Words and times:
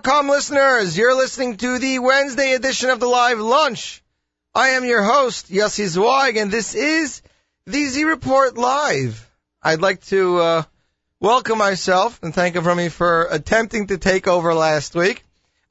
NachumSegal.com 0.00 0.28
listeners. 0.28 0.96
You're 0.96 1.14
listening 1.14 1.56
to 1.58 1.78
the 1.78 1.98
Wednesday 1.98 2.54
edition 2.54 2.90
of 2.90 3.00
the 3.00 3.06
Live 3.06 3.38
Lunch 3.38 4.02
I 4.54 4.70
am 4.70 4.84
your 4.84 5.02
host, 5.02 5.50
Yossi 5.50 5.86
Zweig, 5.86 6.36
and 6.36 6.50
this 6.50 6.74
is 6.74 7.22
the 7.66 7.84
Z 7.84 8.04
Report 8.04 8.56
Live. 8.56 9.30
I'd 9.62 9.82
like 9.82 10.02
to 10.06 10.38
uh, 10.38 10.62
welcome 11.20 11.58
myself 11.58 12.18
and 12.22 12.34
thank 12.34 12.56
Avrami 12.56 12.90
for 12.90 13.28
attempting 13.30 13.88
to 13.88 13.98
take 13.98 14.26
over 14.26 14.54
last 14.54 14.94
week. 14.94 15.22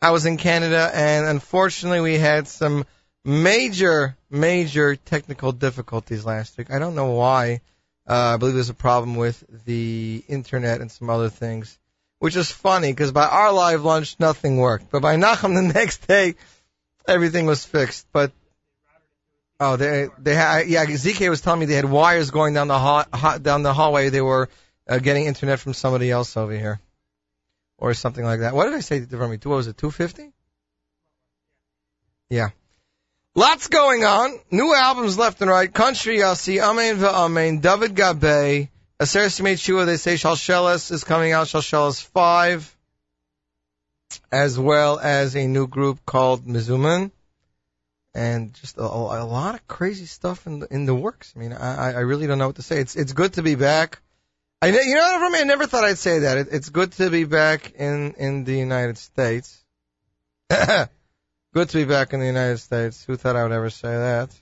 I 0.01 0.11
was 0.11 0.25
in 0.25 0.37
Canada, 0.37 0.91
and 0.93 1.25
unfortunately, 1.25 1.99
we 1.99 2.17
had 2.17 2.47
some 2.47 2.85
major, 3.25 4.15
major 4.29 4.95
technical 4.95 5.51
difficulties 5.53 6.23
last 6.23 6.57
week. 6.57 6.71
I 6.71 6.77
don't 6.77 6.95
know 6.95 7.11
why. 7.11 7.61
Uh, 8.07 8.33
I 8.35 8.37
believe 8.37 8.53
there's 8.53 8.69
a 8.69 8.75
problem 8.75 9.15
with 9.15 9.43
the 9.65 10.23
internet 10.27 10.81
and 10.81 10.91
some 10.91 11.09
other 11.09 11.29
things, 11.29 11.78
which 12.19 12.35
is 12.35 12.51
funny 12.51 12.91
because 12.91 13.11
by 13.11 13.25
our 13.25 13.51
live 13.51 13.83
lunch, 13.83 14.17
nothing 14.19 14.57
worked. 14.57 14.91
But 14.91 15.01
by 15.01 15.15
Nachum 15.15 15.55
the 15.67 15.73
next 15.73 16.07
day, 16.07 16.35
everything 17.07 17.45
was 17.45 17.65
fixed. 17.65 18.05
But 18.11 18.31
oh, 19.59 19.77
they 19.77 20.09
they 20.19 20.35
had 20.35 20.67
yeah. 20.67 20.85
ZK 20.85 21.29
was 21.29 21.41
telling 21.41 21.61
me 21.61 21.65
they 21.65 21.75
had 21.75 21.85
wires 21.85 22.31
going 22.31 22.53
down 22.53 22.67
the 22.67 22.77
hall, 22.77 23.05
down 23.41 23.63
the 23.63 23.73
hallway. 23.73 24.09
They 24.09 24.21
were 24.21 24.49
uh, 24.87 24.99
getting 24.99 25.25
internet 25.25 25.59
from 25.59 25.73
somebody 25.73 26.11
else 26.11 26.37
over 26.37 26.53
here, 26.53 26.79
or 27.77 27.93
something 27.93 28.23
like 28.23 28.41
that. 28.41 28.53
What 28.53 28.65
did 28.65 28.75
I 28.75 28.81
say 28.81 29.03
to 29.03 29.27
me? 29.27 29.37
What 29.37 29.45
was 29.45 29.67
it? 29.67 29.77
Two 29.77 29.91
fifty? 29.91 30.31
Yeah. 32.29 32.49
Lots 33.35 33.67
going 33.67 34.03
on. 34.03 34.37
New 34.51 34.73
albums 34.73 35.17
left 35.17 35.41
and 35.41 35.49
right. 35.49 35.71
Country 35.71 36.17
Yossi, 36.17 36.61
Amen 36.61 36.97
V'Amen, 36.97 37.61
David 37.61 37.95
Gabe, 37.95 38.69
Aser 39.01 39.27
Simeit 39.27 39.59
Shua, 39.59 39.85
they 39.85 39.95
say 39.95 40.15
Shalshelis 40.15 40.91
is 40.91 41.05
coming 41.05 41.31
out, 41.31 41.47
Shalshelis 41.47 42.03
5, 42.03 42.77
as 44.29 44.59
well 44.59 44.99
as 44.99 45.37
a 45.37 45.47
new 45.47 45.67
group 45.67 46.05
called 46.05 46.45
Mizuman, 46.45 47.11
and 48.13 48.53
just 48.55 48.77
a, 48.77 48.81
a 48.81 49.23
lot 49.23 49.55
of 49.55 49.65
crazy 49.69 50.05
stuff 50.05 50.45
in 50.47 50.59
the, 50.59 50.67
in 50.73 50.85
the 50.85 50.93
works. 50.93 51.33
I 51.33 51.39
mean, 51.39 51.53
I, 51.53 51.93
I 51.93 51.99
really 51.99 52.27
don't 52.27 52.39
know 52.39 52.47
what 52.47 52.57
to 52.57 52.61
say. 52.61 52.79
It's, 52.81 52.97
it's 52.97 53.13
good 53.13 53.33
to 53.33 53.41
be 53.41 53.55
back. 53.55 54.01
I, 54.61 54.67
you 54.67 54.95
know, 54.95 55.19
for 55.19 55.29
me, 55.29 55.39
I 55.39 55.43
never 55.43 55.65
thought 55.65 55.85
I'd 55.85 55.97
say 55.97 56.19
that. 56.19 56.37
It, 56.37 56.47
it's 56.51 56.67
good 56.67 56.91
to 56.93 57.09
be 57.09 57.23
back 57.23 57.71
in, 57.75 58.15
in 58.17 58.43
the 58.43 58.57
United 58.57 58.97
States. 58.97 59.63
good 60.49 61.69
to 61.69 61.77
be 61.77 61.85
back 61.85 62.11
in 62.11 62.19
the 62.19 62.25
United 62.25 62.57
States. 62.57 63.05
Who 63.05 63.15
thought 63.15 63.37
I 63.37 63.43
would 63.43 63.53
ever 63.53 63.69
say 63.69 63.95
that? 63.95 64.37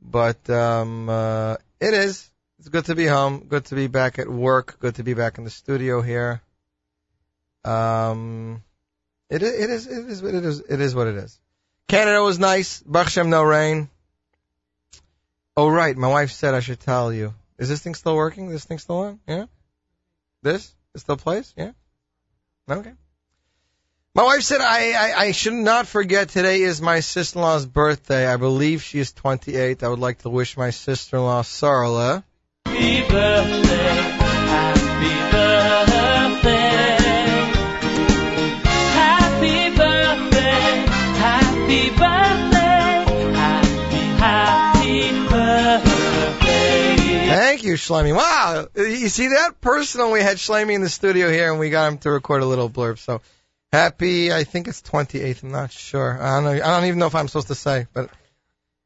But 0.00 0.48
um, 0.48 1.08
uh, 1.08 1.56
it 1.80 1.94
is. 1.94 2.27
It's 2.68 2.72
good 2.74 2.84
to 2.84 2.94
be 2.94 3.06
home. 3.06 3.46
Good 3.48 3.64
to 3.66 3.74
be 3.74 3.86
back 3.86 4.18
at 4.18 4.28
work. 4.28 4.78
Good 4.78 4.96
to 4.96 5.02
be 5.02 5.14
back 5.14 5.38
in 5.38 5.44
the 5.44 5.48
studio 5.48 6.02
here. 6.02 6.42
Um, 7.64 8.62
it, 9.30 9.42
it 9.42 9.70
is. 9.70 9.86
It 9.86 10.06
is. 10.06 10.22
It 10.22 10.44
is. 10.44 10.60
It 10.60 10.78
is 10.78 10.94
what 10.94 11.06
it 11.06 11.14
is. 11.14 11.40
Canada 11.88 12.22
was 12.22 12.38
nice. 12.38 12.82
Baruch 12.82 13.16
no 13.24 13.42
rain. 13.42 13.88
Oh 15.56 15.70
right, 15.70 15.96
my 15.96 16.08
wife 16.08 16.30
said 16.30 16.52
I 16.52 16.60
should 16.60 16.78
tell 16.78 17.10
you. 17.10 17.32
Is 17.56 17.70
this 17.70 17.80
thing 17.80 17.94
still 17.94 18.14
working? 18.14 18.50
This 18.50 18.66
thing 18.66 18.76
still 18.76 18.98
on? 18.98 19.20
Yeah. 19.26 19.46
This? 20.42 20.70
It 20.94 20.98
still 20.98 21.16
plays? 21.16 21.54
Yeah. 21.56 21.70
Okay. 22.68 22.92
My 24.14 24.24
wife 24.24 24.42
said 24.42 24.60
I, 24.60 24.92
I, 24.92 25.20
I 25.20 25.32
should 25.32 25.54
not 25.54 25.86
forget 25.86 26.28
today 26.28 26.60
is 26.60 26.82
my 26.82 27.00
sister-in-law's 27.00 27.64
birthday. 27.64 28.26
I 28.26 28.36
believe 28.36 28.82
she 28.82 28.98
is 28.98 29.14
28. 29.14 29.82
I 29.82 29.88
would 29.88 30.00
like 30.00 30.18
to 30.18 30.28
wish 30.28 30.58
my 30.58 30.68
sister-in-law 30.68 31.44
Sarla. 31.44 32.24
Happy 32.70 33.00
birthday, 33.02 33.94
happy 34.48 35.14
birthday. 35.32 36.96
Happy 38.94 39.58
birthday, 39.76 40.62
happy 41.18 41.90
birthday, 41.90 42.94
happy, 43.34 44.02
happy 44.18 45.00
birthday. 45.28 47.26
Thank 47.28 47.64
you, 47.64 47.74
Shlomi. 47.74 48.14
Wow. 48.14 48.68
You 48.76 49.08
see 49.08 49.28
that? 49.28 49.60
Personal, 49.60 50.12
we 50.12 50.20
had 50.20 50.36
Shlomi 50.36 50.74
in 50.74 50.80
the 50.82 50.88
studio 50.88 51.30
here 51.30 51.50
and 51.50 51.58
we 51.60 51.70
got 51.70 51.92
him 51.92 51.98
to 51.98 52.10
record 52.10 52.42
a 52.42 52.46
little 52.46 52.68
blurb. 52.70 52.98
So 52.98 53.20
Happy, 53.72 54.32
I 54.32 54.44
think 54.44 54.66
it's 54.66 54.80
28th. 54.80 55.42
I'm 55.42 55.50
not 55.50 55.70
sure. 55.72 56.18
I 56.20 56.36
don't 56.36 56.44
know. 56.44 56.52
I 56.52 56.56
don't 56.58 56.86
even 56.86 56.98
know 56.98 57.06
if 57.06 57.14
I'm 57.14 57.28
supposed 57.28 57.48
to 57.48 57.54
say, 57.54 57.86
but 57.92 58.08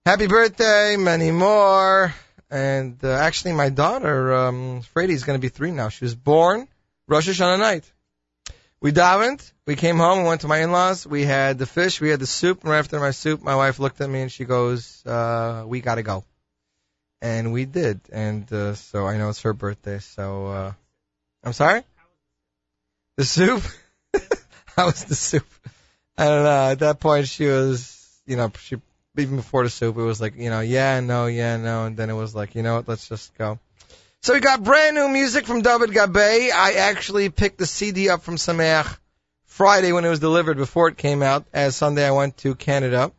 happy 0.05 0.27
birthday, 0.27 0.97
many 0.97 1.31
more. 1.31 2.13
And 2.53 2.99
uh, 3.03 3.09
actually, 3.09 3.55
my 3.55 3.71
daughter, 3.71 4.35
um, 4.35 4.83
Freddie, 4.83 5.15
is 5.15 5.25
going 5.25 5.39
to 5.39 5.41
be 5.41 5.49
three 5.49 5.71
now. 5.71 5.89
She 5.89 6.05
was 6.05 6.15
born 6.15 6.69
Rosh 7.09 7.27
Hashanah 7.27 7.59
night. 7.59 7.91
We 8.79 8.93
davened. 8.93 9.51
We 9.67 9.75
came 9.75 9.97
home 9.97 10.19
and 10.19 10.27
went 10.27 10.43
to 10.43 10.49
my 10.49 10.59
in-laws. 10.59 11.07
We 11.07 11.25
had 11.25 11.59
the 11.59 11.65
fish. 11.65 11.99
We 11.99 12.11
had 12.11 12.21
the 12.21 12.27
soup. 12.27 12.61
And 12.61 12.71
right 12.71 12.81
after 12.81 13.01
my 13.01 13.13
soup, 13.13 13.43
my 13.43 13.57
wife 13.57 13.79
looked 13.79 14.03
at 14.03 14.11
me 14.11 14.21
and 14.21 14.31
she 14.31 14.45
goes, 14.45 15.03
uh, 15.07 15.65
"We 15.67 15.81
got 15.81 15.95
to 15.95 16.03
go." 16.03 16.25
And 17.23 17.55
we 17.55 17.65
did. 17.65 18.01
And 18.13 18.53
uh, 18.53 18.75
so 18.75 19.07
I 19.07 19.17
know 19.17 19.31
it's 19.31 19.41
her 19.43 19.55
birthday. 19.55 20.01
So 20.01 20.47
uh, 20.49 20.73
I'm 21.43 21.55
sorry. 21.55 21.85
The 23.17 23.25
soup. 23.25 23.63
How 24.77 24.87
was 24.87 25.05
the 25.05 25.15
soup? 25.15 25.47
I 26.19 26.27
don't 26.27 26.45
know. 26.45 26.71
At 26.73 26.81
that 26.81 27.01
point, 27.01 27.29
she 27.29 27.47
was, 27.47 28.07
you 28.27 28.37
know, 28.37 28.53
she 28.59 28.77
even 29.17 29.37
before 29.37 29.65
the 29.65 29.71
soup, 29.71 29.97
it 29.97 30.03
was 30.03 30.21
like, 30.21 30.37
you 30.37 30.49
know, 30.49 30.61
yeah, 30.61 31.01
no, 31.01 31.27
yeah, 31.27 31.57
no, 31.57 31.85
and 31.85 31.97
then 31.97 32.09
it 32.09 32.15
was 32.15 32.35
like, 32.35 32.55
you 32.55 32.63
know 32.63 32.77
what, 32.77 32.89
let's 32.89 33.09
just 33.09 33.37
go. 33.37 33.59
So 34.23 34.35
we 34.35 34.41
got 34.41 34.63
brand 34.63 34.95
new 34.95 35.09
music 35.09 35.47
from 35.47 35.63
David 35.63 35.93
Gabe. 35.93 36.17
I 36.17 36.75
actually 36.79 37.29
picked 37.29 37.59
the 37.59 37.67
CD 37.67 38.09
up 38.09 38.23
from 38.23 38.37
Sameach 38.37 38.97
Friday 39.45 39.93
when 39.93 40.05
it 40.05 40.09
was 40.09 40.21
delivered 40.21 40.57
before 40.57 40.89
it 40.89 40.97
came 40.97 41.23
out. 41.23 41.45
As 41.53 41.77
Sunday 41.77 42.07
I 42.07 42.13
went 42.13 42.39
to 42.39 42.55
Canada, 42.55 43.13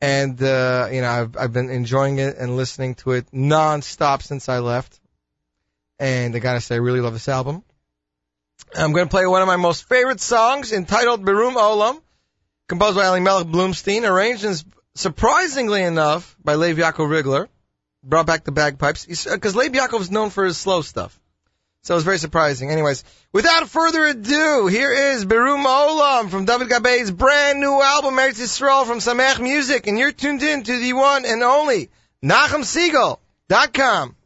and 0.00 0.42
uh, 0.42 0.88
you 0.90 1.02
know 1.02 1.10
I've 1.10 1.36
I've 1.36 1.52
been 1.52 1.68
enjoying 1.70 2.18
it 2.18 2.38
and 2.38 2.56
listening 2.56 2.94
to 2.96 3.12
it 3.12 3.26
non-stop 3.32 4.22
since 4.22 4.48
I 4.48 4.60
left. 4.60 4.98
And 5.98 6.34
I 6.34 6.38
gotta 6.38 6.60
say, 6.60 6.76
I 6.76 6.78
really 6.78 7.00
love 7.00 7.12
this 7.12 7.28
album. 7.28 7.62
I'm 8.74 8.94
to 8.94 9.06
play 9.06 9.26
one 9.26 9.42
of 9.42 9.46
my 9.46 9.56
most 9.56 9.88
favorite 9.88 10.20
songs 10.20 10.72
entitled 10.72 11.24
Berum 11.24 11.54
Olam, 11.54 12.00
composed 12.66 12.96
by 12.96 13.06
Elimelech 13.06 13.46
Bloomstein, 13.46 14.08
arranged 14.08 14.44
and 14.44 14.64
surprisingly 14.98 15.82
enough 15.82 16.36
by 16.44 16.54
Lev 16.56 16.76
Yaakov 16.76 17.08
Rigler. 17.08 17.48
Brought 18.04 18.26
back 18.26 18.44
the 18.44 18.52
bagpipes 18.52 19.06
because 19.06 19.56
uh, 19.56 19.58
Lev 19.58 19.72
Yaakov 19.72 20.00
is 20.00 20.10
known 20.10 20.30
for 20.30 20.44
his 20.44 20.56
slow 20.56 20.82
stuff. 20.82 21.18
So 21.82 21.94
it 21.94 21.96
was 21.96 22.04
very 22.04 22.18
surprising. 22.18 22.70
Anyways, 22.70 23.02
without 23.32 23.68
further 23.68 24.04
ado, 24.04 24.66
here 24.66 24.92
is 24.92 25.24
Berum 25.24 25.64
Olam 25.64 26.30
from 26.30 26.44
David 26.44 26.68
Gabe's 26.68 27.10
brand 27.10 27.60
new 27.60 27.80
album, 27.80 28.14
Eretz 28.14 28.40
Yisrael 28.40 28.86
from 28.86 28.98
Sameach 28.98 29.40
Music, 29.40 29.86
and 29.86 29.98
you're 29.98 30.12
tuned 30.12 30.42
in 30.42 30.62
to 30.64 30.78
the 30.78 30.92
one 30.92 31.24
and 31.24 31.42
only 31.42 31.90
NachumSegal.com. 32.22 34.16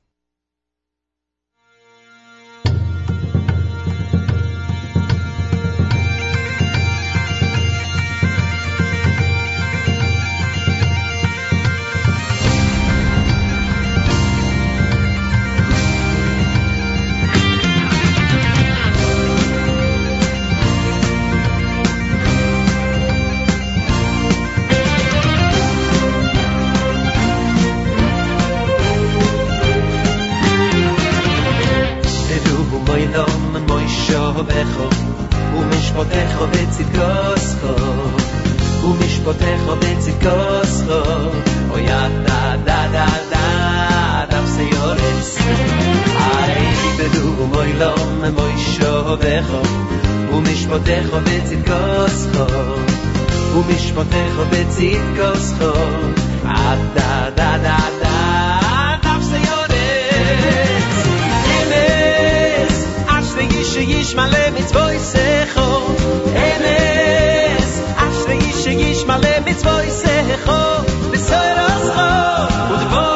בךו 34.42 34.90
ומשפטך 35.56 36.42
בצדקוסך 36.52 37.64
ומשפטך 38.84 39.60
בצדקוסך 39.80 40.88
או 41.70 41.78
יא 41.78 42.08
דה 42.26 42.56
דה 42.66 42.88
דה 42.92 43.06
דה 43.30 44.26
דף 44.30 44.46
סיורס 44.46 45.38
איי 46.16 46.74
בדו 46.98 47.46
מוי 47.46 47.74
לא 47.74 47.96
מוי 48.34 48.58
שובך 48.58 49.68
ומשפטך 50.34 51.14
בצדקוסך 51.24 52.54
ומשפטך 53.56 54.34
בצדקוסך 54.50 55.78
דה 56.94 57.30
דה 57.36 57.58
דה 57.58 57.78
דה 58.02 58.61
שיש 63.73 64.15
מלא 64.15 64.51
מצווי 64.55 64.99
סכו. 64.99 65.87
אמס 66.37 67.81
אשרי 67.97 68.53
שיש 68.53 69.05
מלא 69.05 69.41
מצווי 69.47 69.91
סכו. 69.91 70.83
בסוי 71.13 71.53
רסכו 71.57 72.73
ודבור 72.73 73.12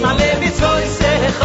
מאַל 0.00 0.20
ווי 0.36 0.50
צו 0.50 0.66
זען 0.86 1.22
איך 1.22 1.44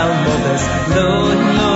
Ki 0.00 1.69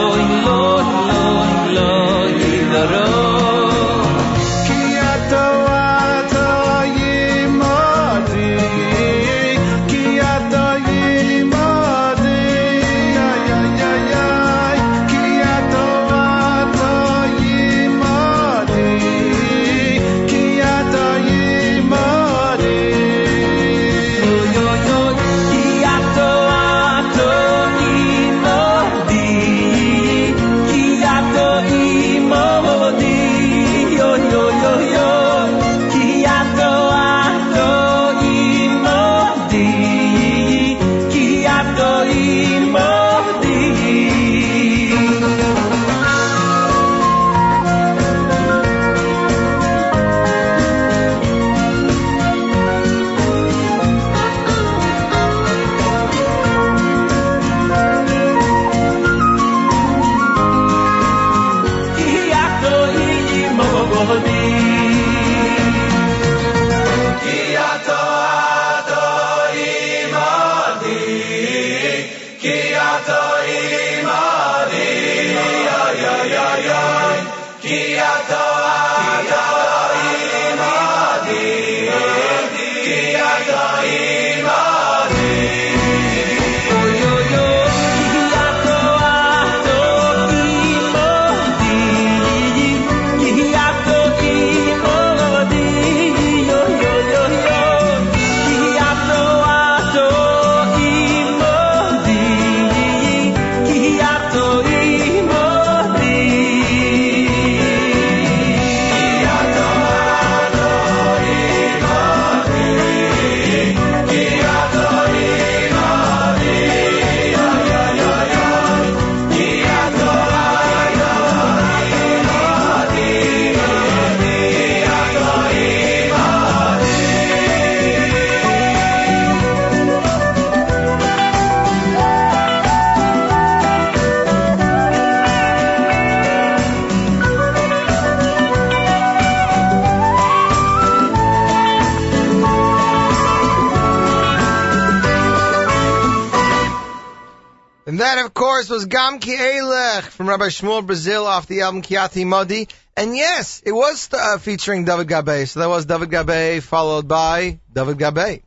course, 148.69 148.83
was 148.83 148.87
Gam 148.87 149.19
Ki 149.19 149.37
Elech 149.37 150.03
from 150.03 150.29
Rabbi 150.29 150.47
Shmuel 150.47 150.87
Brazil 150.87 151.27
off 151.27 151.47
the 151.47 151.63
album 151.63 151.83
Kiati 151.83 152.27
Modi. 152.27 152.69
And 152.97 153.17
yes, 153.17 153.63
it 153.65 153.73
was 153.73 154.09
uh, 154.13 154.39
featuring 154.39 154.85
David 154.85 155.09
Gabe. 155.09 155.47
So 155.47 155.61
that 155.61 155.69
was 155.69 155.85
David 155.85 156.11
Gabe 156.11 156.63
followed 156.63 157.07
by 157.09 157.61
David 157.73 157.99
Gabe. 157.99 158.43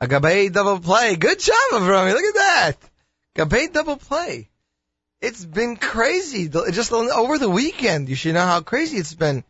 A 0.00 0.08
Gabe 0.08 0.52
double 0.52 0.78
play. 0.78 1.16
Good 1.16 1.40
job, 1.40 1.72
Avrami. 1.72 2.12
Look 2.12 2.24
at 2.24 2.34
that. 2.34 2.76
Gabe 3.34 3.72
double 3.72 3.96
play. 3.96 4.48
It's 5.20 5.44
been 5.44 5.76
crazy. 5.76 6.48
Just 6.48 6.92
over 6.92 7.38
the 7.38 7.50
weekend, 7.50 8.08
you 8.08 8.14
should 8.14 8.34
know 8.34 8.46
how 8.46 8.60
crazy 8.60 8.98
it's 8.98 9.14
been. 9.14 9.42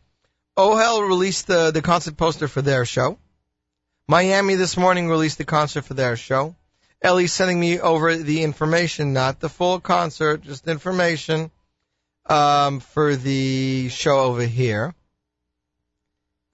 Ohel 0.57 1.07
released 1.07 1.47
the, 1.47 1.71
the 1.71 1.81
concert 1.81 2.15
poster 2.15 2.47
for 2.47 2.61
their 2.61 2.85
show. 2.85 3.19
Miami 4.07 4.55
this 4.55 4.77
morning 4.77 5.09
released 5.09 5.37
the 5.37 5.45
concert 5.45 5.83
for 5.83 5.93
their 5.93 6.15
show. 6.15 6.55
Ellie's 7.01 7.33
sending 7.33 7.59
me 7.59 7.79
over 7.79 8.15
the 8.15 8.43
information, 8.43 9.13
not 9.13 9.39
the 9.39 9.49
full 9.49 9.79
concert, 9.79 10.41
just 10.41 10.67
information 10.67 11.51
um, 12.27 12.79
for 12.79 13.15
the 13.15 13.89
show 13.89 14.19
over 14.19 14.43
here. 14.43 14.93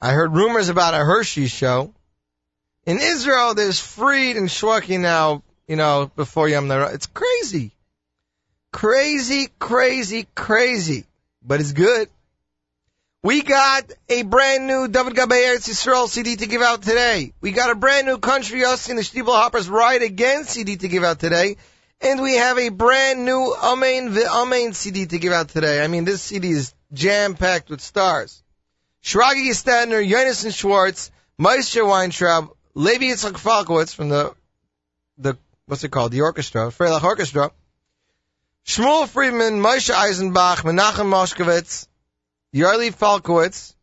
I 0.01 0.11
heard 0.11 0.33
rumors 0.33 0.69
about 0.69 0.93
a 0.93 1.05
Hershey 1.05 1.47
show. 1.47 1.93
In 2.85 2.97
Israel, 2.99 3.53
there's 3.53 3.79
Fried 3.79 4.35
and 4.35 4.49
Shwekey 4.49 4.99
now, 4.99 5.43
you 5.67 5.75
know, 5.75 6.11
before 6.15 6.49
Yom 6.49 6.67
Nara. 6.67 6.91
It's 6.93 7.05
crazy. 7.05 7.71
Crazy, 8.71 9.49
crazy, 9.59 10.27
crazy. 10.33 11.05
But 11.43 11.59
it's 11.59 11.73
good. 11.73 12.09
We 13.23 13.43
got 13.43 13.83
a 14.09 14.23
brand 14.23 14.65
new 14.65 14.87
David 14.87 15.15
Gabe 15.15 15.29
Eretz 15.29 15.69
Yisrael 15.69 16.09
CD 16.09 16.37
to 16.37 16.47
give 16.47 16.63
out 16.63 16.81
today. 16.81 17.33
We 17.39 17.51
got 17.51 17.69
a 17.69 17.75
brand 17.75 18.07
new 18.07 18.17
Country 18.17 18.61
Yossi 18.61 18.89
and 18.89 18.97
the 18.97 19.03
Stiebel 19.03 19.35
Hoppers 19.35 19.69
Ride 19.69 20.01
Again 20.01 20.43
CD 20.43 20.75
to 20.77 20.87
give 20.87 21.03
out 21.03 21.19
today. 21.19 21.57
And 22.01 22.19
we 22.19 22.37
have 22.37 22.57
a 22.57 22.69
brand 22.69 23.23
new 23.23 23.55
Amen 23.61 24.09
V'Amen 24.09 24.73
CD 24.73 25.05
to 25.05 25.19
give 25.19 25.33
out 25.33 25.49
today. 25.49 25.83
I 25.83 25.87
mean, 25.87 26.03
this 26.03 26.23
CD 26.23 26.49
is 26.49 26.73
jam-packed 26.93 27.69
with 27.69 27.81
stars. 27.81 28.41
Shragi 29.03 29.51
Stadner, 29.51 30.03
Jonathan 30.09 30.49
Schwartz, 30.49 31.11
Meister 31.37 31.85
Weintraub, 31.85 32.49
Levi 32.73 33.05
Yitzchak 33.05 33.33
Falkowitz 33.33 33.93
from 33.93 34.09
the, 34.09 34.33
the, 35.19 35.37
what's 35.67 35.83
it 35.83 35.89
called? 35.89 36.11
The 36.11 36.21
orchestra, 36.21 36.71
Freilach 36.71 37.03
Orchestra. 37.03 37.51
Shmuel 38.65 39.07
Friedman, 39.07 39.61
Moshe 39.61 39.93
Eisenbach, 39.93 40.63
Menachem 40.63 41.05
Moshkovitz, 41.05 41.87
Yarli 42.53 42.93
Falkowitz, 42.93 43.73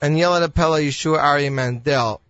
and 0.00 0.16
Yelena 0.16 0.52
Pella 0.52 0.80
Yeshua 0.80 1.18
Ari 1.18 1.50
Mandel. 1.50 2.20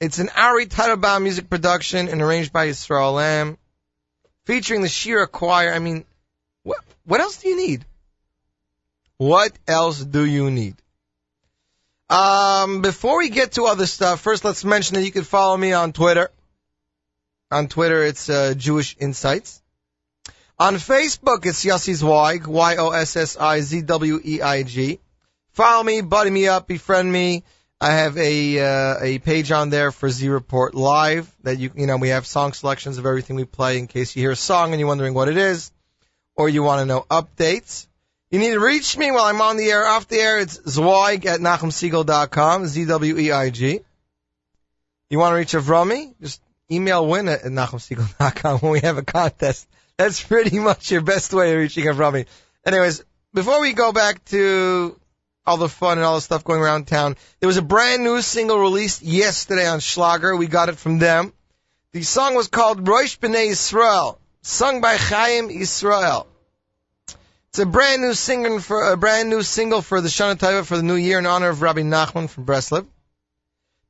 It's 0.00 0.18
an 0.18 0.30
Ari 0.34 0.66
Tadabah 0.66 1.22
music 1.22 1.50
production 1.50 2.08
and 2.08 2.22
arranged 2.22 2.52
by 2.52 2.68
Yisrael 2.68 3.14
Lamb, 3.14 3.58
featuring 4.46 4.82
the 4.82 4.88
Shira 4.88 5.28
Choir. 5.28 5.72
I 5.72 5.78
mean, 5.78 6.04
what, 6.62 6.78
what 7.04 7.20
else 7.20 7.36
do 7.38 7.48
you 7.48 7.56
need? 7.56 7.84
What 9.18 9.52
else 9.68 10.00
do 10.00 10.24
you 10.24 10.50
need? 10.50 10.76
Um, 12.08 12.82
before 12.82 13.18
we 13.18 13.28
get 13.28 13.52
to 13.52 13.64
other 13.64 13.86
stuff, 13.86 14.20
first 14.20 14.44
let's 14.44 14.64
mention 14.64 14.96
that 14.96 15.04
you 15.04 15.12
can 15.12 15.24
follow 15.24 15.56
me 15.56 15.72
on 15.72 15.92
Twitter. 15.92 16.30
On 17.50 17.68
Twitter, 17.68 18.02
it's 18.02 18.28
uh, 18.28 18.54
Jewish 18.54 18.96
Insights. 18.98 19.61
On 20.58 20.74
Facebook, 20.74 21.46
it's 21.46 21.64
Yossi 21.64 21.94
Zweig, 21.94 22.46
Y-O-S-S-I-Z-W-E-I-G. 22.46 23.40
Follow 25.52 25.82
me, 25.82 26.00
buddy 26.02 26.30
me 26.30 26.46
up, 26.48 26.66
befriend 26.66 27.12
me. 27.12 27.42
I 27.80 27.90
have 27.90 28.16
a 28.16 28.60
uh, 28.60 28.98
a 29.00 29.18
page 29.18 29.50
on 29.50 29.70
there 29.70 29.90
for 29.90 30.08
Z 30.08 30.28
Report 30.28 30.74
Live 30.74 31.34
that 31.42 31.58
you 31.58 31.72
you 31.74 31.88
know 31.88 31.96
we 31.96 32.10
have 32.10 32.28
song 32.28 32.52
selections 32.52 32.96
of 32.96 33.06
everything 33.06 33.34
we 33.34 33.44
play 33.44 33.78
in 33.78 33.88
case 33.88 34.14
you 34.14 34.22
hear 34.22 34.30
a 34.30 34.36
song 34.36 34.70
and 34.70 34.78
you're 34.78 34.86
wondering 34.86 35.14
what 35.14 35.28
it 35.28 35.36
is, 35.36 35.72
or 36.36 36.48
you 36.48 36.62
want 36.62 36.78
to 36.80 36.86
know 36.86 37.04
updates. 37.10 37.88
You 38.30 38.38
need 38.38 38.52
to 38.52 38.60
reach 38.60 38.96
me 38.96 39.10
while 39.10 39.24
I'm 39.24 39.40
on 39.40 39.56
the 39.56 39.68
air, 39.68 39.84
off 39.84 40.06
the 40.06 40.20
air. 40.20 40.38
It's 40.38 40.60
Zweig 40.66 41.26
at 41.26 41.40
NachumSegal.com, 41.40 42.66
Z-W-E-I-G. 42.66 43.80
You 45.10 45.18
want 45.18 45.32
to 45.32 45.36
reach 45.36 45.52
Avrami? 45.52 46.14
Just 46.20 46.40
email 46.70 47.06
win 47.06 47.28
at 47.28 47.42
NachumSegal.com 47.42 48.58
when 48.60 48.72
we 48.72 48.80
have 48.80 48.96
a 48.96 49.02
contest. 49.02 49.68
That's 50.02 50.20
pretty 50.20 50.58
much 50.58 50.90
your 50.90 51.00
best 51.00 51.32
way 51.32 51.52
of 51.52 51.58
reaching 51.60 51.84
Avrami. 51.84 52.26
Anyways, 52.66 53.04
before 53.32 53.60
we 53.60 53.72
go 53.72 53.92
back 53.92 54.24
to 54.26 54.98
all 55.46 55.58
the 55.58 55.68
fun 55.68 55.98
and 55.98 56.04
all 56.04 56.16
the 56.16 56.20
stuff 56.20 56.42
going 56.42 56.60
around 56.60 56.88
town, 56.88 57.14
there 57.38 57.46
was 57.46 57.56
a 57.56 57.62
brand 57.62 58.02
new 58.02 58.20
single 58.20 58.58
released 58.58 59.02
yesterday 59.02 59.64
on 59.64 59.78
Schlager. 59.78 60.34
We 60.34 60.48
got 60.48 60.70
it 60.70 60.76
from 60.76 60.98
them. 60.98 61.32
The 61.92 62.02
song 62.02 62.34
was 62.34 62.48
called 62.48 62.88
Rosh 62.88 63.16
B'nai 63.16 63.50
Israel, 63.50 64.18
sung 64.40 64.80
by 64.80 64.96
Chaim 64.96 65.50
Israel. 65.50 66.26
It's 67.50 67.60
a 67.60 67.66
brand 67.66 68.02
new 68.02 68.14
single 68.14 68.58
for 68.58 68.90
a 68.90 68.96
brand 68.96 69.30
new 69.30 69.44
single 69.44 69.82
for 69.82 70.00
the 70.00 70.08
Shana 70.08 70.34
Taiva 70.34 70.66
for 70.66 70.76
the 70.76 70.82
new 70.82 70.96
year 70.96 71.20
in 71.20 71.26
honor 71.26 71.50
of 71.50 71.62
Rabbi 71.62 71.82
Nachman 71.82 72.28
from 72.28 72.44
Breslev. 72.44 72.86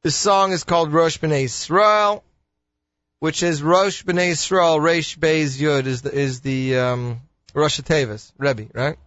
The 0.02 0.10
song 0.10 0.52
is 0.52 0.62
called 0.62 0.92
Rosh 0.92 1.18
B'nai 1.18 1.44
Israel, 1.44 2.22
which 3.22 3.44
is 3.44 3.62
Rosh 3.62 4.02
B'nai 4.02 4.30
Israel, 4.30 4.80
Reish 4.80 5.16
Beis 5.16 5.56
Yud 5.56 5.86
is 5.86 6.02
the 6.02 6.12
is 6.12 6.40
the 6.40 6.76
um, 6.76 7.20
Rosh 7.54 7.78
Tevis, 7.78 8.32
Rebbe, 8.36 8.66
right? 8.74 8.98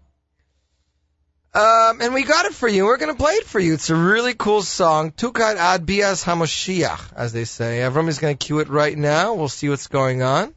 Um, 1.54 2.00
and 2.00 2.14
we 2.14 2.24
got 2.24 2.46
it 2.46 2.54
for 2.54 2.70
you. 2.70 2.86
We're 2.86 2.96
going 2.96 3.14
to 3.14 3.22
play 3.22 3.34
it 3.34 3.44
for 3.46 3.60
you. 3.60 3.74
It's 3.74 3.90
a 3.90 3.96
really 3.96 4.34
cool 4.34 4.62
song. 4.62 5.12
Tukat 5.12 5.58
Ad 5.58 5.86
Bias 5.86 6.24
Hamoshiach, 6.24 7.12
as 7.14 7.34
they 7.34 7.44
say. 7.44 7.80
Avram 7.80 8.08
is 8.08 8.20
going 8.20 8.38
to 8.38 8.46
cue 8.46 8.60
it 8.60 8.70
right 8.70 8.98
now. 8.98 9.34
We'll 9.34 9.50
see 9.50 9.68
what's 9.68 9.88
going 9.88 10.22
on. 10.22 10.56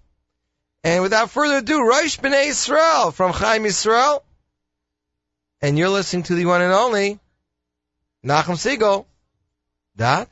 And 0.85 1.03
without 1.03 1.31
further 1.31 1.57
ado, 1.57 1.85
Rosh 1.85 2.17
B'nai 2.21 2.47
Israel 2.47 3.11
from 3.11 3.33
Chaim 3.33 3.67
Israel. 3.67 4.23
And 5.61 5.77
you're 5.77 5.89
listening 5.89 6.23
to 6.25 6.37
the 6.37 6.47
one 6.47 6.63
and 6.63 6.73
only 6.73 7.19
Nachum 8.25 8.55
Segal. 8.55 9.07
Dot. 9.97 10.29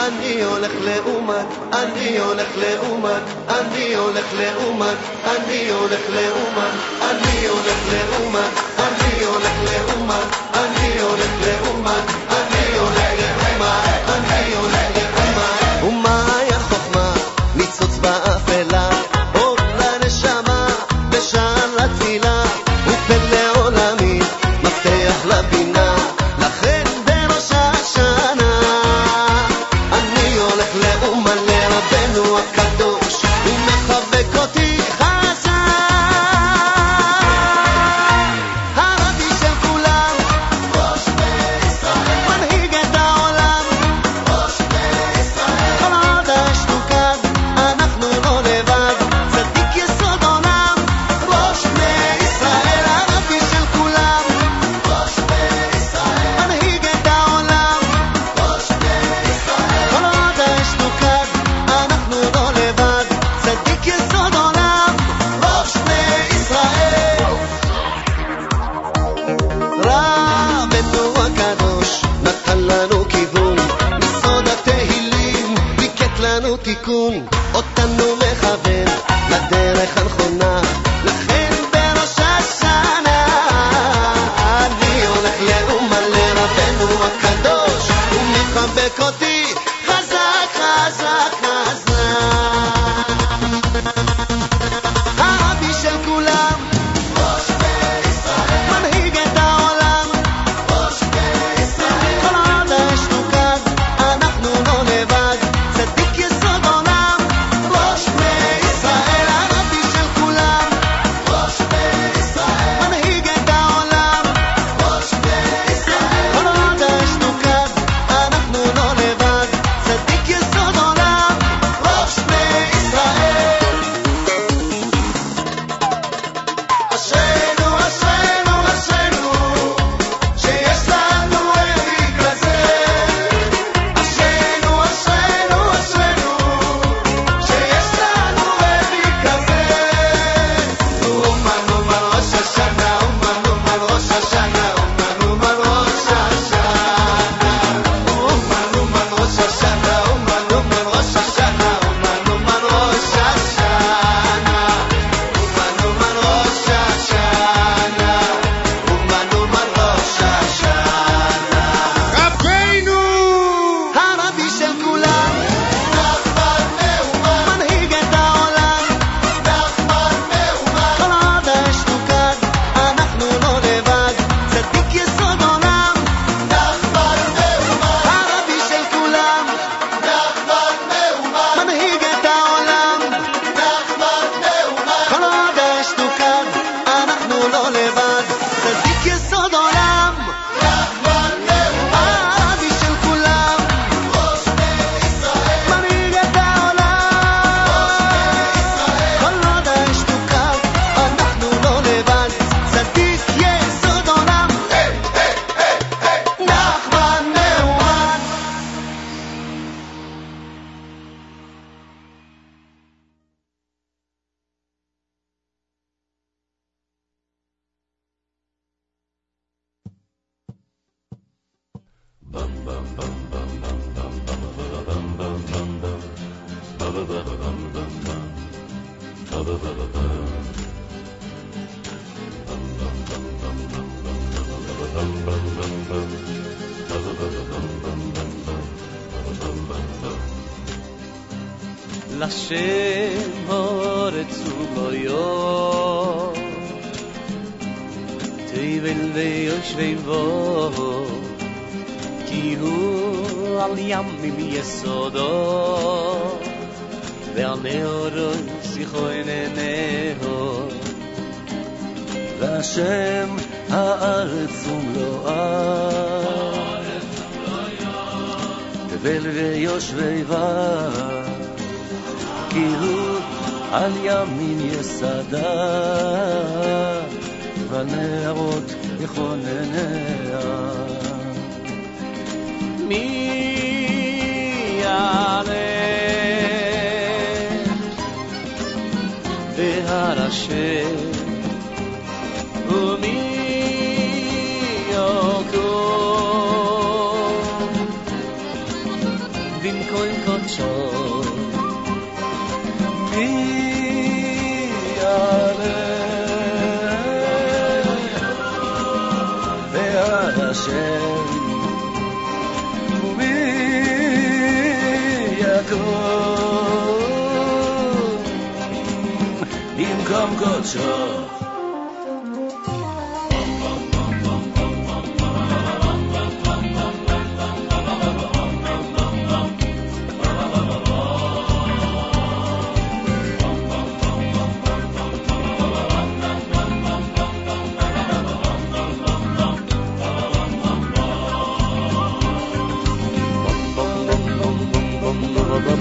אני 0.00 0.42
הולך 0.42 0.72
לאומן, 0.80 1.44
אני 1.72 2.18
הולך 2.18 2.48
לאומן, 2.56 3.20
אני 3.48 3.94
הולך 3.94 4.24
לאומן, 4.38 4.94
אני 5.24 5.70
הולך 5.70 6.00
לאומן, 6.10 6.70
אני 7.00 7.46
הולך 7.46 7.78
לאומן, 7.92 8.48
אני 8.78 9.24
הולך 9.24 9.54
לאומן, 9.64 10.24
אני 10.54 11.00
הולך 11.00 11.30
לאומן, 11.46 12.00
Cancún. 77.09 77.40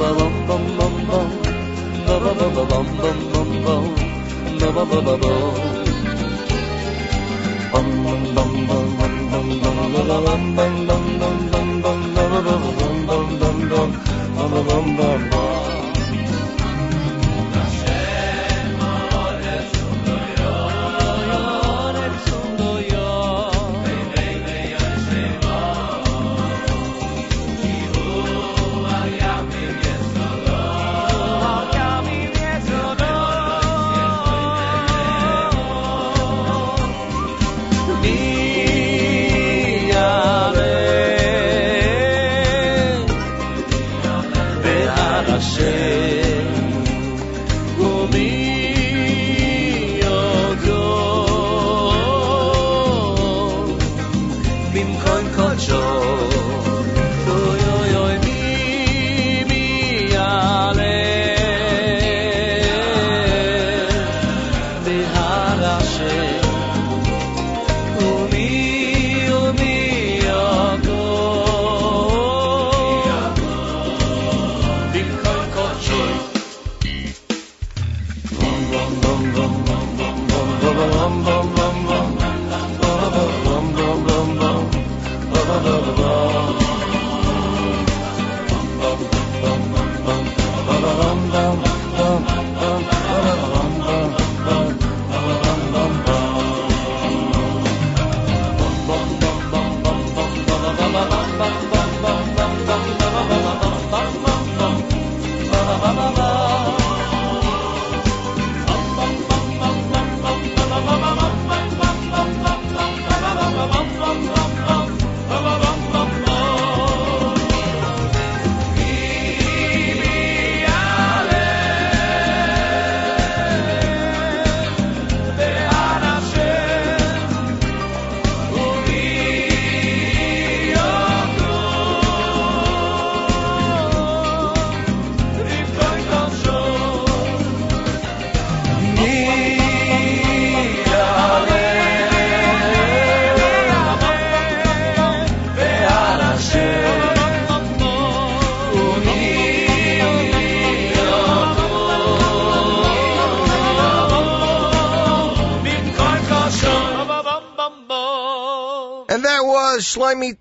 ba 0.00 0.08
bum 0.18 0.34
bum 0.48 0.64
bum 0.78 0.94
bum 1.08 1.28
ba 2.06 2.14
ba 2.24 2.32
ba 2.38 2.46
ba 2.56 2.62
bum 2.70 2.86
bum 3.00 3.18
bum 3.32 3.50
bum 3.64 3.84
ba 4.60 4.68
ba 4.76 4.84
ba 4.90 5.00
ba 5.04 5.32
bum 7.72 7.88
bum 8.04 8.22
bum 8.36 8.52
bum 8.68 8.86
bum 8.98 9.16
bum 9.30 9.48
bum 9.62 9.62
bum 9.62 9.78
ba 9.94 10.02
ba 10.08 10.18
bum 10.26 10.42
bum 10.56 10.74
bum 10.88 11.04
bum 11.20 11.36
bum 11.52 11.68
bum 11.82 12.00
ba 12.14 12.24
ba 12.32 12.40
ba 12.46 12.54
ba 12.62 12.70
bum 12.78 12.96
bum 13.08 13.26
bum 13.40 13.58
bum 13.70 13.90
ba 14.36 14.44
ba 14.52 14.60
bum 14.68 14.86
bum 14.98 15.20
bum 15.32 15.59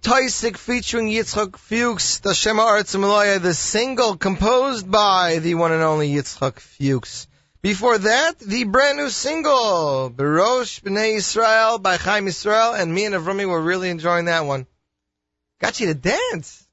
Taisik 0.09 0.57
featuring 0.57 1.05
Yitzchak 1.05 1.55
Fuchs, 1.55 2.17
the 2.17 2.33
Shema 2.33 2.63
Arts 2.63 2.95
Malaya, 2.95 3.37
the 3.37 3.53
single 3.53 4.17
composed 4.17 4.89
by 4.89 5.37
the 5.37 5.53
one 5.53 5.71
and 5.71 5.83
only 5.83 6.09
Yitzchak 6.09 6.59
Fuchs. 6.59 7.27
Before 7.61 7.95
that, 7.95 8.39
the 8.39 8.63
brand 8.63 8.97
new 8.97 9.11
single, 9.11 10.09
Berosh 10.09 10.81
B'nai 10.81 11.17
Israel 11.17 11.77
by 11.77 11.97
Chaim 11.97 12.27
Israel, 12.27 12.73
and 12.73 12.91
me 12.91 13.05
and 13.05 13.13
Avrami 13.13 13.47
were 13.47 13.61
really 13.61 13.91
enjoying 13.91 14.25
that 14.25 14.47
one. 14.47 14.65
Got 15.61 15.79
you 15.79 15.85
to 15.85 15.93
dance. 15.93 16.67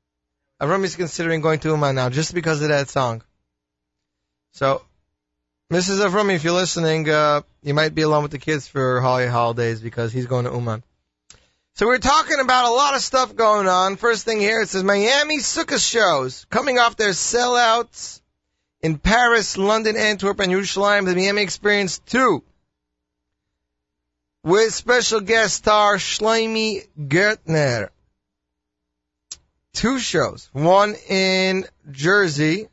Avrami's 0.58 0.96
considering 0.96 1.42
going 1.42 1.60
to 1.60 1.68
Uman 1.68 1.94
now 1.94 2.08
just 2.08 2.32
because 2.32 2.62
of 2.62 2.70
that 2.70 2.88
song. 2.88 3.22
So, 4.52 4.80
Mrs. 5.70 5.98
Avrami, 5.98 6.36
if 6.36 6.44
you're 6.44 6.54
listening, 6.54 7.06
uh, 7.10 7.42
you 7.62 7.74
might 7.74 7.94
be 7.94 8.00
alone 8.00 8.22
with 8.22 8.32
the 8.32 8.38
kids 8.38 8.66
for 8.66 9.02
holiday 9.02 9.30
holidays 9.30 9.82
because 9.82 10.10
he's 10.10 10.26
going 10.26 10.46
to 10.46 10.52
Uman. 10.52 10.82
So 11.76 11.86
we're 11.86 11.98
talking 11.98 12.40
about 12.40 12.64
a 12.64 12.74
lot 12.74 12.94
of 12.94 13.02
stuff 13.02 13.36
going 13.36 13.68
on. 13.68 13.96
First 13.96 14.24
thing 14.24 14.40
here, 14.40 14.62
it 14.62 14.70
says 14.70 14.82
Miami 14.82 15.40
Sukkah 15.40 15.78
shows 15.78 16.46
coming 16.48 16.78
off 16.78 16.96
their 16.96 17.10
sellouts 17.10 18.22
in 18.80 18.96
Paris, 18.96 19.58
London, 19.58 19.94
Antwerp, 19.94 20.40
and 20.40 20.50
Yerushalayim. 20.50 21.04
The 21.04 21.14
Miami 21.14 21.42
Experience 21.42 21.98
2 21.98 22.42
with 24.42 24.72
special 24.72 25.20
guest 25.20 25.56
star 25.56 25.96
Shlomi 25.96 26.88
Gertner. 26.98 27.90
Two 29.74 29.98
shows, 29.98 30.48
one 30.54 30.94
in 31.10 31.66
Jersey 31.90 32.68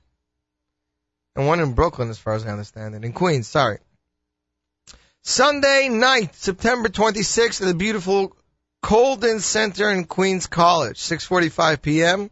and 1.35 1.45
one 1.45 1.59
in 1.59 1.73
Brooklyn, 1.73 2.09
as 2.09 2.19
far 2.19 2.35
as 2.35 2.45
I 2.45 2.51
understand 2.51 2.95
it, 2.95 3.03
in 3.03 3.11
Queens. 3.11 3.49
Sorry. 3.49 3.79
Sunday 5.23 5.89
night, 5.89 6.35
September 6.35 6.87
26th, 6.87 7.61
at 7.61 7.67
the 7.67 7.73
beautiful 7.73 8.33
Colden 8.83 9.39
Center 9.39 9.89
in 9.89 10.03
Queens 10.03 10.47
College, 10.47 10.99
6:45 10.99 11.81
p.m. 11.81 12.29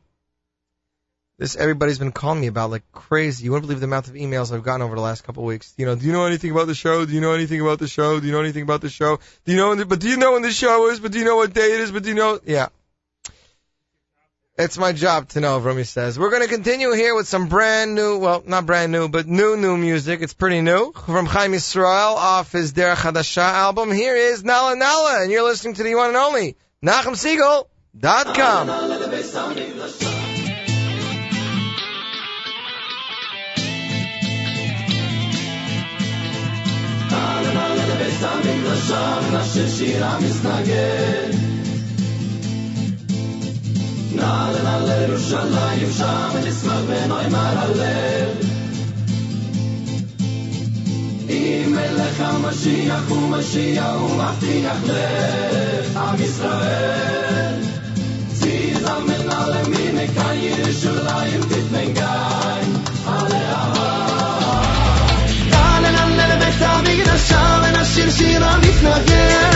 This 1.40 1.56
everybody's 1.56 1.98
been 1.98 2.12
calling 2.12 2.40
me 2.40 2.46
about 2.48 2.70
like 2.70 2.84
crazy. 2.92 3.46
You 3.46 3.52
wouldn't 3.52 3.68
believe 3.68 3.80
the 3.80 3.86
amount 3.86 4.08
of 4.08 4.14
emails 4.14 4.54
I've 4.54 4.64
gotten 4.64 4.84
over 4.84 4.96
the 4.96 5.02
last 5.02 5.24
couple 5.24 5.42
of 5.44 5.48
weeks. 5.48 5.74
You 5.78 5.88
know, 5.88 5.96
do 5.96 6.06
you 6.06 6.14
know 6.14 6.26
anything 6.26 6.52
about 6.52 6.68
the 6.68 6.76
show? 6.76 7.06
Do 7.06 7.12
you 7.12 7.22
know 7.22 7.34
anything 7.34 7.60
about 7.60 7.80
the 7.80 7.88
show? 7.88 8.20
Do 8.20 8.28
you 8.28 8.32
know 8.32 8.40
anything 8.40 8.62
about 8.62 8.82
the 8.82 8.90
show? 8.90 9.20
Do 9.44 9.52
you 9.52 9.58
know? 9.58 9.74
The, 9.74 9.86
but 9.86 10.00
do 10.00 10.10
you 10.10 10.18
know 10.18 10.34
when 10.34 10.44
the 10.44 10.52
show 10.52 10.90
is? 10.90 11.00
But 11.00 11.12
do 11.12 11.18
you 11.18 11.26
know 11.26 11.36
what 11.36 11.54
day 11.54 11.74
it 11.74 11.80
is? 11.82 11.92
But 11.92 12.04
do 12.04 12.10
you 12.10 12.16
know? 12.16 12.40
Yeah. 12.46 12.68
It's 14.56 14.78
my 14.78 14.92
job 14.94 15.30
to 15.30 15.40
know, 15.40 15.58
Rumi 15.58 15.84
says. 15.84 16.20
We're 16.20 16.30
going 16.30 16.44
to 16.44 16.48
continue 16.48 16.92
here 16.92 17.16
with 17.16 17.28
some 17.28 17.48
brand 17.48 17.96
new, 17.96 18.20
well, 18.20 18.44
not 18.46 18.68
brand 18.68 18.92
new, 18.92 19.08
but 19.08 19.26
new, 19.26 19.58
new 19.58 19.76
music. 19.76 20.22
It's 20.22 20.36
pretty 20.36 20.62
new. 20.62 20.92
From 20.92 21.26
Chaim 21.26 21.54
Yisrael 21.54 22.14
off 22.16 22.52
his 22.52 22.72
Derech 22.72 22.98
Hadasha 22.98 23.42
album. 23.42 23.92
Here 23.92 24.16
is 24.16 24.44
Nala 24.44 24.76
Nala, 24.76 25.24
and 25.24 25.32
you're 25.32 25.42
listening 25.42 25.74
to 25.76 25.84
the 25.84 25.96
one 25.96 26.10
and 26.10 26.18
only 26.18 26.56
NachumSegal.com. 26.84 28.68
Nalen 44.16 44.66
alle 44.74 45.08
Rushalay, 45.10 45.80
sham 45.98 46.38
it 46.38 46.48
is 46.48 46.64
ma 46.64 46.78
ben 46.88 47.12
oy 47.12 47.28
mar 47.36 47.56
alle. 47.66 47.96
Im 51.28 51.78
ele 51.86 52.08
u 54.06 54.08
mahtin 54.20 54.66
akhle. 54.74 55.08
Am 56.06 56.22
Israel. 56.28 57.56
Zi 58.40 58.56
zamen 58.84 59.30
alle 59.40 59.62
mine 59.72 60.06
kay 60.18 60.40
men 61.72 61.90
gay. 62.00 62.62
Alle 63.16 63.42
ava. 63.62 63.90
Nalen 65.54 65.96
alle 66.04 66.38
besa 66.44 66.72
mig 66.86 67.00
da 67.10 67.18
sham 67.28 67.64
en. 69.10 69.53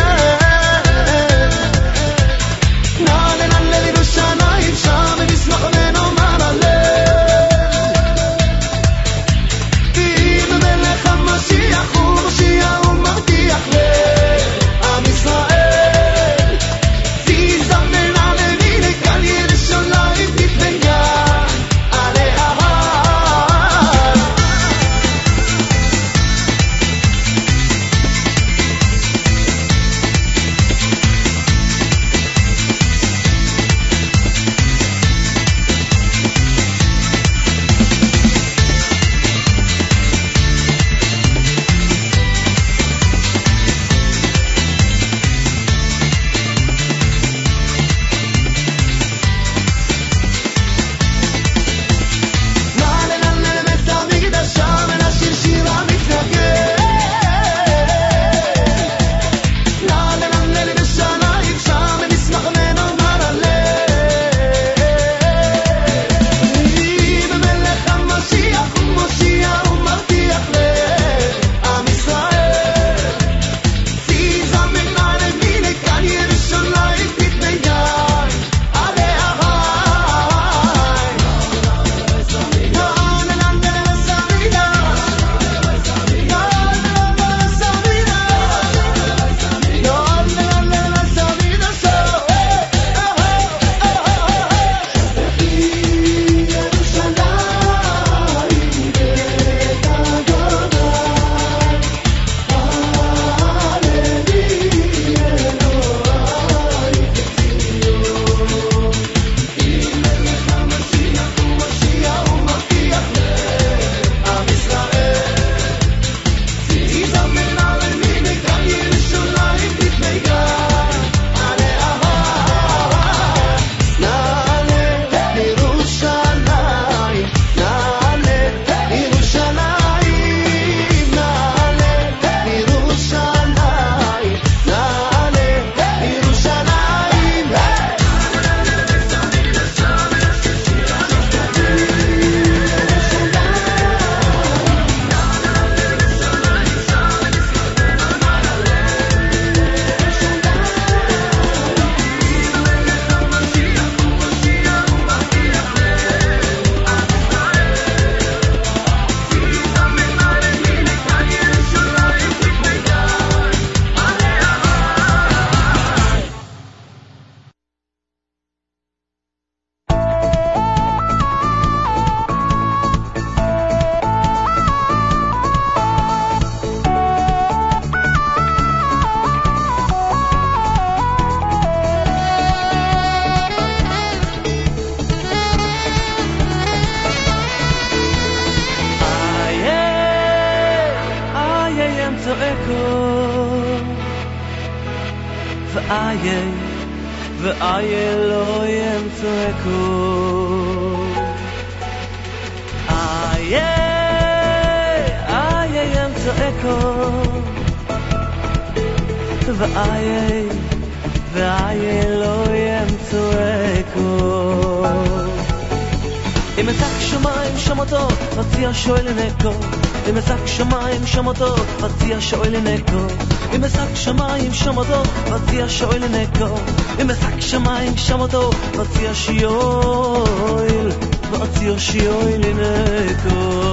מציע 225.76 225.76
שואל 225.76 226.02
נקו 226.08 226.56
אם 227.02 227.10
אצק 227.10 227.40
שמיים 227.40 227.96
שם 227.96 228.20
אותו, 228.20 228.50
מציע 228.78 229.14
שיואל 229.14 230.88
מציע 231.32 231.78
שיואל 231.78 232.40
נקו 232.40 233.72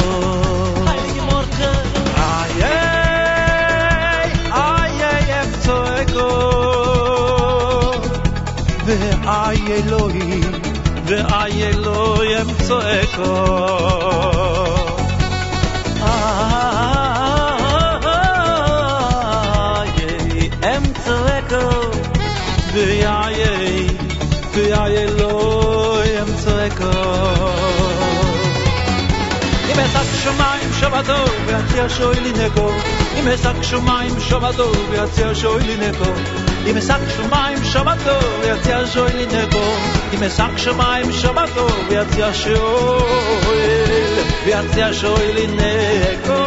Heilige 0.86 1.22
Morgen 1.30 1.86
Aye, 2.36 2.80
aye, 4.74 5.12
emtsoeko 5.42 6.30
Ve'aye 8.86 9.72
Elohim 9.80 10.70
ואי 11.06 11.64
אלוהים 11.64 12.48
צועקו 12.68 13.60
איי 13.78 13.83
שמיים 30.24 30.70
שבתו 30.80 31.26
ויציע 31.46 31.90
שואלי 31.90 32.32
נקו 32.32 32.72
אם 33.20 33.28
אסק 33.28 33.62
שמיים 33.62 34.20
שבתו 34.20 34.72
ויציע 34.90 35.36
שואלי 35.36 35.78
נקו 35.78 36.12
אם 36.68 36.78
אסק 36.78 37.00
שמיים 37.18 37.64
שבתו 37.64 38.20
ויציע 38.42 38.88
שואלי 38.94 39.26
נקו 39.26 39.74
אם 40.14 40.24
אסק 40.24 40.58
שמיים 40.58 41.12
שבתו 41.12 41.68
ויציע 41.90 42.34
שואל 42.34 44.20
ויציע 44.46 44.94
שואלי 44.94 45.48
נקו 45.48 46.43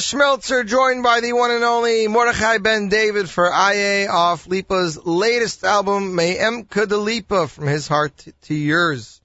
Schmeltzer, 0.00 0.66
joined 0.66 1.02
by 1.02 1.20
the 1.20 1.32
one 1.32 1.50
and 1.50 1.62
only 1.62 2.08
Mordechai 2.08 2.58
Ben 2.58 2.88
David 2.88 3.28
for 3.28 3.46
IA 3.46 4.08
off 4.10 4.46
Lipa's 4.46 4.98
latest 5.04 5.64
album, 5.64 6.16
Mayem 6.16 6.66
Lipa, 7.04 7.46
from 7.48 7.66
his 7.66 7.86
heart 7.86 8.16
to, 8.18 8.32
to 8.32 8.54
yours. 8.54 9.20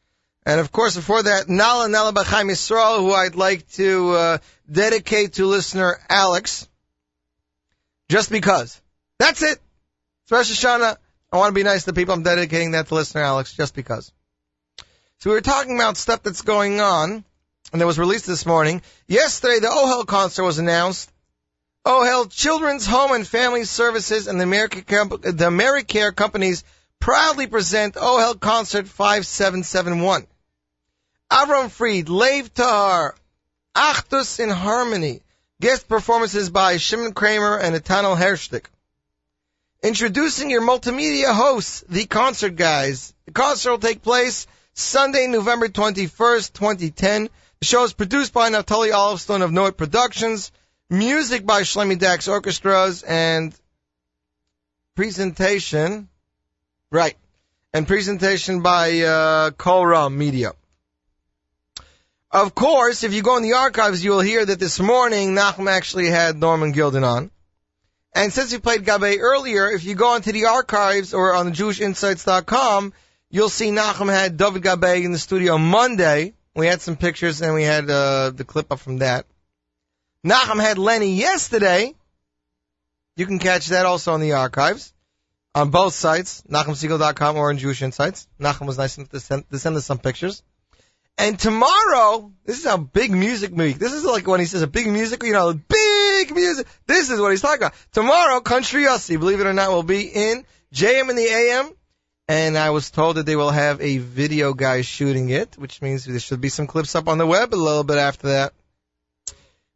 And 0.46 0.60
of 0.60 0.72
course, 0.72 0.96
before 0.96 1.24
that, 1.24 1.50
Nala 1.50 1.90
Nala 1.90 2.14
B'Chaim 2.14 2.52
Yisrael, 2.52 3.00
who 3.00 3.14
I'd 3.14 3.36
like 3.36 3.68
to 3.74 4.12
uh, 4.12 4.38
dedicate 4.72 5.34
to 5.34 5.46
listener 5.46 5.98
Alex, 6.10 6.68
just 8.10 8.30
because. 8.30 8.80
That's 9.18 9.42
it. 9.42 9.60
It's 10.24 10.32
Rosh 10.32 10.52
Hashanah. 10.52 10.98
I 11.32 11.38
want 11.38 11.50
to 11.50 11.56
be 11.56 11.64
nice 11.64 11.86
to 11.86 11.94
people. 11.94 12.14
I'm 12.14 12.24
dedicating 12.24 12.72
that 12.72 12.88
to 12.88 12.96
listener 12.96 13.24
Alex, 13.24 13.54
just 13.54 13.74
because. 13.74 14.12
So 15.20 15.30
we 15.30 15.36
were 15.36 15.42
talking 15.42 15.76
about 15.76 15.98
stuff 15.98 16.22
that's 16.22 16.44
going 16.44 16.80
on 16.80 17.24
and 17.76 17.82
that 17.82 17.88
was 17.88 18.00
released 18.00 18.26
this 18.26 18.46
morning. 18.46 18.82
Yesterday, 19.06 19.60
the 19.60 19.68
OHEL 19.68 20.08
concert 20.08 20.46
was 20.46 20.60
announced. 20.60 21.12
OHEL 21.86 22.32
Children's 22.32 22.86
Home 22.86 23.12
and 23.12 23.28
Family 23.28 23.66
Services 23.66 24.28
and 24.28 24.40
the 24.40 24.46
AmeriCare, 24.46 25.10
the 25.22 25.50
AmeriCare 25.50 26.16
companies 26.16 26.64
proudly 27.02 27.48
present 27.48 27.96
OHEL 27.96 28.40
Concert 28.40 28.88
5771. 28.88 30.26
Avram 31.30 31.70
Fried, 31.70 32.08
Lev 32.08 32.54
Tahar, 32.54 33.14
Achdus 33.76 34.40
in 34.40 34.50
Harmony, 34.50 35.22
guest 35.60 35.90
performances 35.90 36.50
by 36.50 36.78
Shimon 36.78 37.12
Kramer 37.12 37.58
and 37.58 37.76
Etano 37.76 38.16
Hershtik. 38.16 38.68
Introducing 39.84 40.50
your 40.50 40.62
multimedia 40.62 41.34
hosts, 41.34 41.84
the 41.90 42.06
concert 42.06 42.56
guys. 42.56 43.14
The 43.26 43.34
concert 43.34 43.72
will 43.72 43.80
take 43.80 44.02
place 44.02 44.48
Sunday, 44.76 45.28
November 45.28 45.68
21st, 45.68 46.54
2010. 46.54 47.30
Show 47.66 47.84
is 47.84 47.94
produced 47.94 48.32
by 48.32 48.52
Naftali 48.52 48.94
Olafstone 48.94 49.42
of 49.42 49.50
Noit 49.50 49.76
Productions, 49.76 50.52
music 50.88 51.48
by 51.48 51.64
Shloime 51.64 51.98
Dachs 51.98 52.28
Orchestras, 52.28 53.02
and 53.02 53.56
presentation, 54.96 56.08
right, 56.92 57.18
and 57.74 57.88
presentation 57.88 58.62
by 58.62 59.02
uh, 59.02 60.10
Media. 60.12 60.52
Of 62.30 62.54
course, 62.54 63.04
if 63.04 63.14
you 63.14 63.24
go 63.24 63.36
in 63.38 63.42
the 63.42 63.54
archives, 63.54 64.04
you 64.04 64.12
will 64.12 64.22
hear 64.22 64.46
that 64.46 64.60
this 64.60 64.80
morning 64.80 65.34
Nachum 65.34 65.68
actually 65.68 66.08
had 66.08 66.38
Norman 66.38 66.72
Gilden 66.72 67.04
on. 67.04 67.32
And 68.14 68.32
since 68.32 68.54
we 68.54 68.60
played 68.60 68.86
Gabe 68.86 69.20
earlier, 69.20 69.72
if 69.72 69.84
you 69.84 69.96
go 69.96 70.16
into 70.16 70.32
the 70.32 70.46
archives 70.46 71.16
or 71.16 71.34
on 71.34 71.52
JewishInsights.com, 71.52 72.94
you'll 73.32 73.50
see 73.50 73.72
Nachum 73.72 74.12
had 74.12 74.38
David 74.38 74.62
Gabe 74.62 75.04
in 75.04 75.12
the 75.12 75.18
studio 75.18 75.58
Monday. 75.58 76.36
We 76.56 76.68
had 76.68 76.82
some 76.82 76.96
pictures 76.96 77.42
and 77.42 77.54
we 77.54 77.64
had 77.64 77.90
uh, 77.90 78.32
the 78.32 78.46
clip 78.46 78.72
up 78.72 78.80
from 78.80 79.00
that. 79.00 79.26
Nachum 80.26 80.60
had 80.60 80.78
Lenny 80.78 81.16
yesterday. 81.16 81.94
You 83.18 83.26
can 83.26 83.40
catch 83.40 83.68
that 83.68 83.86
also 83.86 84.14
on 84.14 84.22
the 84.22 84.34
archives 84.34 84.94
on 85.54 85.70
both 85.70 85.94
sites, 85.94 86.44
NachumSegal.com 86.50 87.38
or 87.38 87.52
in 87.52 87.58
Jewish 87.58 87.82
Insights. 87.82 88.28
Nachum 88.40 88.68
was 88.68 88.78
nice 88.78 88.98
enough 88.98 89.10
to 89.10 89.20
send, 89.20 89.50
to 89.50 89.60
send 89.60 89.76
us 89.76 89.86
some 89.86 90.00
pictures. 90.00 90.44
And 91.18 91.40
tomorrow, 91.40 92.34
this 92.44 92.60
is 92.60 92.66
a 92.66 92.78
big 92.78 93.12
music 93.12 93.56
week. 93.56 93.80
This 93.80 93.94
is 93.94 94.04
like 94.04 94.28
when 94.28 94.42
he 94.42 94.46
says 94.46 94.62
a 94.62 94.68
big 94.68 94.88
music, 94.88 95.24
you 95.24 95.32
know, 95.32 95.54
big 95.54 96.36
music. 96.36 96.68
This 96.88 97.10
is 97.10 97.22
what 97.22 97.32
he's 97.32 97.42
talking 97.42 97.64
about. 97.64 97.74
Tomorrow, 97.94 98.42
Country 98.42 98.84
Yossi, 98.84 99.18
believe 99.18 99.40
it 99.40 99.48
or 99.48 99.54
not, 99.54 99.70
will 99.70 99.84
be 99.84 100.02
in 100.04 100.46
JM 100.74 101.10
in 101.10 101.16
the 101.16 101.24
AM 101.24 101.72
and 102.28 102.58
I 102.58 102.72
was 102.72 102.90
told 102.90 103.18
that 103.18 103.26
they 103.26 103.36
will 103.36 103.52
have 103.52 103.82
a 103.82 104.00
video 104.00 104.54
guy 104.54 104.82
shooting 104.82 105.30
it, 105.30 105.58
which 105.58 105.82
means 105.82 106.06
there 106.06 106.20
should 106.20 106.42
be 106.42 106.50
some 106.50 106.68
clips 106.68 106.96
up 106.96 107.08
on 107.08 107.18
the 107.18 107.28
web 107.28 107.54
a 107.54 107.56
little 107.56 107.84
bit 107.84 107.98
after 107.98 108.30
that. 108.30 108.54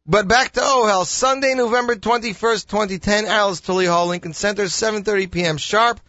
But 0.06 0.26
back 0.26 0.52
to 0.52 0.60
Oh 0.62 0.86
Hell, 0.86 1.04
Sunday, 1.04 1.54
November 1.54 1.94
21st, 1.94 2.66
2010, 2.66 3.26
Alice 3.26 3.60
Tully 3.60 3.86
Hall, 3.86 4.06
Lincoln 4.08 4.32
Center, 4.32 4.64
7.30 4.64 5.30
p.m. 5.30 5.56
sharp. 5.56 6.00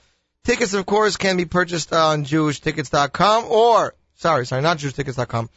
Tickets, 0.44 0.74
of 0.74 0.88
course, 0.88 1.18
can 1.18 1.38
be 1.38 1.46
purchased 1.46 1.94
on 1.94 2.26
jewishtickets.com 2.26 3.46
or, 3.46 3.94
sorry, 4.16 4.48
sorry, 4.48 4.64
not 4.64 4.80
jewishtickets.com, 4.80 5.52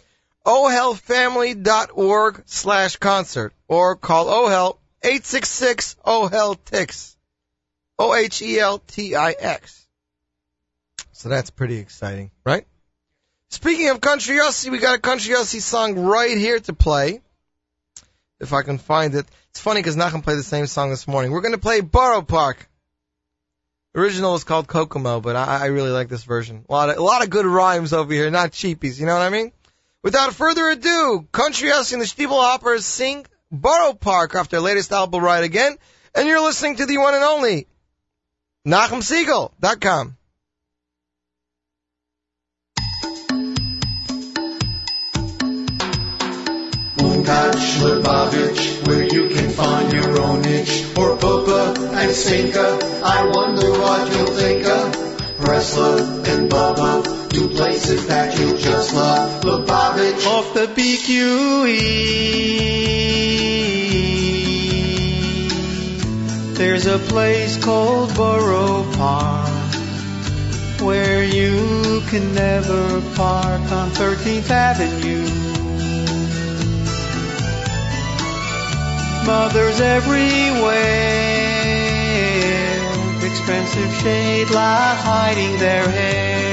ohelfamily.org 0.45 2.43
slash 2.45 2.97
concert 2.97 3.55
or 3.67 3.97
call 3.97 4.27
OHEL 4.27 4.79
866 5.03 5.97
OHEL 6.05 6.57
TIX. 6.67 7.17
O-H-E-L-T-I-X. 7.99 9.84
So 11.15 11.29
that's 11.29 11.51
pretty 11.51 11.77
exciting, 11.77 12.33
right? 12.45 12.67
Speaking 13.49 13.89
of 13.91 14.01
country 14.01 14.37
Yossi, 14.37 14.69
we 14.71 14.79
got 14.79 14.97
a 14.97 15.01
country 15.01 15.33
Yossi 15.33 15.61
song 15.61 15.97
right 15.97 16.37
here 16.37 16.59
to 16.59 16.73
play. 16.73 17.21
If 18.41 18.53
I 18.53 18.63
can 18.63 18.79
find 18.79 19.15
it. 19.15 19.25
It's 19.51 19.61
funny 19.61 19.79
because 19.79 19.97
Nachum 19.97 20.25
played 20.25 20.39
the 20.39 20.43
same 20.43 20.67
song 20.67 20.91
this 20.91 21.07
morning. 21.07 21.31
We're 21.31 21.41
going 21.41 21.55
to 21.55 21.59
play 21.59 21.81
Borough 21.81 22.23
Park. 22.23 22.69
Original 23.95 24.33
was 24.33 24.43
called 24.43 24.67
Kokomo, 24.67 25.21
but 25.21 25.37
I, 25.37 25.63
I 25.63 25.67
really 25.67 25.93
like 25.93 26.09
this 26.09 26.25
version. 26.25 26.65
A 26.69 26.73
lot 26.73 26.91
of 26.91 26.97
a 26.97 27.03
lot 27.03 27.23
of 27.23 27.31
good 27.31 27.47
rhymes 27.47 27.93
over 27.93 28.13
here, 28.13 28.29
not 28.33 28.51
cheapies. 28.51 28.99
You 28.99 29.07
know 29.07 29.15
what 29.15 29.23
I 29.23 29.31
mean? 29.31 29.53
Without 30.03 30.35
further 30.35 30.69
ado, 30.69 31.29
Country 31.31 31.71
Yossi 31.71 31.93
and 31.93 32.03
the 32.03 32.07
Stiebel 32.07 32.43
Hoppers 32.43 32.85
sing 32.85 33.25
Borough 33.53 33.95
Park 33.95 34.35
off 34.35 34.49
their 34.49 34.61
latest 34.61 34.91
album, 34.91 35.23
Right 35.23 35.45
Again, 35.45 35.77
and 36.13 36.27
you're 36.27 36.43
listening 36.43 36.77
to 36.77 36.87
the 36.87 36.99
one 36.99 37.15
and 37.15 37.23
only 37.23 37.69
NachumSegal.com. 38.67 40.17
Touch 47.25 47.79
Lubavitch, 47.81 48.87
where 48.87 49.05
you 49.05 49.29
can 49.31 49.49
find 49.51 49.93
your 49.93 50.21
own 50.21 50.43
niche. 50.43 50.85
Or 50.97 51.17
Pupa 51.17 51.75
and 51.79 52.11
Spinka, 52.11 53.03
I 53.03 53.27
wonder 53.27 53.71
what 53.73 54.13
you'll 54.13 54.27
think 54.27 54.67
of. 54.67 54.93
Bresla 55.39 56.27
and 56.29 56.51
Bubba, 56.51 57.31
two 57.31 57.49
places 57.49 58.07
that 58.09 58.39
you'll 58.39 58.59
just 58.59 58.95
love. 58.95 59.43
Lubavitch, 59.43 60.27
Off 60.27 60.53
the 60.53 60.67
BQE, 60.67 61.85
there's 66.55 66.87
a 66.87 66.99
place 66.99 67.57
called 67.65 68.15
Borough 68.15 68.85
Park 68.97 69.51
where 70.83 71.25
you 71.25 72.03
can 72.09 72.35
never 72.35 73.01
park 73.15 73.63
on 73.73 73.91
13th 73.93 74.51
Avenue. 74.51 75.54
Mothers 79.27 79.81
everywhere, 79.81 80.75
expensive 83.25 83.95
shade 84.03 84.51
light 84.51 84.97
hiding 85.01 85.59
their 85.59 85.89
hair. 85.89 86.45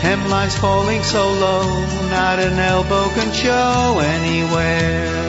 Hemlines 0.00 0.56
falling 0.56 1.02
so 1.02 1.26
low, 1.32 1.66
not 2.10 2.38
an 2.38 2.60
elbow 2.60 3.08
can 3.08 3.32
show 3.32 3.98
anywhere. 4.00 5.28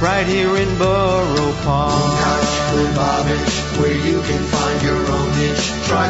Right 0.00 0.26
here 0.26 0.56
in 0.56 0.78
Borough 0.78 1.52
Park. 1.64 1.92
Touch 1.92 2.54
Lubavitch, 2.76 3.80
where 3.80 3.92
you 3.92 4.22
can 4.22 4.42
find 4.54 4.82
your 4.82 4.96
own 4.96 5.30
niche. 5.38 5.66
Try 5.88 6.08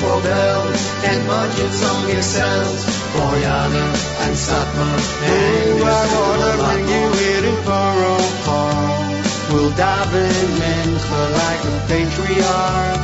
for 0.00 0.20
bells 0.22 0.82
and 1.04 1.26
budget 1.26 1.72
song 1.72 2.10
excels. 2.10 2.84
Boyana 3.14 3.86
and 4.26 4.34
Satmar. 4.36 4.98
Ooh, 5.24 5.84
I 5.84 6.04
wanna 6.14 6.52
bring 6.64 6.86
you 6.88 7.04
here 7.22 7.42
to 7.42 7.54
Borough 7.64 8.28
Dive 9.58 10.14
in 10.14 10.50
Mincha 10.60 11.20
like 11.42 11.62
a 11.66 11.76
patriarch. 11.88 13.00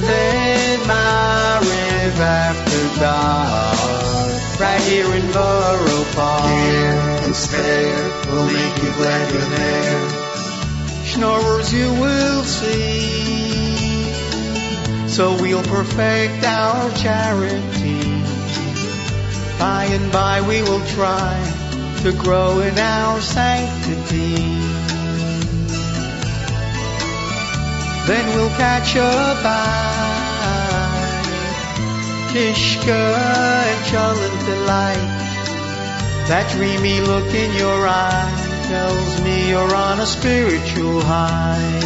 Then 0.00 0.80
Mariv 0.80 2.18
after 2.18 3.00
dark. 3.00 4.60
Right 4.60 4.82
here 4.82 5.14
in 5.14 5.26
Borough 5.32 6.06
Park. 6.14 6.50
Here 6.50 6.98
and 7.24 7.34
spare 7.34 8.10
will 8.26 8.46
make 8.46 8.76
you 8.82 8.90
glad 8.98 9.32
you're 9.32 9.50
there. 9.56 10.08
Schnorrers 11.04 11.72
you 11.72 11.92
will 11.92 12.42
see. 12.42 13.22
So 15.06 15.40
we'll 15.40 15.62
perfect 15.62 16.44
our 16.44 16.90
charity. 16.96 18.02
By 19.60 19.84
and 19.84 20.10
by 20.10 20.42
we 20.42 20.62
will 20.62 20.84
try 20.86 21.38
to 22.02 22.12
grow 22.12 22.58
in 22.58 22.76
our 22.78 23.20
sanctity. 23.20 24.81
Then 28.06 28.26
we'll 28.34 28.50
catch 28.58 28.96
a 28.96 29.38
bite. 29.42 30.02
Kishka 32.32 32.90
and 32.90 33.84
Cholent 33.86 34.44
delight. 34.44 35.18
That 36.26 36.50
dreamy 36.50 37.00
look 37.00 37.32
in 37.32 37.52
your 37.54 37.86
eye 37.86 38.32
tells 38.66 39.20
me 39.22 39.50
you're 39.50 39.74
on 39.74 40.00
a 40.00 40.06
spiritual 40.06 41.00
high. 41.02 41.78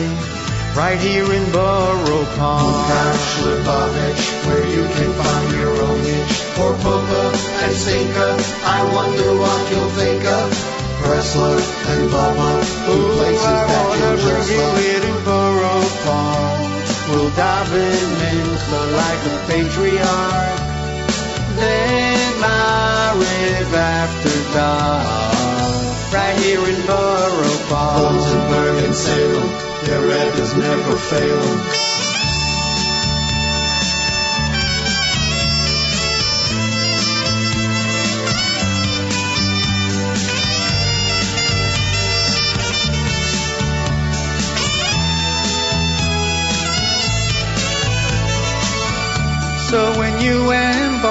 Right 0.74 0.98
here 0.98 1.30
in 1.32 1.52
Borough 1.52 2.28
Park. 2.36 2.88
Lubavitch, 3.44 4.24
where 4.46 4.66
you 4.68 4.84
can 4.96 5.10
find 5.20 5.52
your 5.60 5.74
own 5.82 6.02
niche. 6.02 6.36
For 6.56 6.72
Pupa 6.80 7.24
and 7.64 7.74
Spinka, 7.76 8.28
I 8.64 8.80
wonder 8.94 9.36
what 9.36 9.70
you'll 9.70 9.92
think 10.00 10.24
of. 10.24 10.76
Bresler 11.02 11.60
and 11.92 12.10
Bubba, 12.10 12.50
two 12.86 13.04
places 13.16 13.44
that 13.44 13.88
you'll 13.98 14.16
just 14.16 14.50
you 14.50 15.14
love. 15.26 15.45
We'll 16.06 17.30
dive 17.30 17.72
in 17.72 18.08
Mincha 18.20 18.80
like 19.02 19.22
a 19.26 19.36
patriarch. 19.48 20.58
Then 21.56 22.32
Mariv 22.42 23.72
after 23.72 24.52
dark. 24.54 26.12
Right 26.12 26.36
here 26.38 26.64
in 26.64 26.86
Borough 26.86 27.60
Park. 27.68 28.14
Rosenberg 28.14 28.84
and 28.84 28.94
Salem, 28.94 29.48
their 29.84 30.00
red 30.06 30.38
is 30.38 30.54
never 30.56 30.96
failing. 30.96 31.85
You 50.26 50.50
embark 50.50 51.06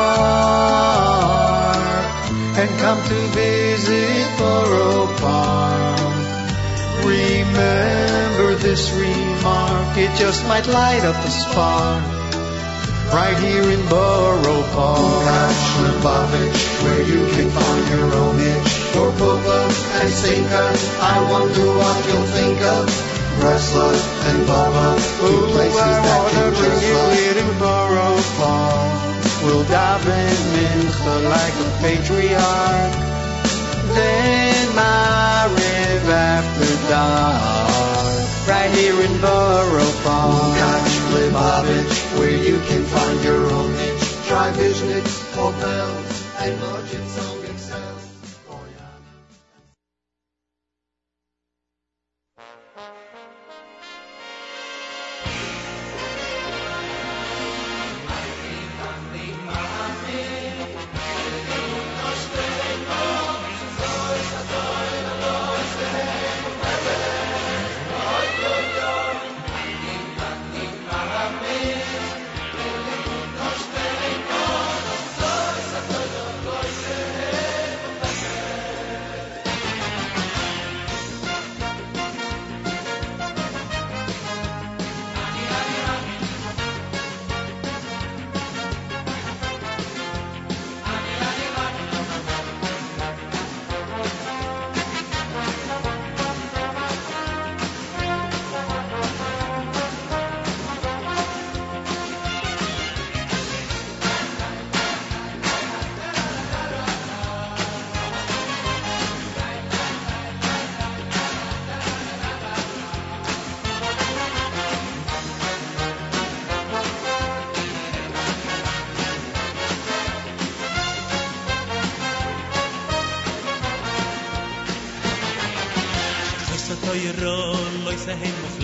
and 2.59 2.69
come 2.81 3.01
to 3.07 3.15
visit 3.31 4.37
Borough 4.37 5.07
Park, 5.23 5.99
remember 7.05 8.55
this 8.55 8.91
remark, 8.91 9.97
it 9.97 10.13
just 10.17 10.45
might 10.49 10.67
light 10.67 11.05
up 11.05 11.15
a 11.15 11.31
spark. 11.31 12.03
Right 13.13 13.37
here 13.39 13.63
in 13.63 13.87
Borough 13.87 14.67
Park. 14.75 15.23
Touch 15.23 15.63
Lubavitch, 15.79 16.83
where 16.83 17.03
you 17.07 17.25
can 17.35 17.49
find 17.51 17.87
your 17.95 18.13
own 18.19 18.37
itch. 18.37 18.71
For 18.91 19.07
and 19.07 20.11
Spinka, 20.11 20.65
I 20.99 21.31
wonder 21.31 21.67
what 21.79 22.05
you'll 22.07 22.27
think 22.35 22.59
of. 22.59 23.15
Bresler 23.39 23.95
and 24.27 24.39
Bubba, 24.45 24.99
two 25.19 25.25
Ooh, 25.25 25.51
places 25.51 25.79
I 25.79 25.83
that 26.03 26.21
bring 26.33 26.55
just 26.55 26.83
love. 26.91 27.59
Borough 27.59 28.21
Park. 28.37 29.04
We'll 29.45 29.63
dive 29.65 30.07
in 30.07 30.37
Mincha 30.53 31.29
like 31.29 31.53
a 31.53 31.69
patriarch. 31.81 32.93
Then 33.93 34.75
my 34.75 35.25
Mariv 35.47 36.09
after 36.09 36.89
dark. 36.89 38.47
Right 38.47 38.71
here 38.71 38.99
in 39.01 39.21
Borough 39.21 39.93
Park. 40.03 40.57
Touch 40.57 40.93
Lubavitch, 41.13 42.19
where 42.19 42.37
you 42.37 42.59
can 42.67 42.83
find 42.85 43.23
your 43.23 43.45
own 43.51 43.71
niche. 43.73 44.27
Try 44.27 44.51
Vizhnitz, 44.53 45.35
hotels, 45.35 46.23
and 46.39 46.59
budget 46.59 47.34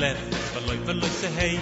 kler 0.02 0.18
veloy 0.54 0.78
veloy 0.86 1.10
se 1.22 1.30
hey 1.38 1.56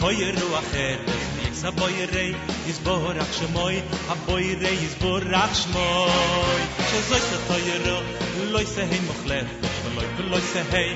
toyer 0.00 0.36
u 0.44 0.46
acher 0.60 1.00
ik 1.46 1.54
sa 1.62 1.70
boy 1.78 1.96
rei 2.12 2.30
iz 2.70 2.78
borach 2.86 3.32
shmoy 3.38 3.74
a 4.12 4.16
boy 4.26 4.46
rei 4.62 4.76
iz 4.86 4.94
borach 5.02 5.52
shmoy 5.62 6.62
ze 6.90 7.00
zoy 7.08 7.20
se 7.24 7.40
toyer 7.48 7.84
loy 8.54 8.64
se 8.74 8.86
hey 8.92 9.00
mokhler 9.08 9.44
veloy 9.82 10.08
veloy 10.20 10.40
se 10.52 10.62
hey 10.70 10.88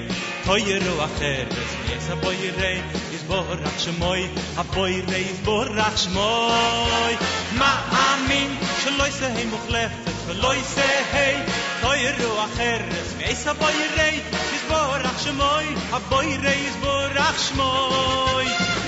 toyer 0.47 0.87
u 0.93 0.95
acher 1.09 1.53
ik 1.97 2.01
sa 2.07 2.17
boy 2.25 2.41
rei 2.61 2.79
iz 3.19 3.29
borach 3.33 3.79
shmoy 3.85 4.25
a 4.63 4.67
boy 4.77 4.95
rei 5.11 5.23
iz 5.35 5.45
borach 5.51 6.01
shmoy 6.07 7.13
ma 7.61 7.71
amin 8.07 8.57
shloy 8.81 9.13
se 9.21 9.35
hey 9.37 9.47
mokhler 9.53 9.93
veloy 10.31 10.59
se 10.75 10.89
hey 11.13 11.37
toyer 11.85 12.27
u 12.31 12.33
acher 12.49 12.83
ik 13.31 13.39
sa 13.45 13.59
boy 13.61 13.79
rei 14.01 14.36
ברח 15.17 15.25
שמוי, 15.25 15.75
הבוי 15.93 16.37
רייז 16.37 16.77
ברח 16.77 17.49
שמוי. 17.49 18.47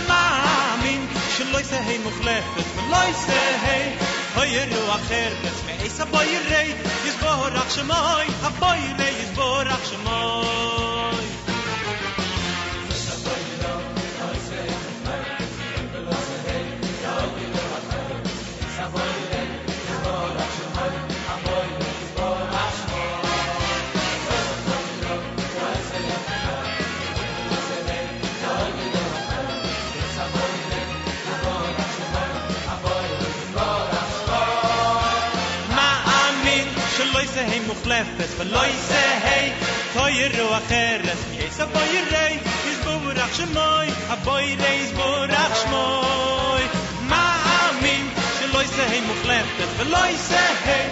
מאמין 0.08 1.06
שלא 1.36 1.60
יסה 1.60 1.80
היי 1.80 1.98
מוחלפת 1.98 2.64
ולא 2.76 2.96
יסה 3.10 3.56
היי, 3.62 3.96
הוי 4.34 4.46
ירו 4.46 4.94
אחר 4.94 5.32
לצמאי 5.44 5.90
סבוי 5.90 6.38
רייז 6.48 7.14
ברח 7.20 7.74
שמוי, 7.74 8.26
הבוי 8.42 8.92
רייז 8.98 9.30
ברח 9.30 9.90
שמוי. 9.90 10.87
se 37.38 37.44
hey 37.50 37.60
mo 37.66 37.74
klefes 37.86 38.32
be 38.38 38.44
hey 39.26 39.46
toy 39.94 40.16
ru 40.36 40.46
a 40.58 40.60
kheres 40.70 41.20
mi 41.30 41.38
a 41.64 41.66
boy 41.74 41.92
rei 42.12 42.34
iz 42.70 42.78
bo 42.84 42.94
burach 43.04 43.34
shmoy 43.38 43.88
a 44.14 44.16
boy 44.26 44.46
rei 44.62 44.78
iz 44.84 44.90
burach 44.98 45.54
shmoy 45.60 46.64
ma 47.10 47.22
amin 47.60 48.04
she 48.38 48.46
loise 48.54 48.82
hey 48.92 49.02
mo 49.08 49.14
klefes 49.22 49.72
be 49.78 49.84
hey 50.66 50.86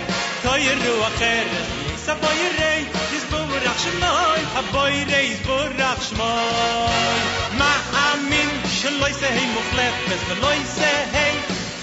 toy 0.44 0.64
ru 0.84 0.94
a 1.08 1.10
kheres 1.20 1.68
mi 1.78 1.90
a 2.14 2.16
boy 2.24 2.40
rei 2.60 2.80
iz 3.18 3.24
bo 3.32 3.40
burach 3.50 3.80
shmoy 3.84 4.40
a 4.60 4.64
boy 4.74 4.94
rei 5.12 5.26
iz 5.34 5.40
burach 5.48 6.02
shmoy 6.10 7.20
ma 7.62 7.72
amin 8.06 8.50
she 8.78 8.90
loise 9.00 9.28
hey 9.38 9.48
mo 9.54 9.62
klefes 9.72 10.22
be 10.28 10.34
hey 11.16 11.25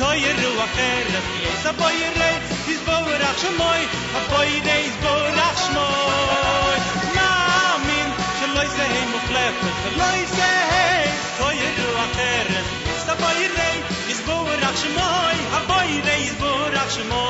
teuer 0.04 0.36
ru 0.44 0.52
a 0.66 0.68
fer 0.76 1.04
das 1.14 1.28
jesa 1.42 1.72
boy 1.80 2.00
rei 2.20 2.36
dis 2.68 2.82
bower 2.88 3.22
ach 3.30 3.38
scho 3.42 3.52
a 4.20 4.22
boy 4.32 4.52
des 4.68 4.96
bower 5.04 5.38
ach 5.48 5.62
scho 5.66 5.86
moi 7.16 7.30
ma 8.56 8.64
ze 8.76 8.86
hey 8.94 9.06
mo 9.12 9.20
klef 9.30 9.56
chloi 9.84 10.22
ze 10.36 10.50
hey 10.72 11.06
teuer 11.38 11.72
ru 11.80 11.90
a 12.04 12.08
fer 12.18 12.44
das 12.56 12.68
jesa 12.88 13.16
boy 13.22 13.40
rei 13.56 13.78
dis 14.08 14.22
bower 14.28 14.60
ach 14.72 14.84
scho 14.84 15.08
a 15.60 15.62
boy 15.72 15.92
des 16.10 16.36
bower 16.42 16.76
ach 16.84 16.92
scho 16.98 17.24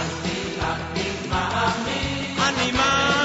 ani 0.00 1.06
mamin 1.30 2.42
ani 2.48 2.68
ma 2.80 3.17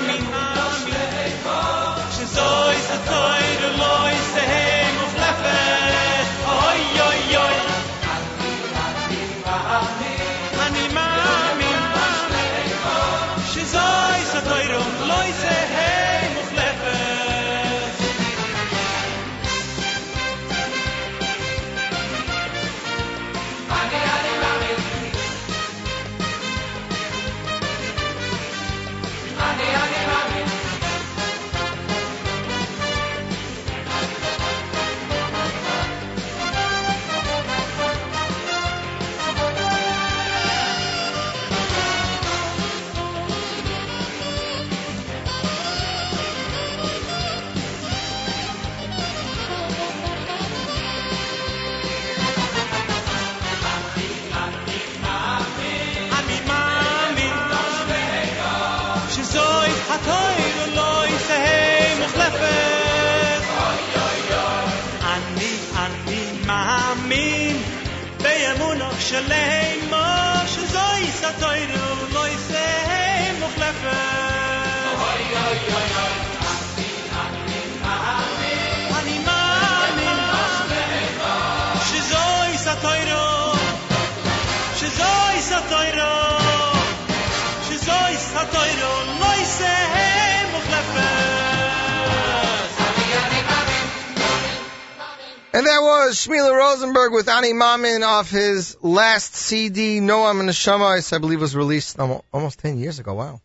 And 95.55 95.67
that 95.67 95.79
was 95.81 96.15
Shmila 96.15 96.51
Rosenberg 96.51 97.13
with 97.13 97.29
Ani 97.29 97.53
Mamin 97.53 98.01
off 98.01 98.31
his 98.31 98.75
last 98.81 99.35
CD, 99.35 99.99
Noam 99.99 100.39
and 100.39 100.49
the 100.49 100.53
Shamais, 100.53 101.13
I 101.13 101.19
believe 101.19 101.41
was 101.41 101.55
released 101.55 101.99
almo- 101.99 102.25
almost 102.33 102.57
10 102.57 102.79
years 102.79 102.97
ago. 102.97 103.13
Wow. 103.13 103.39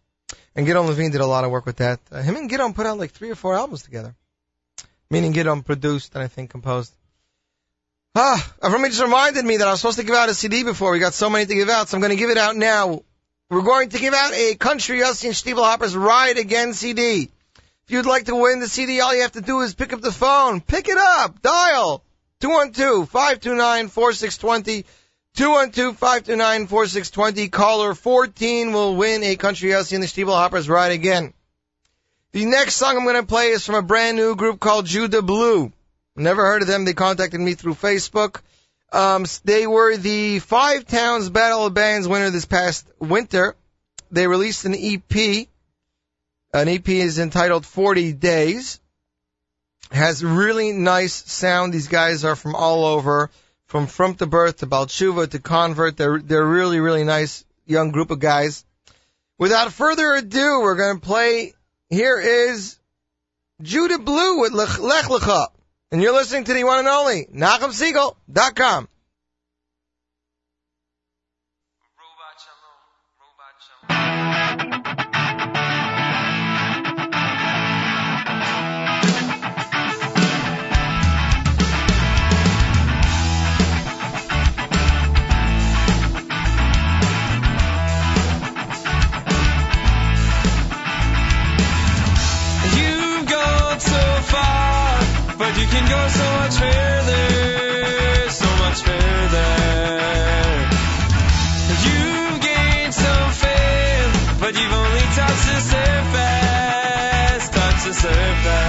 And 0.56 0.66
Gidon 0.66 0.86
Levine 0.86 1.10
did 1.10 1.20
a 1.20 1.26
lot 1.26 1.44
of 1.44 1.50
work 1.50 1.66
with 1.66 1.76
that. 1.76 2.00
Uh, 2.10 2.22
him 2.22 2.36
and 2.36 2.50
Gidon 2.50 2.74
put 2.74 2.86
out 2.86 2.98
like 2.98 3.10
three 3.10 3.30
or 3.30 3.34
four 3.34 3.54
albums 3.54 3.82
together. 3.82 4.14
Meaning 5.10 5.34
Gidon 5.34 5.62
produced 5.62 6.14
and 6.14 6.24
I 6.24 6.28
think 6.28 6.48
composed. 6.48 6.94
Ah, 8.14 8.54
Avrami 8.62 8.86
just 8.86 9.02
reminded 9.02 9.44
me 9.44 9.58
that 9.58 9.68
I 9.68 9.70
was 9.72 9.80
supposed 9.80 9.98
to 9.98 10.04
give 10.04 10.14
out 10.14 10.30
a 10.30 10.34
CD 10.34 10.64
before. 10.64 10.92
We 10.92 11.00
got 11.00 11.12
so 11.12 11.28
many 11.28 11.44
to 11.44 11.54
give 11.54 11.68
out, 11.68 11.90
so 11.90 11.98
I'm 11.98 12.00
going 12.00 12.10
to 12.10 12.16
give 12.16 12.30
it 12.30 12.38
out 12.38 12.56
now. 12.56 13.02
We're 13.50 13.60
going 13.60 13.90
to 13.90 13.98
give 13.98 14.14
out 14.14 14.32
a 14.32 14.54
Country 14.54 15.00
Yossi 15.00 15.26
and 15.26 15.34
Stiebel 15.34 15.62
Hoppers 15.62 15.94
Ride 15.94 16.38
Again 16.38 16.72
CD. 16.72 17.30
If 17.88 17.92
you'd 17.92 18.04
like 18.04 18.26
to 18.26 18.36
win 18.36 18.60
the 18.60 18.68
CD, 18.68 19.00
all 19.00 19.14
you 19.14 19.22
have 19.22 19.32
to 19.32 19.40
do 19.40 19.62
is 19.62 19.74
pick 19.74 19.94
up 19.94 20.02
the 20.02 20.12
phone. 20.12 20.60
Pick 20.60 20.90
it 20.90 20.98
up. 20.98 21.40
Dial 21.40 22.04
212-529-4620. 22.42 24.84
212-529-4620. 25.34 27.50
Caller 27.50 27.94
14 27.94 28.74
will 28.74 28.94
win 28.94 29.24
a 29.24 29.36
Country 29.36 29.70
Yossi 29.70 29.94
in 29.94 30.02
the 30.02 30.06
Stiebel 30.06 30.34
Hoppers 30.34 30.68
Ride 30.68 30.92
Again. 30.92 31.32
The 32.32 32.44
next 32.44 32.74
song 32.74 32.98
I'm 32.98 33.04
going 33.04 33.16
to 33.16 33.22
play 33.22 33.52
is 33.52 33.64
from 33.64 33.76
a 33.76 33.80
brand 33.80 34.18
new 34.18 34.36
group 34.36 34.60
called 34.60 34.84
Judah 34.84 35.22
Blue. 35.22 35.72
Never 36.14 36.44
heard 36.44 36.60
of 36.60 36.68
them. 36.68 36.84
They 36.84 36.92
contacted 36.92 37.40
me 37.40 37.54
through 37.54 37.72
Facebook. 37.72 38.42
Um, 38.92 39.24
they 39.46 39.66
were 39.66 39.96
the 39.96 40.40
Five 40.40 40.84
Towns 40.84 41.30
Battle 41.30 41.64
of 41.64 41.72
Bands 41.72 42.06
winner 42.06 42.28
this 42.28 42.44
past 42.44 42.86
winter. 42.98 43.56
They 44.10 44.26
released 44.26 44.66
an 44.66 44.74
EP. 44.74 45.48
An 46.52 46.68
EP 46.68 46.88
is 46.88 47.18
entitled 47.18 47.66
40 47.66 48.12
Days. 48.14 48.80
Has 49.90 50.24
really 50.24 50.72
nice 50.72 51.14
sound. 51.30 51.72
These 51.72 51.88
guys 51.88 52.24
are 52.24 52.36
from 52.36 52.54
all 52.54 52.84
over, 52.84 53.30
from 53.66 53.86
From 53.86 54.14
to 54.16 54.26
Birth 54.26 54.58
to 54.58 54.66
Baal 54.66 54.86
Teshuva 54.86 55.30
to 55.30 55.38
Convert. 55.38 55.96
They're, 55.96 56.18
they're 56.18 56.44
really, 56.44 56.80
really 56.80 57.04
nice 57.04 57.44
young 57.66 57.90
group 57.90 58.10
of 58.10 58.18
guys. 58.18 58.64
Without 59.38 59.72
further 59.72 60.14
ado, 60.14 60.60
we're 60.60 60.76
going 60.76 61.00
to 61.00 61.06
play. 61.06 61.54
Here 61.90 62.18
is 62.20 62.78
Judah 63.62 63.98
Blue 63.98 64.40
with 64.40 64.52
Lech 64.52 64.78
Lech 64.78 65.06
Lecha. 65.06 65.48
And 65.90 66.02
you're 66.02 66.12
listening 66.12 66.44
to 66.44 66.52
the 66.52 66.64
one 66.64 66.80
and 66.80 66.88
only 66.88 67.26
NachumSegal.com. 67.34 68.88
can 95.70 95.84
go 95.88 96.08
so 96.08 96.24
much 96.40 96.54
further, 96.56 98.30
so 98.30 98.48
much 98.62 98.82
further. 98.82 99.52
You've 101.84 102.40
gained 102.40 102.94
some 102.94 103.30
fame, 103.32 104.12
but 104.40 104.52
you've 104.58 104.72
only 104.72 105.06
touched 105.18 105.46
the 105.50 105.60
surface, 105.74 107.48
touched 107.50 107.84
the 107.84 107.94
surface. 107.94 108.67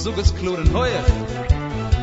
Sog 0.00 0.16
es 0.18 0.32
kluren 0.34 0.72
hoich 0.72 0.92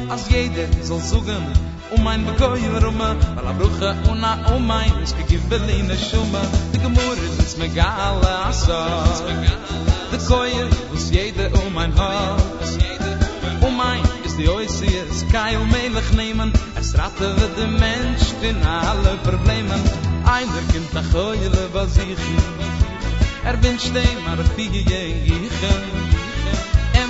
Als 0.09 0.29
jeder 0.29 0.67
soll 0.83 1.01
sugen 1.01 1.45
um 1.89 2.03
mein 2.03 2.25
begoye 2.25 2.69
rumme 2.83 3.15
weil 3.35 3.47
a 3.47 3.53
bruche 3.53 3.95
una 4.11 4.37
um 4.53 4.67
mein 4.67 4.91
is 5.03 5.15
gegebeline 5.15 5.97
shumma 5.97 6.41
de 6.73 6.79
gemur 6.79 7.17
is 7.39 7.57
mir 7.57 7.69
gale 7.69 8.29
asa 8.49 8.81
de 10.11 10.17
koye 10.27 10.67
was 10.91 11.09
jede 11.11 11.49
um 11.59 11.73
mein 11.73 11.91
haus 11.97 12.77
um 13.65 13.77
mein 13.77 14.03
is 14.25 14.35
die 14.35 14.49
oisi 14.49 14.91
is 15.11 15.25
kai 15.31 15.55
um 15.57 15.71
melig 15.71 16.11
nemen. 16.11 16.53
Es 16.79 16.93
ratte 16.99 17.27
we 17.37 17.47
de 17.55 17.67
mensch 17.67 18.27
in 18.41 18.63
alle 18.63 19.17
problemen. 19.23 19.81
Einer 20.35 20.63
kind 20.71 20.93
da 20.93 21.01
koye 21.13 21.49
le 21.49 21.65
was 21.73 21.97
ich 21.97 22.25
er 23.43 23.57
bin 23.57 23.79
stein 23.79 24.17
maar 24.25 24.45
fie 24.55 24.83
je 24.83 25.01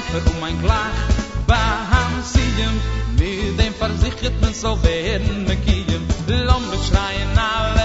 Koffer 0.08 0.18
und 0.18 0.28
um 0.28 0.40
mein 0.40 0.60
Glach 0.62 0.92
Baham 1.46 2.22
Siyem 2.24 2.82
Mit 3.18 3.60
dem 3.60 3.74
versichert 3.74 4.42
man 4.42 4.54
so 4.54 4.82
werden 4.84 5.46
Mekiyem 5.46 6.06
Lomme 6.28 6.78
schreien 6.88 7.38
alle 7.38 7.77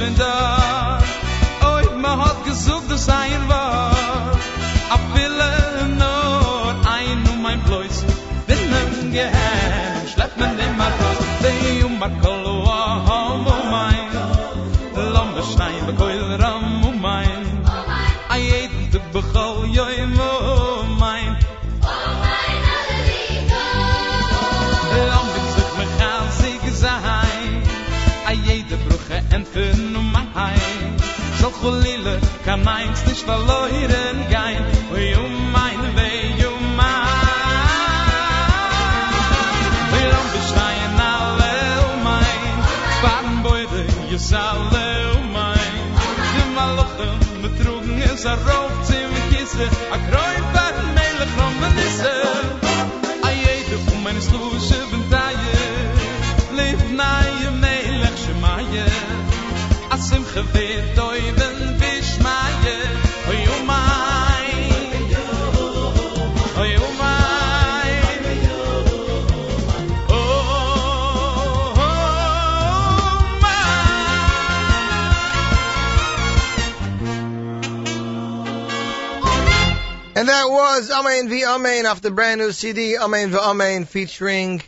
gen 0.00 0.20
a 0.22 0.59
kann 32.50 32.64
meins 32.64 33.06
nicht 33.06 33.22
verloren 33.22 34.16
gein 34.28 34.64
wie 34.92 35.14
um 35.14 35.52
mein 35.52 35.80
weh 35.96 36.46
um 36.46 36.76
mein. 36.76 38.06
Wir 39.92 40.10
haben 40.16 40.26
um 40.26 40.32
beschreien 40.36 40.96
alle 41.16 41.54
um 41.90 42.02
mein. 42.10 42.50
Waren 43.04 43.36
beide 43.44 43.82
jes 44.10 44.32
alle 44.32 44.86
um 45.18 45.32
mein. 45.32 45.76
Die 46.34 46.48
maloche 46.56 47.08
betrugen 47.42 48.02
es 48.12 48.26
a 48.26 48.34
rauf 48.34 48.72
zim 48.88 49.12
kisse 49.30 49.66
a 49.94 49.98
kreuz 50.08 50.46
bat 50.56 50.76
mele 50.96 51.26
gromme 51.34 51.68
nisse. 51.78 52.16
A 53.28 53.30
jede 53.44 53.76
um 53.76 53.86
von 53.86 54.02
meine 54.02 54.22
sluse 54.28 54.80
ventaje 54.90 55.58
lebt 56.56 56.88
nae 57.00 57.50
mele 57.62 58.10
schmaje 58.22 58.86
asim 59.94 60.24
that 80.30 80.48
was 80.48 80.92
Amen 80.92 81.28
V'Amen 81.28 81.90
off 81.90 82.02
the 82.02 82.12
brand 82.12 82.40
new 82.40 82.52
CD, 82.52 82.96
Amen 82.96 83.32
V'Amen, 83.32 83.84
featuring, 83.84 84.62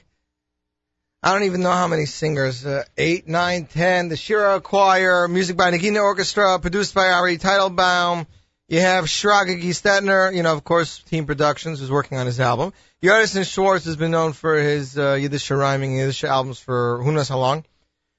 I 1.23 1.33
don't 1.33 1.45
even 1.45 1.63
know 1.63 1.71
how 1.71 1.87
many 1.87 2.05
singers, 2.05 2.67
uh, 2.67 2.83
eight, 2.99 3.29
nine, 3.29 3.67
ten, 3.67 4.09
the 4.09 4.17
Shira 4.17 4.61
Choir, 4.61 5.29
music 5.29 5.57
by 5.57 5.71
Nagina 5.71 6.03
Orchestra, 6.03 6.59
produced 6.59 6.95
by 6.95 7.13
Ari 7.13 7.39
Teitelbaum. 7.39 8.27
You 8.67 8.81
have 8.81 9.05
Shragee 9.05 9.63
Gestetner, 9.63 10.35
you 10.35 10.43
know, 10.43 10.53
of 10.53 10.65
course, 10.65 10.99
Team 10.99 11.27
Productions, 11.27 11.79
who's 11.79 11.93
working 11.93 12.19
on 12.19 12.27
his 12.27 12.41
album. 12.41 12.73
Yardison 13.01 13.49
Schwartz 13.49 13.85
has 13.85 13.95
been 13.95 14.11
known 14.11 14.33
for 14.33 14.57
his 14.57 14.99
uh, 14.99 15.15
Yiddish 15.15 15.49
rhyming 15.49 15.97
Yiddish 15.97 16.25
albums 16.25 16.59
for 16.59 17.01
who 17.05 17.13
knows 17.13 17.29
how 17.29 17.39
long. 17.39 17.65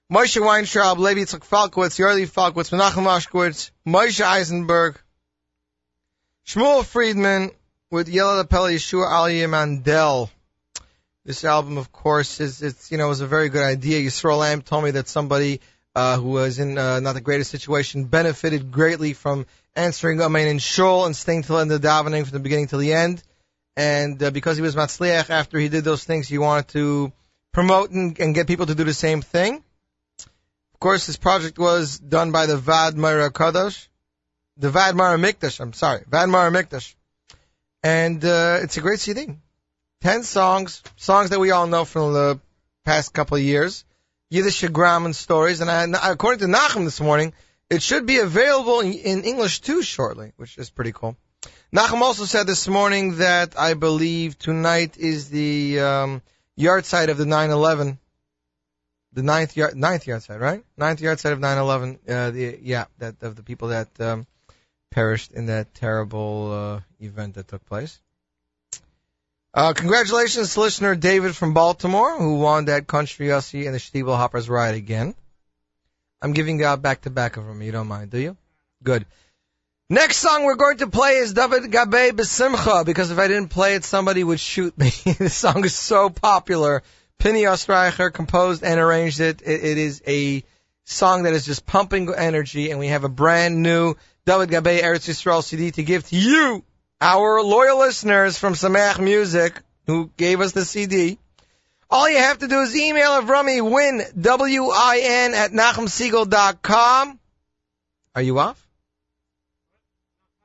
Moshe 0.09 0.39
Weintraub, 0.39 0.97
Levi 0.97 1.21
Yitzchak 1.21 1.43
Falkowitz, 1.43 1.99
Yorli 1.99 2.25
Falkowitz, 2.25 2.71
Menachem 2.71 3.03
Oshkowitz, 3.03 3.71
Moshe 3.85 4.21
Eisenberg, 4.21 4.97
Shmuel 6.45 6.83
Friedman 6.83 7.51
with 7.89 8.09
Yellow 8.09 8.35
Lapel 8.35 8.63
Yeshua 8.65 9.09
Ali 9.09 9.45
Mandel. 9.47 10.29
This 11.23 11.45
album, 11.45 11.77
of 11.77 11.93
course, 11.93 12.41
is 12.41 12.61
it's 12.61 12.91
you 12.91 12.97
know 12.97 13.07
was 13.07 13.21
a 13.21 13.27
very 13.27 13.47
good 13.47 13.63
idea. 13.63 14.01
Yisrael 14.01 14.39
Lamb 14.39 14.61
told 14.61 14.83
me 14.83 14.91
that 14.91 15.07
somebody 15.07 15.61
uh, 15.95 16.17
who 16.17 16.31
was 16.31 16.59
in 16.59 16.77
uh, 16.77 16.99
not 16.99 17.13
the 17.13 17.21
greatest 17.21 17.49
situation 17.49 18.03
benefited 18.03 18.73
greatly 18.73 19.13
from 19.13 19.45
answering 19.73 20.21
Amen 20.21 20.49
in 20.49 20.59
Shul 20.59 21.05
and 21.05 21.15
staying 21.15 21.43
till 21.43 21.55
the 21.55 21.61
end 21.61 21.71
of 21.71 21.79
davening 21.79 22.23
from 22.23 22.33
the 22.33 22.43
beginning 22.43 22.67
till 22.67 22.79
the 22.79 22.91
end. 22.91 23.23
And 23.77 24.21
uh, 24.21 24.29
because 24.29 24.57
he 24.57 24.61
was 24.61 24.75
Matzliach, 24.75 25.29
after 25.29 25.57
he 25.57 25.69
did 25.69 25.85
those 25.85 26.03
things, 26.03 26.27
he 26.27 26.37
wanted 26.37 26.67
to 26.69 27.13
promote 27.53 27.91
and, 27.91 28.19
and 28.19 28.35
get 28.35 28.47
people 28.47 28.65
to 28.65 28.75
do 28.75 28.83
the 28.83 28.93
same 28.93 29.21
thing. 29.21 29.63
Of 30.73 30.79
course, 30.81 31.07
this 31.07 31.17
project 31.17 31.57
was 31.57 31.99
done 31.99 32.33
by 32.33 32.47
the 32.47 32.57
Vad 32.57 32.97
Mara 32.97 33.31
Kadosh, 33.31 33.87
the 34.57 34.69
Vad 34.69 34.95
Mara 34.95 35.17
Mikdash. 35.17 35.59
I'm 35.59 35.73
sorry, 35.73 36.03
Vad 36.07 36.29
Mara 36.29 36.51
Mikdash, 36.51 36.93
and 37.81 38.23
uh, 38.23 38.59
it's 38.61 38.77
a 38.77 38.81
great 38.81 38.99
CD. 38.99 39.35
Ten 40.01 40.23
songs, 40.23 40.83
songs 40.97 41.29
that 41.29 41.39
we 41.39 41.51
all 41.51 41.67
know 41.67 41.85
from 41.85 42.13
the 42.13 42.39
past 42.85 43.13
couple 43.13 43.37
of 43.37 43.43
years, 43.43 43.85
Yiddish 44.29 44.63
and 44.63 45.15
stories, 45.15 45.61
and 45.61 45.69
I, 45.69 46.11
according 46.11 46.39
to 46.39 46.47
Nachum 46.47 46.85
this 46.85 46.99
morning, 46.99 47.33
it 47.69 47.81
should 47.81 48.05
be 48.05 48.17
available 48.17 48.81
in, 48.81 48.93
in 48.93 49.23
English 49.23 49.61
too 49.61 49.81
shortly, 49.81 50.33
which 50.37 50.57
is 50.57 50.69
pretty 50.69 50.91
cool. 50.91 51.15
Nachum 51.73 52.01
also 52.01 52.25
said 52.25 52.45
this 52.47 52.67
morning 52.67 53.17
that 53.17 53.57
I 53.57 53.73
believe 53.73 54.37
tonight 54.37 54.97
is 54.97 55.29
the 55.29 55.79
um, 55.79 56.21
yahrzeit 56.57 57.09
of 57.09 57.17
the 57.17 57.25
9/11, 57.25 57.97
the 59.13 59.23
ninth 59.23 59.55
yard 59.57 59.75
ninth 59.75 60.05
yahrzeit, 60.05 60.39
right? 60.39 60.63
Ninth 60.77 61.01
yahrzeit 61.01 61.31
of 61.31 61.39
9/11. 61.39 61.97
Uh, 62.07 62.31
the 62.31 62.59
yeah, 62.61 62.85
that 62.99 63.21
of 63.21 63.35
the 63.35 63.43
people 63.43 63.69
that 63.69 63.89
um, 63.99 64.27
perished 64.93 65.31
in 65.31 65.47
that 65.47 65.73
terrible 65.73 66.51
uh, 66.51 66.79
event 67.03 67.35
that 67.35 67.47
took 67.47 67.65
place. 67.65 67.99
Uh, 69.55 69.73
congratulations 69.73 70.53
to 70.53 70.61
listener 70.61 70.95
David 70.95 71.35
from 71.35 71.53
Baltimore 71.53 72.17
who 72.17 72.39
won 72.39 72.65
that 72.65 72.87
country 72.87 73.27
Yossi 73.27 73.65
and 73.65 73.73
the 73.73 73.79
Stiebel 73.79 74.15
Hoppers 74.15 74.49
ride 74.49 74.75
again. 74.75 75.15
I'm 76.21 76.33
giving 76.33 76.63
out 76.63 76.81
back 76.81 77.01
to 77.01 77.09
back 77.09 77.37
of 77.37 77.45
them. 77.45 77.61
You 77.61 77.71
don't 77.71 77.87
mind, 77.87 78.11
do 78.11 78.19
you? 78.19 78.37
Good. 78.83 79.05
Next 79.89 80.17
song 80.17 80.43
we're 80.43 80.55
going 80.55 80.77
to 80.77 80.87
play 80.87 81.17
is 81.17 81.33
David 81.33 81.63
Gabay 81.63 82.11
Besimcha 82.11 82.85
because 82.85 83.11
if 83.11 83.19
I 83.19 83.27
didn't 83.27 83.49
play 83.49 83.75
it, 83.75 83.83
somebody 83.83 84.23
would 84.23 84.39
shoot 84.39 84.77
me. 84.77 84.91
this 85.19 85.35
song 85.35 85.65
is 85.65 85.75
so 85.75 86.09
popular. 86.09 86.83
Pinny 87.19 87.43
Ostreicher 87.43 88.11
composed 88.11 88.63
and 88.63 88.79
arranged 88.79 89.19
it. 89.19 89.41
it. 89.41 89.63
It 89.63 89.77
is 89.77 90.01
a 90.07 90.43
song 90.85 91.23
that 91.23 91.33
is 91.33 91.45
just 91.45 91.65
pumping 91.65 92.13
energy, 92.13 92.71
and 92.71 92.79
we 92.79 92.87
have 92.87 93.03
a 93.03 93.09
brand 93.09 93.61
new 93.61 93.95
David 94.25 94.49
Gabay 94.49 94.81
Eretz 94.81 95.09
Yisrael 95.09 95.43
CD 95.43 95.71
to 95.71 95.83
give 95.83 96.07
to 96.07 96.15
you, 96.15 96.63
our 97.01 97.41
loyal 97.43 97.79
listeners 97.79 98.37
from 98.37 98.53
Sameach 98.53 98.99
Music, 98.99 99.59
who 99.87 100.09
gave 100.15 100.39
us 100.39 100.53
the 100.53 100.63
CD. 100.63 101.17
All 101.89 102.09
you 102.09 102.17
have 102.17 102.39
to 102.39 102.47
do 102.47 102.61
is 102.61 102.75
email 102.75 103.21
Avromi 103.21 103.61
win 103.61 104.01
W-I-N 104.19 105.33
at 105.33 105.51
NachumSegal.com. 105.51 107.19
Are 108.15 108.21
you 108.21 108.39
off? 108.39 108.59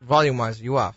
volume 0.01 0.39
wise, 0.39 0.61
you 0.61 0.77
off. 0.77 0.97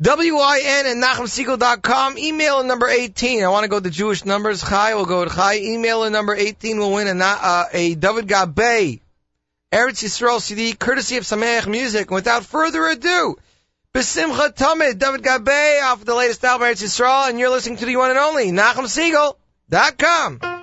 W-I-N 0.00 0.86
and 0.86 1.02
NachumSegal.com. 1.02 2.16
Email 2.16 2.64
number 2.64 2.88
18. 2.88 3.44
I 3.44 3.48
want 3.48 3.64
to 3.64 3.68
go 3.68 3.78
to 3.80 3.90
Jewish 3.90 4.24
numbers. 4.24 4.62
Chai 4.62 4.94
will 4.94 5.04
go 5.04 5.24
to 5.24 5.30
Chai. 5.30 5.58
Email 5.58 6.08
number 6.10 6.34
18 6.34 6.78
will 6.78 6.92
win 6.92 7.06
a, 7.06 7.22
uh, 7.22 7.64
a 7.72 7.94
David 7.94 8.26
Gabay 8.26 9.00
Eretz 9.72 10.02
Yisrael 10.02 10.40
CD 10.40 10.72
courtesy 10.72 11.16
of 11.16 11.24
Sameach 11.24 11.66
Music. 11.66 12.08
And 12.08 12.14
without 12.14 12.44
further 12.44 12.86
ado, 12.86 13.36
Besimcha 13.94 14.54
Tamid, 14.54 14.98
David 14.98 15.22
Gabay 15.22 15.82
off 15.82 16.00
of 16.00 16.06
the 16.06 16.14
latest 16.14 16.44
album 16.44 16.68
Eretz 16.68 16.82
Yisrael. 16.82 17.28
And 17.28 17.38
you're 17.38 17.50
listening 17.50 17.78
to 17.78 17.86
the 17.86 17.96
one 17.96 18.10
and 18.10 18.18
only 18.18 18.50
Nachum 18.50 18.86
NachumSegal.com. 19.70 20.59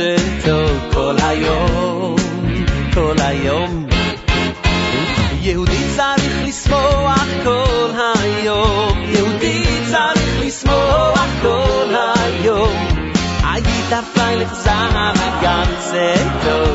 זה 0.00 0.16
טוב 0.44 0.94
כל 0.94 1.16
היום, 1.22 2.16
כל 2.94 3.14
היום. 3.18 3.86
יהודי 5.40 5.84
צריך 5.96 6.34
לשמוח 6.44 7.28
כל 7.44 7.90
היום, 7.94 8.98
יהודי 9.04 9.64
צריך 9.90 10.40
לשמוח 10.40 11.26
כל 11.42 11.94
היום. 11.94 12.76
היית 13.44 14.04
פיילך 14.14 14.54
זר, 14.54 15.12
גם 15.42 15.66
זה 15.90 16.14
טוב. 16.44 16.69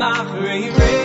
Tisamach 0.00 0.32
rei 0.42 0.99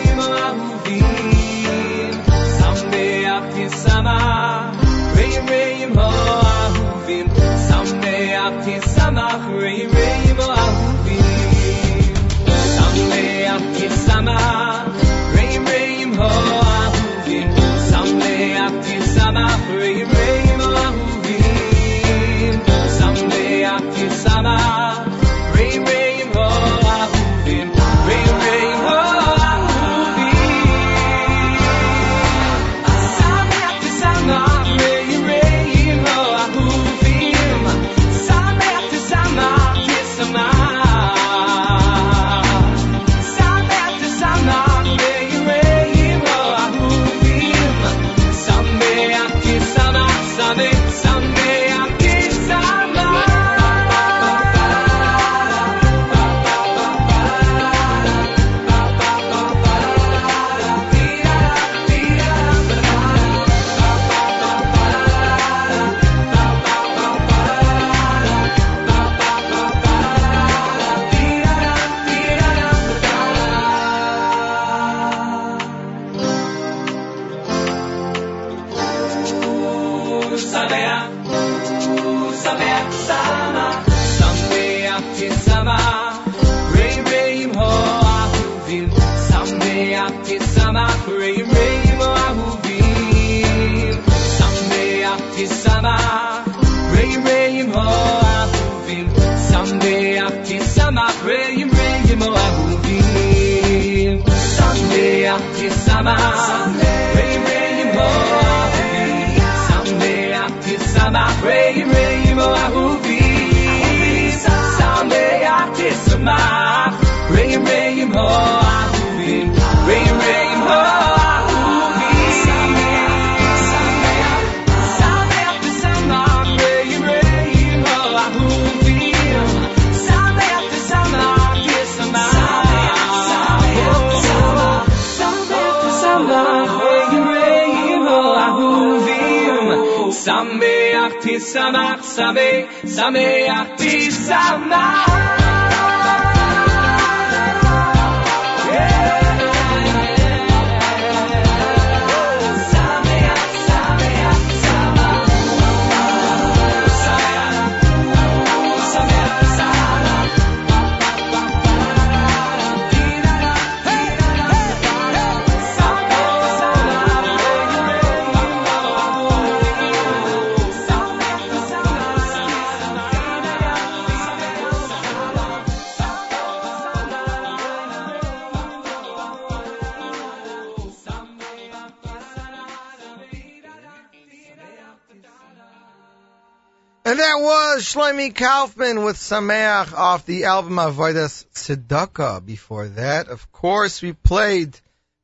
Shlomi 188.25 188.35
Kaufman 188.35 189.03
with 189.03 189.17
Sameach 189.17 189.93
off 189.93 190.25
the 190.25 190.45
album 190.45 190.75
Avodas 190.75 191.45
Tzedakah. 191.53 192.45
Before 192.45 192.87
that, 192.87 193.27
of 193.27 193.51
course, 193.51 194.01
we 194.01 194.13
played 194.13 194.79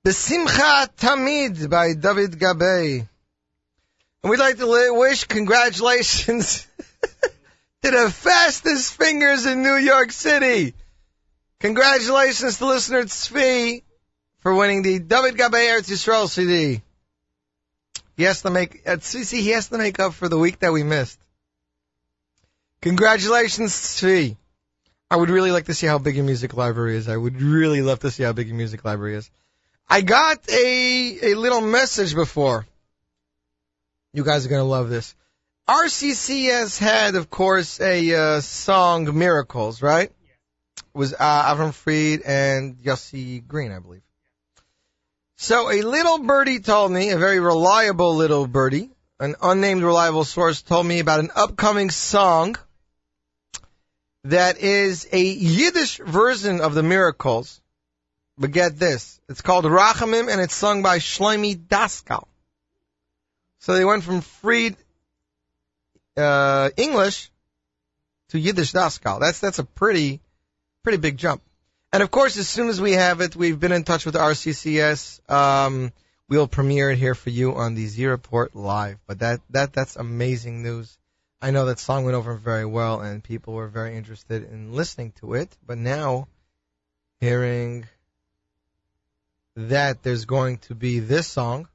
Besimcha 0.05 0.87
Tamid 0.97 1.69
by 1.69 1.93
David 1.93 2.31
Gabay. 2.31 3.07
And 4.23 4.29
we'd 4.29 4.39
like 4.39 4.57
to 4.57 4.93
wish 4.93 5.23
congratulations 5.23 6.67
to 7.81 7.91
the 7.91 8.11
fastest 8.11 8.93
fingers 8.95 9.45
in 9.45 9.63
New 9.63 9.77
York 9.77 10.11
City. 10.11 10.73
Congratulations 11.59 12.57
to 12.57 12.65
listener 12.67 13.03
Tzvi 13.03 13.83
for 14.39 14.53
winning 14.53 14.83
the 14.83 14.99
David 14.99 15.37
Gabay 15.37 15.69
Eretz 15.69 15.89
Yisrael 15.89 16.29
CD. 16.29 16.81
He 18.15 18.23
has 18.23 18.43
to 18.43 18.51
make, 18.51 18.83
at 18.85 18.99
CC, 18.99 19.39
he 19.39 19.49
has 19.49 19.69
to 19.69 19.77
make 19.77 19.99
up 19.99 20.13
for 20.13 20.29
the 20.29 20.37
week 20.37 20.59
that 20.59 20.73
we 20.73 20.83
missed. 20.83 21.20
Congratulations, 22.81 23.73
Tzvi. 23.73 24.37
I 25.11 25.15
would 25.15 25.29
really 25.29 25.51
like 25.51 25.65
to 25.65 25.73
see 25.75 25.85
how 25.85 25.99
big 25.99 26.15
your 26.15 26.25
music 26.25 26.55
library 26.55 26.97
is. 26.97 27.07
I 27.07 27.15
would 27.15 27.39
really 27.39 27.83
love 27.83 27.99
to 27.99 28.09
see 28.09 28.23
how 28.23 28.33
big 28.33 28.47
your 28.47 28.57
music 28.57 28.83
library 28.83 29.15
is. 29.15 29.29
I 29.87 30.01
got 30.01 30.49
a, 30.49 31.31
a 31.31 31.35
little 31.35 31.61
message 31.61 32.15
before. 32.15 32.65
You 34.13 34.23
guys 34.23 34.45
are 34.45 34.49
gonna 34.49 34.63
love 34.63 34.89
this. 34.89 35.13
RCC 35.69 36.49
has 36.49 36.79
had, 36.79 37.15
of 37.15 37.29
course, 37.29 37.79
a 37.79 38.15
uh, 38.15 38.41
song 38.41 39.17
"Miracles," 39.17 39.81
right? 39.83 40.09
It 40.09 40.83
was 40.97 41.13
uh, 41.13 41.17
Avram 41.19 41.73
Fried 41.73 42.21
and 42.23 42.77
Yossi 42.77 43.45
Green, 43.45 43.71
I 43.71 43.79
believe. 43.79 44.01
So 45.37 45.69
a 45.69 45.81
little 45.83 46.19
birdie 46.19 46.59
told 46.59 46.91
me, 46.91 47.11
a 47.11 47.17
very 47.17 47.39
reliable 47.39 48.15
little 48.15 48.47
birdie, 48.47 48.89
an 49.19 49.35
unnamed 49.41 49.83
reliable 49.83 50.23
source 50.23 50.63
told 50.63 50.87
me 50.87 50.99
about 50.99 51.19
an 51.19 51.29
upcoming 51.35 51.91
song 51.91 52.55
that 54.25 54.59
is 54.59 55.07
a 55.11 55.21
Yiddish 55.23 55.97
version 55.97 56.61
of 56.61 56.73
the 56.73 56.83
Miracles. 56.83 57.61
But 58.37 58.51
get 58.51 58.79
this, 58.79 59.19
it's 59.29 59.41
called 59.41 59.65
Rachamim 59.65 60.31
and 60.31 60.41
it's 60.41 60.55
sung 60.55 60.81
by 60.81 60.97
Shlomi 60.99 61.55
Daskal. 61.55 62.27
So 63.59 63.75
they 63.75 63.85
went 63.85 64.03
from 64.03 64.21
Fried 64.21 64.75
uh, 66.17 66.71
English 66.77 67.29
to 68.29 68.39
Yiddish 68.39 68.73
Daskal. 68.73 69.19
That's 69.19 69.39
that's 69.39 69.59
a 69.59 69.63
pretty 69.63 70.21
pretty 70.83 70.97
big 70.97 71.17
jump. 71.17 71.43
And 71.93 72.01
of 72.01 72.09
course, 72.09 72.37
as 72.37 72.47
soon 72.47 72.69
as 72.69 72.79
we 72.79 72.93
have 72.93 73.21
it, 73.21 73.35
we've 73.35 73.59
been 73.59 73.73
in 73.73 73.83
touch 73.83 74.05
with 74.05 74.15
RCCS. 74.15 75.29
Um, 75.29 75.91
we'll 76.29 76.47
premiere 76.47 76.91
it 76.91 76.97
here 76.97 77.15
for 77.15 77.29
you 77.29 77.55
on 77.55 77.75
the 77.75 77.85
Z 77.85 78.05
Report 78.05 78.55
live. 78.55 78.97
But 79.05 79.19
that 79.19 79.41
that 79.51 79.73
that's 79.73 79.97
amazing 79.97 80.63
news. 80.63 80.97
I 81.41 81.51
know 81.51 81.65
that 81.65 81.79
song 81.79 82.03
went 82.03 82.15
over 82.15 82.35
very 82.35 82.65
well, 82.65 83.01
and 83.01 83.23
people 83.23 83.53
were 83.53 83.67
very 83.67 83.97
interested 83.97 84.43
in 84.51 84.73
listening 84.73 85.13
to 85.21 85.33
it. 85.33 85.49
But 85.65 85.79
now, 85.79 86.27
hearing 87.19 87.87
that 89.55 90.03
there's 90.03 90.25
going 90.25 90.57
to 90.59 90.75
be 90.75 90.99
this 90.99 91.27
song 91.27 91.67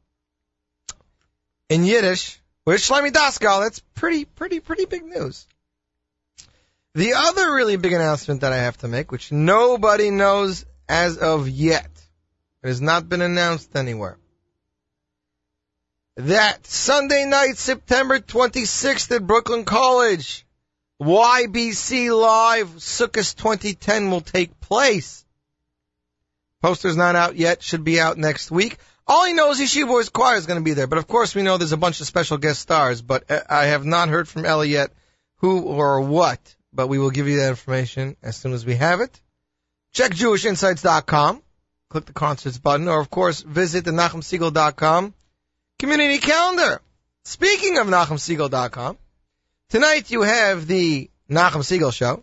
in 1.68 1.84
Yiddish 1.84 2.40
with 2.64 2.80
Shlomi 2.80 3.10
Daskal, 3.10 3.62
that's 3.62 3.80
pretty, 3.94 4.24
pretty, 4.24 4.60
pretty 4.60 4.84
big 4.84 5.05
news. 5.05 5.47
The 6.94 7.14
other 7.14 7.52
really 7.52 7.76
big 7.76 7.93
announcement 7.93 8.40
that 8.43 8.52
I 8.52 8.59
have 8.59 8.78
to 8.78 8.88
make, 8.88 9.10
which 9.10 9.32
nobody 9.32 10.10
knows 10.10 10.64
as 10.88 11.18
of 11.18 11.48
yet. 11.48 11.90
It 12.62 12.68
has 12.68 12.80
not 12.80 13.09
been 13.09 13.20
announced 13.20 13.74
anywhere. 13.76 14.16
That 16.16 16.66
Sunday 16.66 17.26
night, 17.26 17.59
September 17.59 18.18
26th 18.18 19.14
at 19.14 19.26
Brooklyn 19.26 19.66
College, 19.66 20.47
YBC 20.98 22.18
Live 22.18 22.68
Sukkot 22.76 23.36
2010 23.36 24.10
will 24.10 24.22
take 24.22 24.59
place. 24.59 25.26
Poster's 26.62 26.97
not 26.97 27.16
out 27.16 27.36
yet, 27.36 27.62
should 27.62 27.84
be 27.84 28.01
out 28.01 28.16
next 28.16 28.51
week. 28.51 28.78
All 29.06 29.26
he 29.26 29.34
knows 29.34 29.60
is 29.60 29.68
Yeshiva 29.68 29.88
Boys 29.88 30.09
Choir 30.09 30.36
is 30.36 30.47
going 30.47 30.59
to 30.59 30.64
be 30.64 30.72
there, 30.72 30.86
but 30.86 30.97
of 30.97 31.06
course 31.06 31.34
we 31.34 31.43
know 31.43 31.59
there's 31.59 31.72
a 31.72 31.76
bunch 31.76 32.01
of 32.01 32.06
special 32.06 32.38
guest 32.38 32.60
stars, 32.60 33.02
but 33.02 33.30
uh, 33.30 33.43
I 33.51 33.66
have 33.66 33.84
not 33.84 34.09
heard 34.09 34.26
from 34.26 34.47
Ellie 34.47 34.70
yet 34.70 34.93
who 35.40 35.60
or 35.60 36.01
what, 36.01 36.40
but 36.72 36.86
we 36.86 36.98
will 36.98 37.10
give 37.10 37.28
you 37.28 37.40
that 37.40 37.51
information 37.51 38.16
as 38.22 38.36
soon 38.36 38.55
as 38.55 38.64
we 38.64 38.76
have 38.76 39.02
it. 39.02 39.20
Check 39.93 40.12
JewishInsights.com, 40.12 41.43
click 41.90 42.06
the 42.06 42.14
concerts 42.14 42.56
button, 42.56 42.88
or 42.88 43.01
of 43.01 43.10
course 43.10 43.43
visit 43.43 43.84
the 43.84 43.90
NachumSegal.com 43.90 45.12
community 45.78 46.18
calendar. 46.18 46.80
Speaking 47.24 47.78
of 47.78 47.86
NachumSegal.com, 47.86 48.96
tonight 49.68 50.10
you 50.10 50.22
have 50.22 50.66
the 50.66 51.10
Nachum 51.28 51.62
Segal 51.62 51.92
show. 51.92 52.22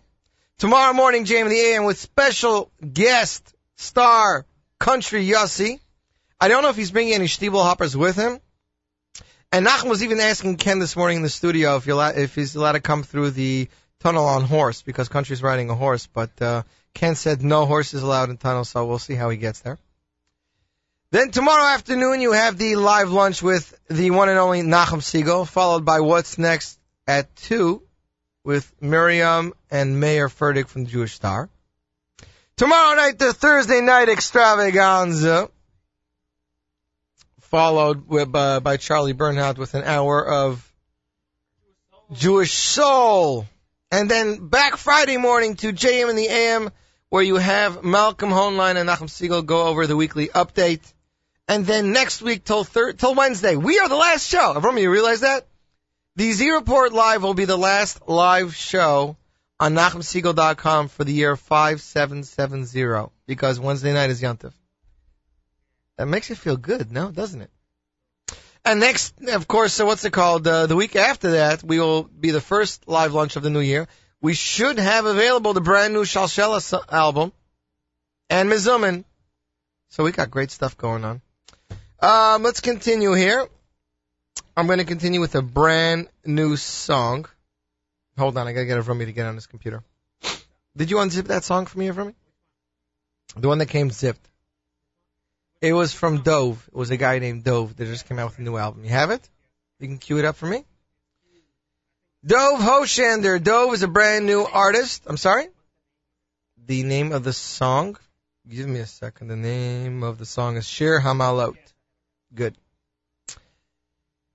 Tomorrow 0.58 0.92
morning, 0.94 1.24
JM 1.24 1.42
in 1.42 1.48
the 1.48 1.60
AM 1.60 1.84
with 1.84 1.98
special 1.98 2.70
guest 2.80 3.54
star 3.76 4.46
Country 4.78 5.26
Yossi. 5.26 5.80
I 6.40 6.48
don't 6.48 6.62
know 6.62 6.70
if 6.70 6.76
he's 6.76 6.90
bringing 6.90 7.14
any 7.14 7.26
Stiebel 7.26 7.62
hoppers 7.62 7.96
with 7.96 8.16
him. 8.16 8.40
And 9.52 9.66
Nachum 9.66 9.88
was 9.88 10.02
even 10.02 10.20
asking 10.20 10.56
Ken 10.56 10.78
this 10.78 10.96
morning 10.96 11.18
in 11.18 11.22
the 11.22 11.28
studio 11.28 11.76
if, 11.76 11.86
allowed, 11.86 12.18
if 12.18 12.34
he's 12.34 12.56
allowed 12.56 12.72
to 12.72 12.80
come 12.80 13.02
through 13.02 13.30
the 13.30 13.68
tunnel 14.00 14.26
on 14.26 14.42
horse 14.42 14.82
because 14.82 15.08
Country's 15.08 15.42
riding 15.42 15.70
a 15.70 15.74
horse. 15.74 16.06
But 16.06 16.40
uh, 16.42 16.62
Ken 16.92 17.14
said 17.14 17.42
no 17.42 17.66
horses 17.66 18.02
allowed 18.02 18.30
in 18.30 18.36
tunnel, 18.36 18.64
so 18.64 18.84
we'll 18.86 18.98
see 18.98 19.14
how 19.14 19.30
he 19.30 19.36
gets 19.36 19.60
there. 19.60 19.78
Then 21.14 21.30
tomorrow 21.30 21.66
afternoon 21.66 22.20
you 22.20 22.32
have 22.32 22.58
the 22.58 22.74
live 22.74 23.08
lunch 23.08 23.40
with 23.40 23.72
the 23.88 24.10
one 24.10 24.28
and 24.28 24.36
only 24.36 24.62
Nachum 24.62 24.98
Segal, 24.98 25.46
followed 25.46 25.84
by 25.84 26.00
What's 26.00 26.38
Next 26.38 26.76
at 27.06 27.36
2 27.36 27.80
with 28.42 28.74
Miriam 28.80 29.52
and 29.70 30.00
Mayor 30.00 30.28
Furtick 30.28 30.66
from 30.66 30.82
the 30.82 30.90
Jewish 30.90 31.14
Star. 31.14 31.48
Tomorrow 32.56 32.96
night, 32.96 33.20
the 33.20 33.32
Thursday 33.32 33.80
night 33.80 34.08
extravaganza, 34.08 35.50
followed 37.42 38.08
with, 38.08 38.34
uh, 38.34 38.58
by 38.58 38.76
Charlie 38.76 39.12
Bernhardt 39.12 39.56
with 39.56 39.74
an 39.74 39.84
hour 39.84 40.26
of 40.26 40.68
Jewish 42.12 42.54
Soul. 42.54 43.46
And 43.92 44.10
then 44.10 44.48
back 44.48 44.78
Friday 44.78 45.18
morning 45.18 45.54
to 45.58 45.72
JM 45.72 46.10
in 46.10 46.16
the 46.16 46.26
AM, 46.26 46.72
where 47.08 47.22
you 47.22 47.36
have 47.36 47.84
Malcolm 47.84 48.30
Hoenlein 48.30 48.74
and 48.74 48.88
Nachum 48.88 49.06
Segal 49.06 49.46
go 49.46 49.68
over 49.68 49.86
the 49.86 49.94
weekly 49.94 50.26
update. 50.26 50.80
And 51.46 51.66
then 51.66 51.92
next 51.92 52.22
week 52.22 52.44
till 52.44 52.64
thir- 52.64 52.92
till 52.92 53.14
Wednesday, 53.14 53.56
we 53.56 53.78
are 53.78 53.88
the 53.88 53.96
last 53.96 54.28
show. 54.28 54.54
Everyone, 54.56 54.78
you 54.78 54.90
realize 54.90 55.20
that? 55.20 55.46
The 56.16 56.32
Z 56.32 56.50
Report 56.50 56.92
Live 56.92 57.22
will 57.22 57.34
be 57.34 57.44
the 57.44 57.58
last 57.58 58.08
live 58.08 58.54
show 58.54 59.16
on 59.60 59.74
NachumSegal.com 59.74 60.88
for 60.88 61.04
the 61.04 61.12
year 61.12 61.36
5770 61.36 63.10
because 63.26 63.60
Wednesday 63.60 63.92
night 63.92 64.10
is 64.10 64.22
Yontif. 64.22 64.52
That 65.98 66.06
makes 66.06 66.30
you 66.30 66.36
feel 66.36 66.56
good, 66.56 66.90
no? 66.90 67.10
Doesn't 67.10 67.42
it? 67.42 67.50
And 68.64 68.80
next, 68.80 69.14
of 69.28 69.46
course, 69.46 69.74
so 69.74 69.84
what's 69.84 70.04
it 70.04 70.12
called? 70.12 70.46
Uh, 70.46 70.66
the 70.66 70.76
week 70.76 70.96
after 70.96 71.32
that, 71.32 71.62
we 71.62 71.78
will 71.78 72.04
be 72.04 72.30
the 72.30 72.40
first 72.40 72.88
live 72.88 73.12
lunch 73.12 73.36
of 73.36 73.42
the 73.42 73.50
new 73.50 73.60
year. 73.60 73.86
We 74.22 74.32
should 74.32 74.78
have 74.78 75.04
available 75.04 75.52
the 75.52 75.60
brand 75.60 75.92
new 75.92 76.04
Shalshela 76.04 76.80
album 76.90 77.32
and 78.30 78.50
Mizumin. 78.50 79.04
So 79.90 80.02
we 80.02 80.12
got 80.12 80.30
great 80.30 80.50
stuff 80.50 80.78
going 80.78 81.04
on. 81.04 81.20
Um, 82.04 82.42
let's 82.42 82.60
continue 82.60 83.14
here. 83.14 83.48
I'm 84.54 84.66
going 84.66 84.78
to 84.78 84.84
continue 84.84 85.20
with 85.22 85.34
a 85.36 85.40
brand 85.40 86.08
new 86.26 86.54
song. 86.56 87.24
Hold 88.18 88.36
on, 88.36 88.46
I 88.46 88.52
gotta 88.52 88.66
get 88.66 88.76
it 88.76 88.82
from 88.82 88.98
me 88.98 89.06
to 89.06 89.12
get 89.12 89.24
on 89.24 89.36
this 89.36 89.46
computer. 89.46 89.82
Did 90.76 90.90
you 90.90 90.98
unzip 90.98 91.28
that 91.28 91.44
song 91.44 91.64
for 91.64 91.78
me 91.78 91.88
or 91.88 91.94
for 91.94 92.04
me? 92.04 92.12
The 93.36 93.48
one 93.48 93.56
that 93.56 93.70
came 93.70 93.90
zipped. 93.90 94.28
It 95.62 95.72
was 95.72 95.94
from 95.94 96.20
Dove. 96.20 96.68
It 96.68 96.76
was 96.76 96.90
a 96.90 96.98
guy 96.98 97.20
named 97.20 97.42
Dove 97.42 97.74
that 97.74 97.86
just 97.86 98.06
came 98.06 98.18
out 98.18 98.32
with 98.32 98.38
a 98.38 98.42
new 98.42 98.58
album. 98.58 98.84
You 98.84 98.90
have 98.90 99.10
it? 99.10 99.26
You 99.80 99.88
can 99.88 99.96
cue 99.96 100.18
it 100.18 100.26
up 100.26 100.36
for 100.36 100.46
me. 100.46 100.62
Dov 102.22 102.60
Hoshander. 102.60 103.42
Dove 103.42 103.72
is 103.72 103.82
a 103.82 103.88
brand 103.88 104.26
new 104.26 104.42
artist. 104.42 105.04
I'm 105.06 105.16
sorry? 105.16 105.46
The 106.66 106.82
name 106.82 107.12
of 107.12 107.24
the 107.24 107.32
song? 107.32 107.96
Give 108.46 108.68
me 108.68 108.80
a 108.80 108.86
second. 108.86 109.28
The 109.28 109.36
name 109.36 110.02
of 110.02 110.18
the 110.18 110.26
song 110.26 110.58
is 110.58 110.68
Shir 110.68 111.00
Hamalot. 111.00 111.56
Good. 112.34 112.56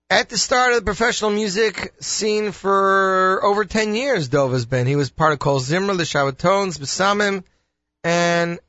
At 0.09 0.29
the 0.29 0.37
start 0.37 0.71
of 0.71 0.79
the 0.79 0.85
professional 0.85 1.31
music 1.31 1.93
scene 1.99 2.53
for 2.53 3.41
over 3.43 3.65
10 3.65 3.93
years, 3.93 4.29
Dove 4.29 4.53
has 4.53 4.65
been. 4.65 4.87
He 4.87 4.95
was 4.95 5.09
part 5.09 5.33
of 5.33 5.39
Kol 5.39 5.59
Zimra, 5.59 5.97
the 5.97 6.03
Shabbatons, 6.03 6.79
Besamim, 6.79 7.43
and 8.03 8.59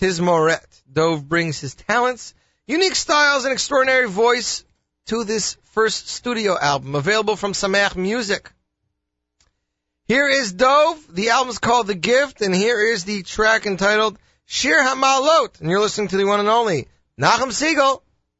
Tizmoret. 0.00 0.64
Dove 0.90 1.28
brings 1.28 1.60
his 1.60 1.74
talents, 1.74 2.32
unique 2.66 2.96
styles, 2.96 3.44
and 3.44 3.52
extraordinary 3.52 4.08
voice 4.08 4.64
to 5.06 5.24
this 5.24 5.58
first 5.72 6.08
studio 6.08 6.58
album, 6.58 6.94
available 6.94 7.36
from 7.36 7.52
Sameach 7.52 7.96
Music. 7.96 8.50
Here 10.06 10.26
is 10.26 10.52
Dove. 10.52 11.14
The 11.14 11.30
album 11.30 11.50
is 11.50 11.58
called 11.58 11.86
The 11.86 11.94
Gift, 11.94 12.40
and 12.40 12.54
here 12.54 12.80
is 12.80 13.04
the 13.04 13.22
track 13.24 13.66
entitled 13.66 14.18
Shir 14.46 14.82
Hamalot. 14.82 15.60
And 15.60 15.68
you're 15.68 15.80
listening 15.80 16.08
to 16.08 16.16
the 16.16 16.24
one 16.24 16.40
and 16.40 16.48
only 16.48 16.88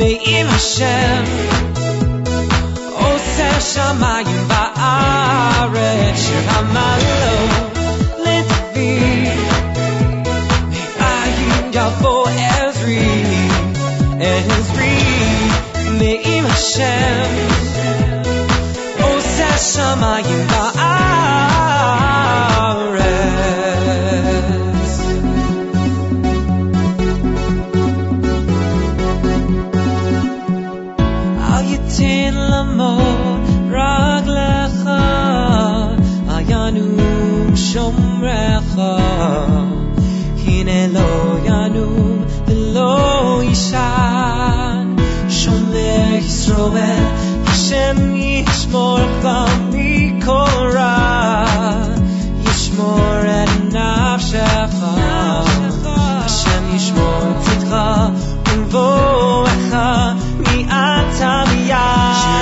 מעם 0.00 0.46
השם 0.48 1.24
עושה 2.92 3.60
שמיים 3.60 4.48
בארץ 4.48 6.16
שיר 6.16 6.50
המלא 6.50 7.46
לדוד 8.18 8.76
מאין 11.00 11.70
יבוא 11.72 12.28
עזרי 12.28 13.48
עזרי 14.20 15.02
מעם 15.90 16.46
השם 16.46 17.36
עושה 19.00 19.58
שמיים 19.58 20.46
בארץ. 20.46 21.59
רגלך, 33.70 34.90
אל 36.28 36.44
ינום 36.48 37.56
שומרך. 37.56 38.78
הנה 40.46 40.86
לא 40.86 41.36
ינום 41.44 42.24
ולא 42.46 43.42
יישן, 43.42 44.96
שומר 45.28 46.14
ישראל, 46.18 47.04
השם 47.46 48.16
ישמורך 48.16 49.26
מכל 49.72 50.70
רע, 50.74 51.44
ישמור 52.44 53.20
את 53.24 53.74
נפשך. 53.74 54.84
השם 56.26 56.76
ישמור 56.76 57.20
צאתך 57.40 57.99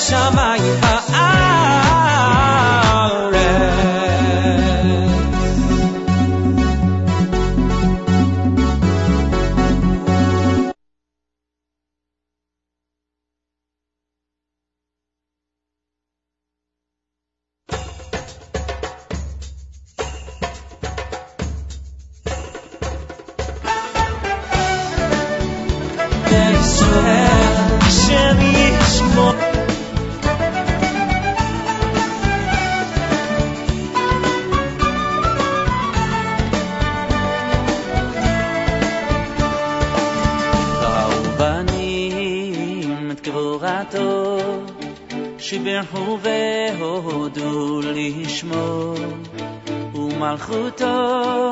שמיים 0.00 0.80
שיבחו 45.81 46.17
והודו 46.21 47.81
לשמו, 47.83 48.93
ומלכותו 49.95 51.51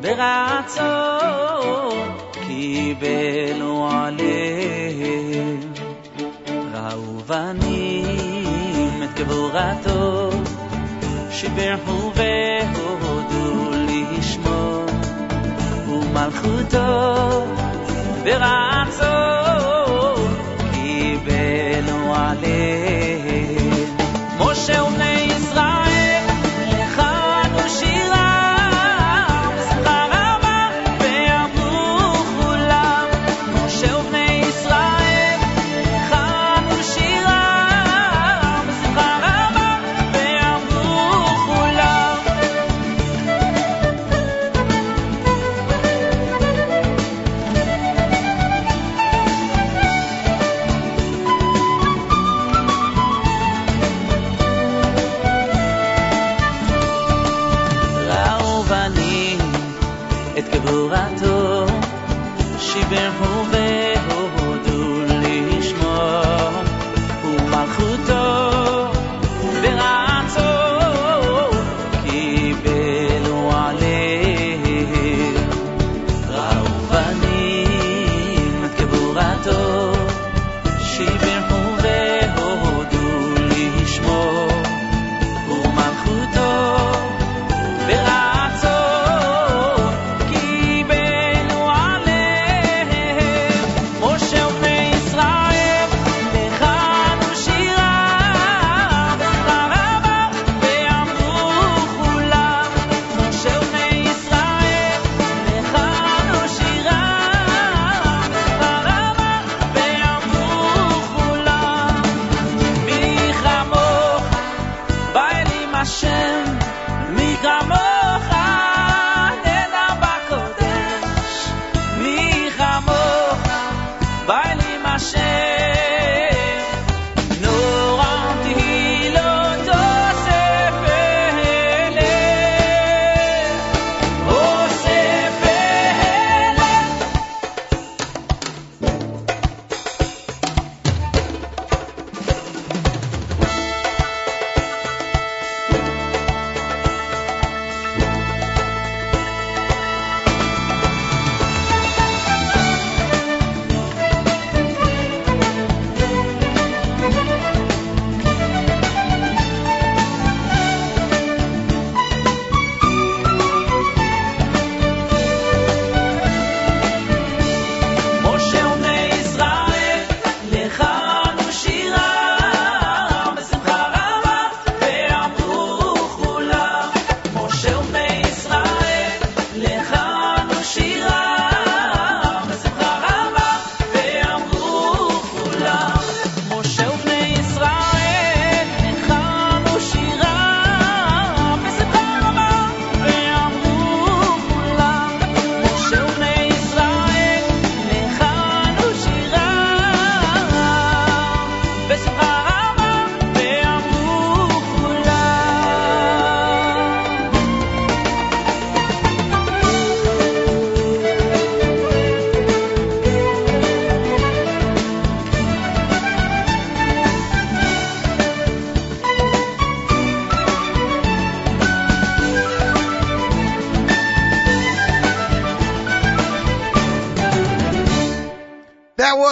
ברצון 0.00 0.88
קיבלו 2.46 3.88
עליהם. 3.90 5.60
ראו 6.74 7.18
בנים 7.26 9.02
את 9.02 9.20
גבורתו, 9.20 10.30
שיבחו 11.30 12.12
והודו 12.14 13.70
לשמו, 13.88 14.86
ומלכותו 15.88 17.46
ברצון 18.24 19.77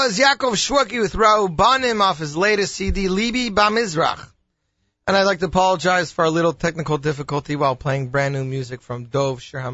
was 0.07 0.19
Yaakov 0.21 0.53
Shwekey 0.53 1.01
with 1.01 1.17
Rau 1.17 1.49
Banim 1.49 2.01
off 2.01 2.19
his 2.19 2.37
latest 2.37 2.77
CD, 2.77 3.09
Libi 3.09 3.51
Bamizrach. 3.51 4.25
And 5.05 5.17
I'd 5.17 5.25
like 5.25 5.41
to 5.41 5.47
apologize 5.47 6.13
for 6.13 6.27
our 6.27 6.31
little 6.31 6.53
technical 6.53 6.97
difficulty 6.97 7.57
while 7.57 7.75
playing 7.75 8.11
brand 8.11 8.35
new 8.35 8.45
music 8.45 8.83
from 8.83 9.07
Dov 9.07 9.43
Shir. 9.43 9.69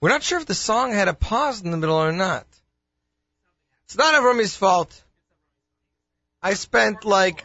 We're 0.00 0.08
not 0.08 0.22
sure 0.22 0.38
if 0.38 0.46
the 0.46 0.54
song 0.54 0.92
had 0.92 1.08
a 1.08 1.14
pause 1.14 1.62
in 1.62 1.72
the 1.72 1.76
middle 1.76 1.96
or 1.96 2.12
not. 2.12 2.46
It's 3.86 3.96
not 3.96 4.14
Avromi's 4.14 4.54
fault. 4.54 5.02
I 6.40 6.54
spent 6.54 7.04
like, 7.04 7.44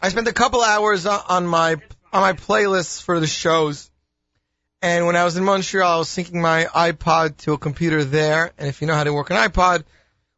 I 0.00 0.08
spent 0.08 0.28
a 0.28 0.32
couple 0.32 0.62
hours 0.62 1.04
on 1.04 1.46
my 1.46 1.76
on 2.14 2.22
my 2.22 2.32
playlists 2.32 3.02
for 3.02 3.20
the 3.20 3.26
shows. 3.26 3.90
And 4.80 5.04
when 5.04 5.16
I 5.16 5.24
was 5.24 5.36
in 5.36 5.44
Montreal, 5.44 5.96
I 5.96 5.98
was 5.98 6.08
syncing 6.08 6.40
my 6.40 6.64
iPod 6.64 7.36
to 7.38 7.52
a 7.52 7.58
computer 7.58 8.04
there. 8.04 8.52
And 8.56 8.68
if 8.68 8.80
you 8.80 8.86
know 8.86 8.94
how 8.94 9.04
to 9.04 9.12
work 9.12 9.28
an 9.28 9.36
iPod, 9.36 9.84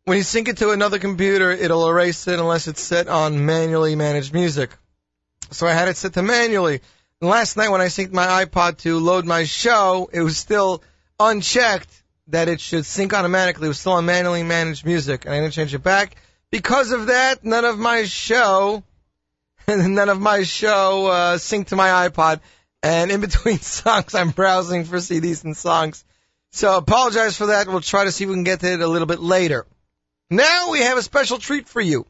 when 0.09 0.17
you 0.17 0.23
sync 0.23 0.49
it 0.49 0.57
to 0.57 0.71
another 0.71 0.99
computer, 0.99 1.51
it'll 1.51 1.87
erase 1.87 2.27
it 2.29 2.39
unless 2.39 2.67
it's 2.67 2.81
set 2.81 3.09
on 3.09 3.45
manually 3.45 3.95
managed 3.95 4.33
music. 4.33 4.71
So 5.51 5.67
I 5.67 5.75
had 5.75 5.89
it 5.89 5.99
set 5.99 6.15
to 6.15 6.23
manually. 6.23 6.81
And 7.21 7.29
last 7.29 7.59
night 7.59 7.69
when 7.69 7.83
I 7.83 7.89
synced 7.89 8.15
my 8.15 8.43
iPod 8.43 8.79
to 8.79 8.99
load 9.01 9.27
my 9.27 9.45
show, 9.45 10.09
it 10.11 10.23
was 10.23 10.39
still 10.39 10.83
unchecked 11.21 11.91
that 12.29 12.49
it 12.49 12.59
should 12.59 12.87
sync 12.87 13.13
automatically. 13.13 13.67
It 13.67 13.69
was 13.69 13.81
still 13.81 13.93
on 13.93 14.07
manually 14.07 14.43
managed 14.43 14.87
music, 14.87 15.27
and 15.27 15.35
I 15.35 15.41
didn't 15.41 15.53
change 15.53 15.75
it 15.75 15.83
back. 15.83 16.17
Because 16.51 16.91
of 16.93 17.09
that, 17.09 17.45
none 17.45 17.67
of 17.67 17.79
my 17.79 18.05
show, 18.05 18.83
none 19.69 20.09
of 20.09 20.19
my 20.19 20.43
show 20.45 21.09
uh, 21.09 21.37
synced 21.37 21.67
to 21.67 21.77
my 21.77 22.09
iPod. 22.09 22.41
And 22.83 23.11
in 23.11 23.21
between 23.21 23.59
songs, 23.61 24.15
I'm 24.15 24.31
browsing 24.31 24.85
for 24.85 24.97
CDs 24.97 25.45
and 25.45 25.55
songs. 25.55 26.03
So 26.51 26.79
apologize 26.79 27.37
for 27.37 27.49
that. 27.49 27.69
We'll 27.69 27.83
try 27.83 28.05
to 28.05 28.13
see 28.13 28.25
if 28.25 28.31
we 28.31 28.37
can 28.37 28.45
get 28.45 28.61
to 28.61 28.73
it 28.73 28.81
a 28.81 28.89
little 28.89 29.07
bit 29.07 29.21
later. 29.21 29.67
Now 30.31 30.71
we 30.71 30.81
have 30.81 30.99
a 30.99 31.03
special 31.03 31.39
treat 31.39 31.69
for 31.69 31.81
you. 31.81 32.07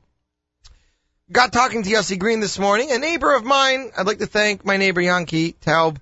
Got 1.30 1.52
talking 1.52 1.84
to 1.84 1.90
Yossi 1.90 2.18
Green 2.18 2.40
this 2.40 2.58
morning. 2.58 2.90
A 2.90 2.98
neighbor 2.98 3.32
of 3.32 3.44
mine, 3.44 3.92
I'd 3.96 4.06
like 4.06 4.18
to 4.18 4.26
thank 4.26 4.64
my 4.64 4.76
neighbor 4.76 5.00
Yankee 5.00 5.52
Taub, 5.52 5.98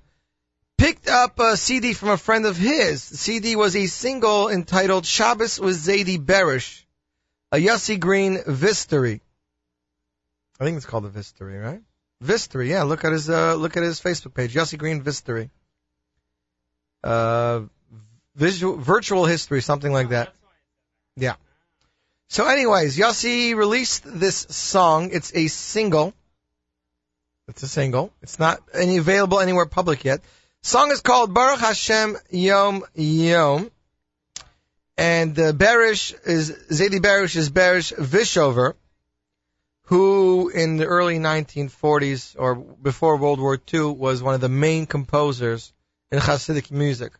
picked 0.79 1.09
up 1.09 1.39
a 1.41 1.59
CD 1.59 1.93
from 1.93 2.09
a 2.11 2.17
friend 2.17 2.47
of 2.47 2.57
his. 2.57 3.11
The 3.11 3.17
CD 3.19 3.57
was 3.57 3.77
a 3.77 3.87
single 3.87 4.49
entitled 4.49 5.05
Shabbos 5.05 5.61
with 5.61 5.77
Zadie 5.77 6.19
Berish, 6.19 6.85
a 7.53 7.59
Yossi 7.59 8.01
Green 8.01 8.39
Vistory. 8.39 9.21
I 10.59 10.65
think 10.65 10.79
it's 10.79 10.87
called 10.87 11.05
a 11.05 11.11
Vistory, 11.11 11.63
right? 11.63 11.83
Vistory, 12.25 12.69
yeah. 12.69 12.85
Look 12.85 13.05
at 13.05 13.13
his 13.13 13.29
uh, 13.29 13.57
look 13.57 13.77
at 13.77 13.83
his 13.83 14.01
Facebook 14.01 14.33
page, 14.33 14.55
Yossi 14.55 14.79
Green 14.79 15.03
Vistory. 15.03 15.51
Uh, 17.05 17.63
visual, 18.35 18.79
virtual 18.79 19.27
history, 19.27 19.61
something 19.61 19.93
like 19.93 20.11
that. 20.11 20.33
Yeah. 21.17 21.35
So, 22.29 22.47
anyways, 22.47 22.97
Yossi 22.97 23.55
released 23.55 24.03
this 24.05 24.37
song. 24.51 25.11
It's 25.13 25.33
a 25.35 25.47
single. 25.49 26.13
It's 27.49 27.63
a 27.63 27.69
single. 27.69 28.13
It's 28.23 28.39
not 28.39 28.61
any 28.75 28.97
available 28.97 29.41
anywhere 29.41 29.67
public 29.67 30.05
yet. 30.05 30.23
Song 30.63 30.91
is 30.91 31.01
called 31.01 31.33
Baruch 31.33 31.61
Hashem 31.61 32.17
Yom 32.31 32.85
Yom. 32.95 33.71
And 34.99 35.39
uh, 35.39 35.53
Berish 35.53 36.15
is, 36.27 36.51
Zadie 36.71 37.01
Berish 37.01 37.37
is 37.37 37.51
Berish 37.51 37.93
Vishover, 37.93 38.75
who 39.83 40.49
in 40.49 40.79
the 40.79 40.87
early 40.87 41.19
1940s 41.19 42.35
or 42.37 42.57
before 42.57 43.19
World 43.19 43.39
War 43.39 43.61
II 43.73 43.93
was 43.93 44.23
one 44.23 44.35
of 44.35 44.41
the 44.41 44.49
main 44.49 44.87
composers 44.87 45.73
in 46.11 46.19
Hasidic 46.19 46.73
music. 46.73 47.13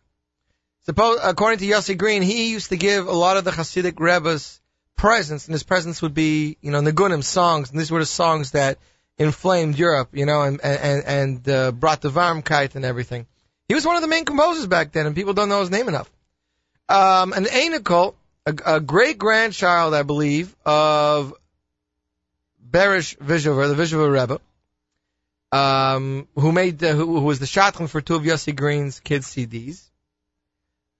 Suppose, 0.85 1.19
according 1.23 1.59
to 1.59 1.67
Yossi 1.67 1.97
Green, 1.97 2.21
he 2.21 2.51
used 2.51 2.69
to 2.69 2.77
give 2.77 3.07
a 3.07 3.13
lot 3.13 3.37
of 3.37 3.45
the 3.45 3.51
Hasidic 3.51 3.99
Rebbe's 3.99 4.59
presents, 4.97 5.47
and 5.47 5.53
his 5.53 5.63
presents 5.63 6.01
would 6.01 6.13
be, 6.13 6.57
you 6.61 6.71
know, 6.71 6.81
Nagunim 6.81 7.23
songs, 7.23 7.71
and 7.71 7.79
these 7.79 7.91
were 7.91 7.99
the 7.99 8.05
songs 8.05 8.51
that 8.51 8.77
inflamed 9.17 9.77
Europe, 9.77 10.09
you 10.11 10.25
know, 10.25 10.41
and 10.41 10.59
and 10.61 11.03
and 11.05 11.49
uh, 11.49 11.71
brought 11.71 12.01
the 12.01 12.09
Varmkeit 12.09 12.75
and 12.75 12.83
everything. 12.83 13.25
He 13.67 13.75
was 13.75 13.85
one 13.85 13.95
of 13.95 14.01
the 14.01 14.07
main 14.07 14.25
composers 14.25 14.67
back 14.67 14.91
then, 14.91 15.05
and 15.05 15.15
people 15.15 15.33
don't 15.33 15.49
know 15.49 15.61
his 15.61 15.71
name 15.71 15.87
enough. 15.87 16.09
Um, 16.89 17.33
an 17.33 17.45
Anikel, 17.45 18.15
a, 18.45 18.55
a 18.65 18.79
great 18.79 19.17
grandchild, 19.17 19.93
I 19.93 20.03
believe, 20.03 20.55
of 20.65 21.33
Berish 22.69 23.17
Vishover, 23.17 23.73
the 23.73 23.81
Vishover 23.81 24.11
Rebbe, 24.11 24.39
um, 25.51 26.27
who 26.35 26.51
made 26.51 26.79
the, 26.79 26.93
who, 26.93 27.19
who 27.19 27.25
was 27.25 27.39
the 27.39 27.45
shotgun 27.45 27.87
for 27.87 27.99
two 27.99 28.15
of 28.15 28.23
Yossi 28.23 28.55
Green's 28.55 28.99
kids' 29.01 29.27
CDs. 29.27 29.83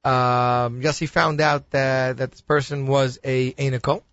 Um, 0.04 0.82
Yossi 0.82 1.10
found 1.10 1.42
out 1.42 1.72
that 1.72 2.18
that 2.18 2.32
this 2.32 2.42
person 2.42 2.88
was 2.88 3.20
a 3.24 3.52
Anikel, 3.54 4.04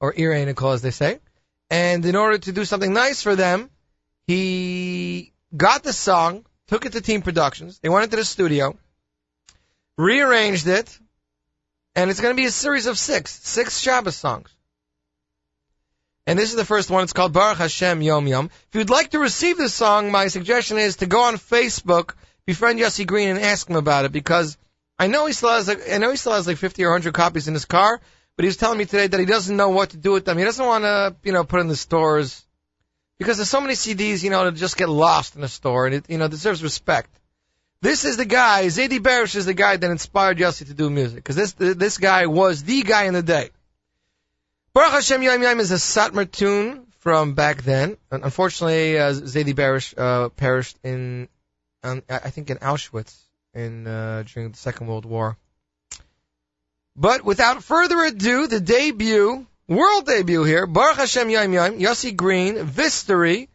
or 0.00 0.14
ear 0.16 0.30
Anikel, 0.32 0.74
as 0.74 0.82
they 0.82 0.90
say. 0.90 1.18
And 1.70 2.04
in 2.06 2.16
order 2.16 2.38
to 2.38 2.52
do 2.52 2.64
something 2.64 2.92
nice 2.92 3.22
for 3.22 3.36
them, 3.36 3.70
he 4.26 5.32
got 5.56 5.82
the 5.82 5.92
song, 5.92 6.44
took 6.66 6.86
it 6.86 6.92
to 6.92 7.00
Team 7.00 7.22
Productions. 7.22 7.78
They 7.78 7.88
went 7.88 8.04
into 8.04 8.16
the 8.16 8.24
studio, 8.24 8.76
rearranged 9.96 10.66
it, 10.66 10.98
and 11.94 12.10
it's 12.10 12.20
going 12.20 12.34
to 12.34 12.40
be 12.40 12.46
a 12.46 12.50
series 12.50 12.86
of 12.86 12.98
six, 12.98 13.32
six 13.42 13.80
Shabbos 13.80 14.16
songs. 14.16 14.54
And 16.26 16.38
this 16.38 16.50
is 16.50 16.56
the 16.56 16.64
first 16.66 16.90
one. 16.90 17.04
It's 17.04 17.14
called 17.14 17.32
Baruch 17.32 17.56
Hashem 17.56 18.02
Yom 18.02 18.26
Yom. 18.26 18.50
If 18.68 18.74
you'd 18.78 18.90
like 18.90 19.12
to 19.12 19.18
receive 19.18 19.56
this 19.56 19.72
song, 19.72 20.12
my 20.12 20.28
suggestion 20.28 20.76
is 20.76 20.96
to 20.96 21.06
go 21.06 21.22
on 21.22 21.36
Facebook, 21.36 22.12
befriend 22.44 22.78
Yossi 22.78 23.06
Green, 23.06 23.30
and 23.30 23.38
ask 23.38 23.66
him 23.66 23.76
about 23.76 24.04
it 24.04 24.12
because 24.12 24.57
I 24.98 25.06
know 25.06 25.26
he 25.26 25.32
still 25.32 25.50
has 25.50 25.68
like 25.68 25.90
I 25.90 25.98
know 25.98 26.10
he 26.10 26.16
still 26.16 26.32
has 26.32 26.46
like 26.46 26.56
50 26.56 26.84
or 26.84 26.90
100 26.90 27.14
copies 27.14 27.46
in 27.46 27.54
his 27.54 27.64
car, 27.64 28.00
but 28.36 28.42
he 28.42 28.48
was 28.48 28.56
telling 28.56 28.78
me 28.78 28.84
today 28.84 29.06
that 29.06 29.20
he 29.20 29.26
doesn't 29.26 29.56
know 29.56 29.68
what 29.68 29.90
to 29.90 29.96
do 29.96 30.12
with 30.12 30.24
them. 30.24 30.38
He 30.38 30.44
doesn't 30.44 30.64
want 30.64 30.84
to, 30.84 31.14
you 31.22 31.32
know, 31.32 31.44
put 31.44 31.60
in 31.60 31.68
the 31.68 31.76
stores 31.76 32.44
because 33.18 33.36
there's 33.36 33.50
so 33.50 33.60
many 33.60 33.74
CDs, 33.74 34.22
you 34.22 34.30
know, 34.30 34.44
that 34.44 34.54
just 34.54 34.76
get 34.76 34.88
lost 34.88 35.36
in 35.36 35.44
a 35.44 35.48
store, 35.48 35.86
and 35.86 35.94
it, 35.96 36.04
you 36.08 36.18
know, 36.18 36.28
deserves 36.28 36.62
respect. 36.62 37.10
This 37.80 38.04
is 38.04 38.16
the 38.16 38.24
guy, 38.24 38.66
Zadie 38.66 38.98
Barish 38.98 39.36
is 39.36 39.46
the 39.46 39.54
guy 39.54 39.76
that 39.76 39.90
inspired 39.90 40.38
Yossi 40.38 40.66
to 40.66 40.74
do 40.74 40.90
music, 40.90 41.16
because 41.16 41.36
this 41.36 41.52
this 41.52 41.98
guy 41.98 42.26
was 42.26 42.64
the 42.64 42.82
guy 42.82 43.04
in 43.04 43.14
the 43.14 43.22
day. 43.22 43.50
Baruch 44.74 44.92
Hashem 44.92 45.22
Yom 45.22 45.42
Yom 45.42 45.60
is 45.60 45.70
a 45.70 45.76
Satmar 45.76 46.30
tune 46.30 46.86
from 46.98 47.34
back 47.34 47.62
then. 47.62 47.96
Unfortunately, 48.10 48.98
uh, 48.98 49.12
Zadie 49.12 49.54
Barish 49.54 49.94
uh, 49.96 50.28
perished 50.30 50.76
in, 50.82 51.28
um, 51.84 52.02
I 52.10 52.16
I 52.16 52.30
think 52.30 52.50
in 52.50 52.58
Auschwitz 52.58 53.14
in 53.58 53.86
uh, 53.86 54.24
during 54.32 54.50
the 54.50 54.56
Second 54.56 54.86
World 54.86 55.04
War. 55.04 55.36
But 56.96 57.24
without 57.24 57.62
further 57.62 58.02
ado, 58.04 58.46
the 58.46 58.60
debut, 58.60 59.46
world 59.68 60.06
debut 60.06 60.44
here, 60.44 60.66
Baruch 60.66 60.96
Hashem 60.96 61.30
Yom 61.30 61.52
Yom, 61.52 61.78
Yossi 61.78 62.14
Green, 62.14 62.56
Vistory, 62.56 63.48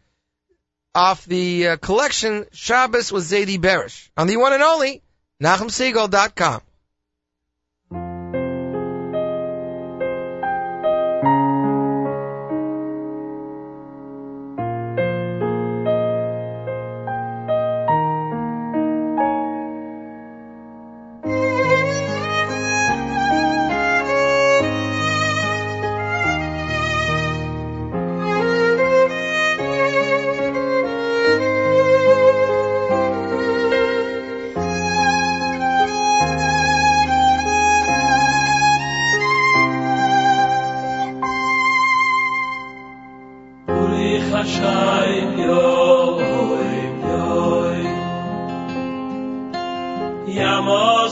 off 0.95 1.25
the 1.25 1.69
uh, 1.69 1.77
collection 1.77 2.45
Shabbos 2.51 3.11
with 3.11 3.23
Zadie 3.23 3.59
Berish 3.59 4.09
on 4.15 4.27
the 4.27 4.37
one 4.37 4.53
and 4.53 4.63
only 4.63 5.01
NachumSegal.com. 5.41 6.61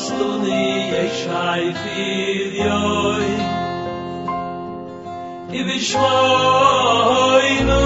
ostuni 0.02 0.62
yeshai 0.92 1.68
fir 1.82 2.54
yoy 2.60 3.28
i 5.60 5.62
bishmoy 5.68 7.50
nu 7.70 7.82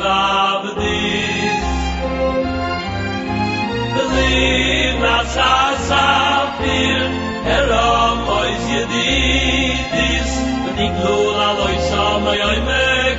באַב 0.00 0.62
דיס 0.78 1.66
די 4.12 4.92
נאַזאַ 5.02 5.76
סאַפיר 5.88 7.02
ער 7.46 7.70
אַלויז 7.72 8.64
ידי 8.70 9.14
דיס 9.92 10.32
די 10.64 10.72
ניקלא 10.78 11.18
לאיז 11.58 11.92
אַ 11.92 12.18
מאָי 12.24 12.60
מאַק 12.68 13.18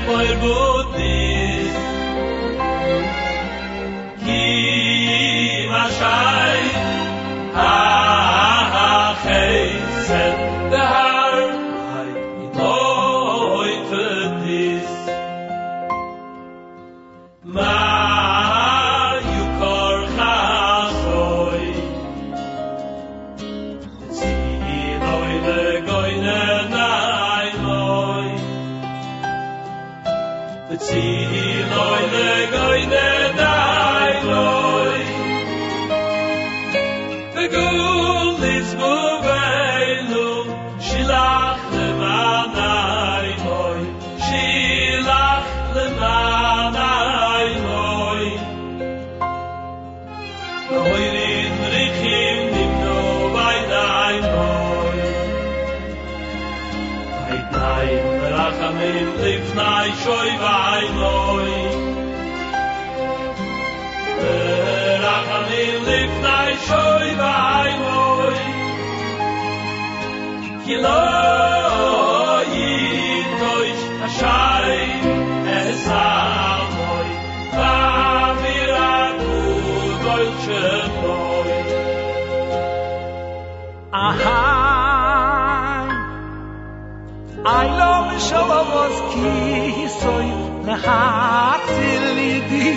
was 88.87 88.99
ki 89.11 89.87
soy 89.99 90.27
na 90.67 90.75
hat 90.83 91.63
zili 91.77 92.33
di 92.49 92.67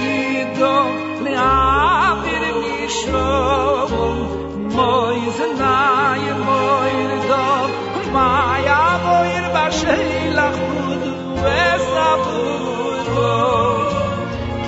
do 0.58 0.76
le 1.24 1.34
a 1.42 1.50
bir 2.22 2.44
mi 2.60 2.78
shovom 2.98 4.18
moy 4.76 5.20
znay 5.38 6.24
moy 6.46 6.96
do 7.30 7.44
may 8.16 8.66
a 8.78 8.82
moy 9.04 9.32
ba 9.54 9.64
sheila 9.78 10.48
khud 10.58 11.04
ves 11.44 11.88
a 12.08 12.12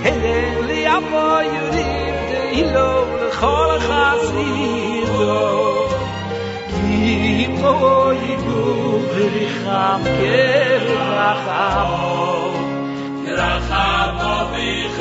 kele 0.05 0.39
li 0.69 0.81
a 0.97 0.98
de 2.31 2.40
ilo 2.62 2.90
le 3.20 3.28
khol 3.40 3.73
khasi 3.89 4.48
ki 6.74 7.02
די 9.14 9.47
חאַמ 9.64 10.02
קראַחאַבּו 10.89 12.12
קראַחאַבּו 13.24 14.55
איך 14.56 14.97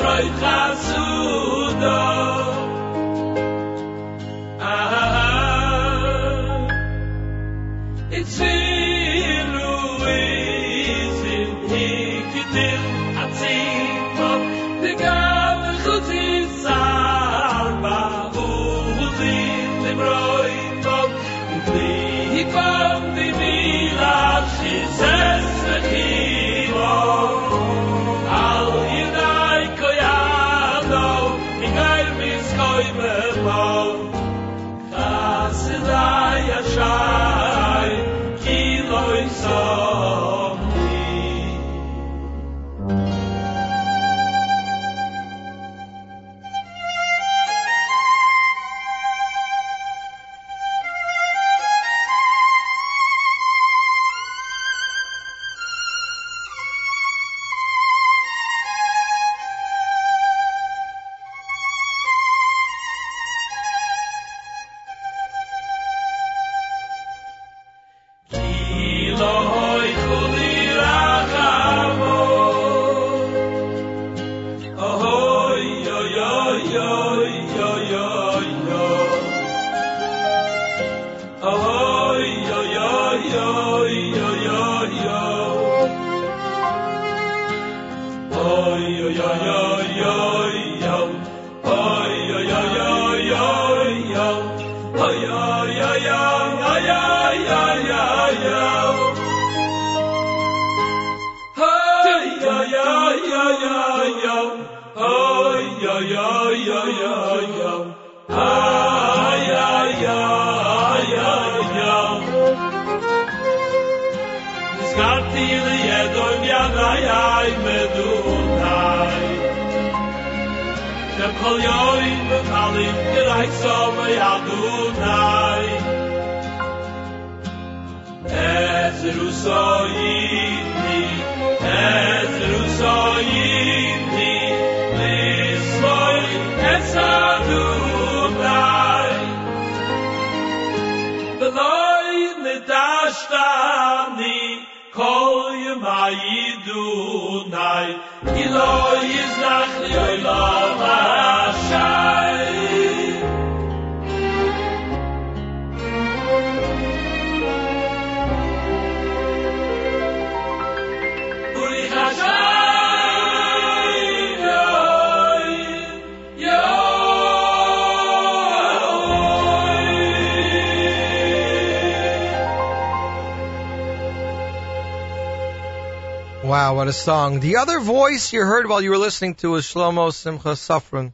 song. 177.02 177.40
The 177.40 177.56
other 177.56 177.80
voice 177.80 178.32
you 178.32 178.42
heard 178.42 178.68
while 178.68 178.80
you 178.80 178.90
were 178.90 178.98
listening 178.98 179.34
to 179.36 179.50
was 179.50 179.64
Shlomo 179.64 180.12
Simcha 180.12 180.50
Safran, 180.50 181.12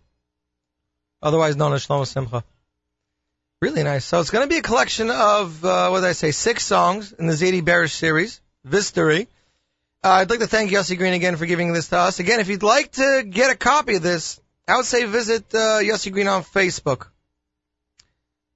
otherwise 1.23 1.57
known 1.57 1.73
as 1.73 1.87
Shlomo 1.87 2.07
Simcha. 2.07 2.45
Really 3.63 3.83
nice. 3.83 4.05
So 4.05 4.21
it's 4.21 4.29
going 4.29 4.47
to 4.47 4.49
be 4.49 4.59
a 4.59 4.63
collection 4.63 5.11
of, 5.11 5.65
uh, 5.65 5.89
what 5.89 6.01
did 6.01 6.09
I 6.09 6.13
say, 6.13 6.31
six 6.31 6.65
songs 6.65 7.13
in 7.13 7.27
the 7.27 7.33
Zadie 7.33 7.63
Berish 7.63 7.95
series, 7.95 8.41
Vistory. 8.67 9.29
Uh, 10.05 10.11
I'd 10.11 10.31
like 10.31 10.41
to 10.41 10.47
thank 10.47 10.71
Yossi 10.71 10.99
Green 10.99 11.15
again 11.15 11.37
for 11.37 11.47
giving 11.47 11.73
this 11.73 11.89
to 11.89 11.97
us. 11.97 12.21
Again, 12.21 12.41
if 12.41 12.49
you'd 12.49 12.63
like 12.63 12.93
to 12.93 13.25
get 13.29 13.51
a 13.51 13.57
copy 13.57 13.97
of 13.97 14.03
this, 14.03 14.39
I 14.69 14.77
would 14.77 14.85
say 14.85 15.05
visit 15.07 15.55
uh, 15.55 15.81
Yossi 15.81 16.13
Green 16.13 16.29
on 16.29 16.45
Facebook. 16.45 17.07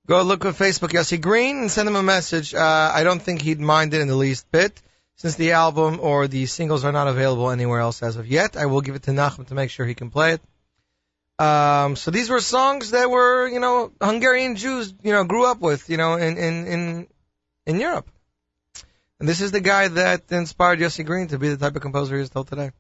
Go 0.07 0.21
look 0.23 0.45
on 0.45 0.53
Facebook, 0.53 0.91
Yossi 0.91 1.19
Green, 1.19 1.61
and 1.61 1.71
send 1.71 1.89
him 1.89 1.97
a 1.97 2.03
message. 2.03 2.55
Uh, 2.55 2.93
I 2.95 3.05
don't 3.05 3.23
think 3.23 3.41
he'd 3.41 3.59
mind 3.59 3.95
it 3.95 4.03
in 4.03 4.09
the 4.09 4.17
least 4.17 4.53
bit. 4.53 4.83
Since 5.23 5.37
the 5.37 5.53
album 5.53 6.01
or 6.03 6.27
the 6.27 6.47
singles 6.47 6.85
are 6.85 6.91
not 6.91 7.07
available 7.07 7.51
anywhere 7.51 7.79
else 7.79 8.03
as 8.03 8.17
of 8.17 8.27
yet, 8.27 8.57
I 8.57 8.67
will 8.67 8.81
give 8.81 8.97
it 8.97 9.05
to 9.05 9.13
Nachum 9.13 9.47
to 9.47 9.55
make 9.55 9.71
sure 9.71 9.87
he 9.87 9.95
can 9.95 10.11
play 10.11 10.33
it. 10.33 10.41
Um, 11.41 11.95
so 11.95 12.11
these 12.11 12.29
were 12.29 12.41
songs 12.41 12.91
that 12.91 13.09
were, 13.09 13.47
you 13.47 13.61
know, 13.61 13.93
Hungarian 14.01 14.57
Jews, 14.57 14.93
you 15.01 15.13
know, 15.13 15.23
grew 15.23 15.47
up 15.47 15.61
with, 15.61 15.89
you 15.89 15.97
know, 15.97 16.15
in 16.15 16.37
in 16.39 16.67
in, 16.67 17.07
in 17.67 17.79
Europe. 17.79 18.11
And 19.21 19.29
this 19.29 19.41
is 19.41 19.53
the 19.53 19.61
guy 19.61 19.87
that 19.87 20.23
inspired 20.33 20.81
Yossi 20.81 21.07
Green 21.07 21.29
to 21.29 21.39
be 21.39 21.51
the 21.51 21.57
type 21.57 21.77
of 21.77 21.83
composer 21.83 22.17
he 22.17 22.23
is 22.23 22.27
still 22.27 22.43
today. 22.43 22.73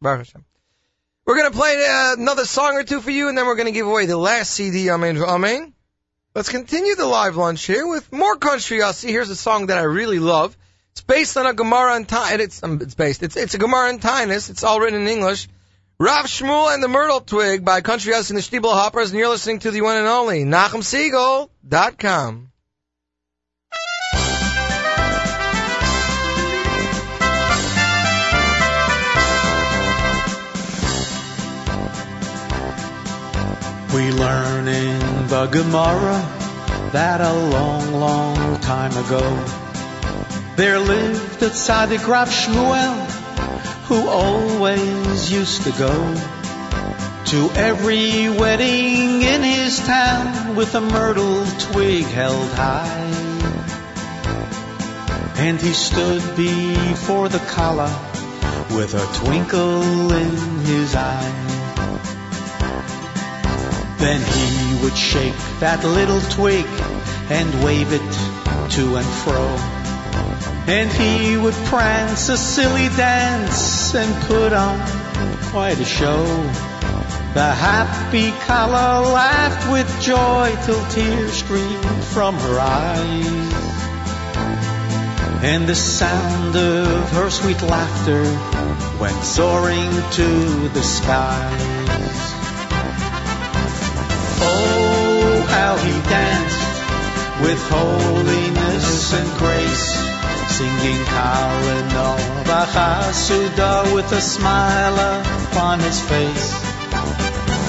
Baruch 0.00 0.28
Hashem. 0.28 0.44
We're 1.26 1.38
gonna 1.38 1.50
play 1.50 1.74
uh, 1.84 2.14
another 2.18 2.44
song 2.44 2.76
or 2.76 2.84
two 2.84 3.00
for 3.00 3.10
you, 3.10 3.28
and 3.28 3.36
then 3.36 3.46
we're 3.46 3.56
gonna 3.56 3.72
give 3.72 3.88
away 3.88 4.06
the 4.06 4.16
last 4.16 4.52
CD. 4.52 4.90
Amen, 4.92 5.20
amen. 5.20 5.74
Let's 6.36 6.50
continue 6.50 6.94
the 6.94 7.06
live 7.06 7.34
lunch 7.34 7.64
here 7.64 7.84
with 7.84 8.12
more 8.12 8.36
country 8.36 8.78
Yossi. 8.78 9.08
Here's 9.08 9.30
a 9.30 9.34
song 9.34 9.66
that 9.66 9.78
I 9.78 9.82
really 9.82 10.20
love. 10.20 10.56
It's 10.98 11.04
based 11.04 11.36
on 11.36 11.46
a 11.46 11.54
Gemara 11.54 11.94
and 11.94 12.08
Taanis. 12.08 12.40
It's, 12.40 12.60
um, 12.64 12.80
it's 12.82 12.96
based. 12.96 13.22
It's 13.22 13.36
it's 13.36 13.54
a 13.54 13.58
Gemara 13.58 13.90
and 13.90 14.00
Taanis. 14.00 14.50
It's 14.50 14.64
all 14.64 14.80
written 14.80 15.02
in 15.02 15.06
English. 15.06 15.46
Rav 16.00 16.24
Shmuel 16.24 16.74
and 16.74 16.82
the 16.82 16.88
Myrtle 16.88 17.20
Twig 17.20 17.64
by 17.64 17.82
Country 17.82 18.12
Yossi 18.12 18.30
and 18.30 18.38
the 18.38 18.42
Shteeble 18.42 18.72
Hoppers, 18.72 19.10
and 19.10 19.18
you're 19.20 19.28
listening 19.28 19.60
to 19.60 19.70
the 19.70 19.82
one 19.82 19.96
and 19.96 20.08
only 20.08 20.42
NachumSegal.com. 20.42 22.50
We 33.94 34.10
learn 34.10 34.66
in 34.66 35.28
the 35.28 35.46
Gemara 35.46 36.34
that 36.90 37.20
a 37.20 37.32
long, 37.32 37.92
long 37.92 38.58
time 38.62 38.96
ago 38.96 39.20
there 40.58 40.80
lived 40.80 41.40
a 41.40 41.50
tzaddik 41.50 42.08
Rav 42.08 42.28
Shmuel 42.28 43.06
who 43.86 44.08
always 44.08 45.30
used 45.30 45.62
to 45.62 45.70
go 45.70 45.94
to 47.26 47.50
every 47.54 48.28
wedding 48.28 49.22
in 49.22 49.44
his 49.44 49.78
town 49.78 50.56
with 50.56 50.74
a 50.74 50.80
myrtle 50.80 51.46
twig 51.60 52.06
held 52.06 52.50
high. 52.54 53.04
And 55.36 55.60
he 55.60 55.72
stood 55.72 56.22
before 56.36 57.28
the 57.28 57.38
Kala 57.38 57.90
with 58.74 58.94
a 58.94 59.06
twinkle 59.24 60.12
in 60.12 60.36
his 60.66 60.92
eye. 60.96 61.34
Then 63.98 64.20
he 64.20 64.82
would 64.82 64.96
shake 64.96 65.38
that 65.60 65.84
little 65.84 66.20
twig 66.32 66.66
and 67.30 67.64
wave 67.64 67.92
it 67.92 68.70
to 68.72 68.96
and 68.96 69.06
fro. 69.06 69.77
And 70.68 70.92
he 70.92 71.34
would 71.38 71.54
prance 71.64 72.28
a 72.28 72.36
silly 72.36 72.88
dance 72.94 73.94
and 73.94 74.22
put 74.24 74.52
on 74.52 74.78
quite 75.50 75.80
a 75.80 75.84
show. 75.86 76.24
The 77.32 77.50
happy 77.54 78.32
Kala 78.46 79.00
laughed 79.08 79.72
with 79.72 79.88
joy 80.02 80.54
till 80.66 80.84
tears 80.90 81.32
streamed 81.32 82.04
from 82.04 82.34
her 82.34 82.60
eyes. 82.60 83.68
And 85.42 85.66
the 85.66 85.74
sound 85.74 86.54
of 86.54 87.12
her 87.12 87.30
sweet 87.30 87.62
laughter 87.62 88.24
went 89.00 89.24
soaring 89.24 89.90
to 89.90 90.68
the 90.68 90.82
skies. 90.82 92.18
Oh, 94.42 95.46
how 95.48 95.76
he 95.78 95.92
danced 96.10 97.42
with 97.42 97.70
holiness 97.70 99.14
and 99.14 99.38
grace, 99.38 100.07
singing 100.58 101.04
Kalinova 101.14 102.62
Chasuda 102.74 103.94
with 103.94 104.10
a 104.10 104.20
smile 104.20 104.98
upon 105.46 105.78
his 105.78 106.00
face. 106.00 106.50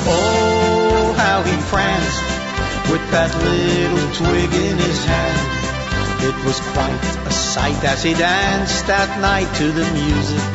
Oh, 0.09 1.13
how 1.15 1.43
he 1.43 1.55
pranced 1.69 2.25
with 2.89 3.05
that 3.11 3.31
little 3.45 4.09
twig 4.17 4.51
in 4.67 4.77
his 4.79 5.05
hand. 5.05 5.39
It 6.29 6.37
was 6.43 6.59
quite 6.73 7.27
a 7.27 7.31
sight 7.31 7.83
as 7.83 8.01
he 8.01 8.15
danced 8.15 8.87
that 8.87 9.21
night 9.21 9.53
to 9.61 9.67
the 9.71 9.85
music 9.93 10.45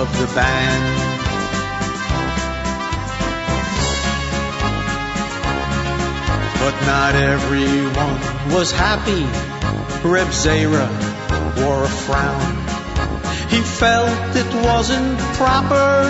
of 0.00 0.10
the 0.18 0.26
band. 0.34 0.84
But 6.62 6.76
not 6.90 7.14
everyone 7.14 8.20
was 8.52 8.72
happy. 8.72 9.22
Reb 10.02 10.28
Zera 10.28 11.03
wore 11.58 11.84
a 11.84 11.88
frown. 11.88 12.54
He 13.48 13.60
felt 13.60 14.36
it 14.36 14.52
wasn't 14.66 15.18
proper 15.38 16.04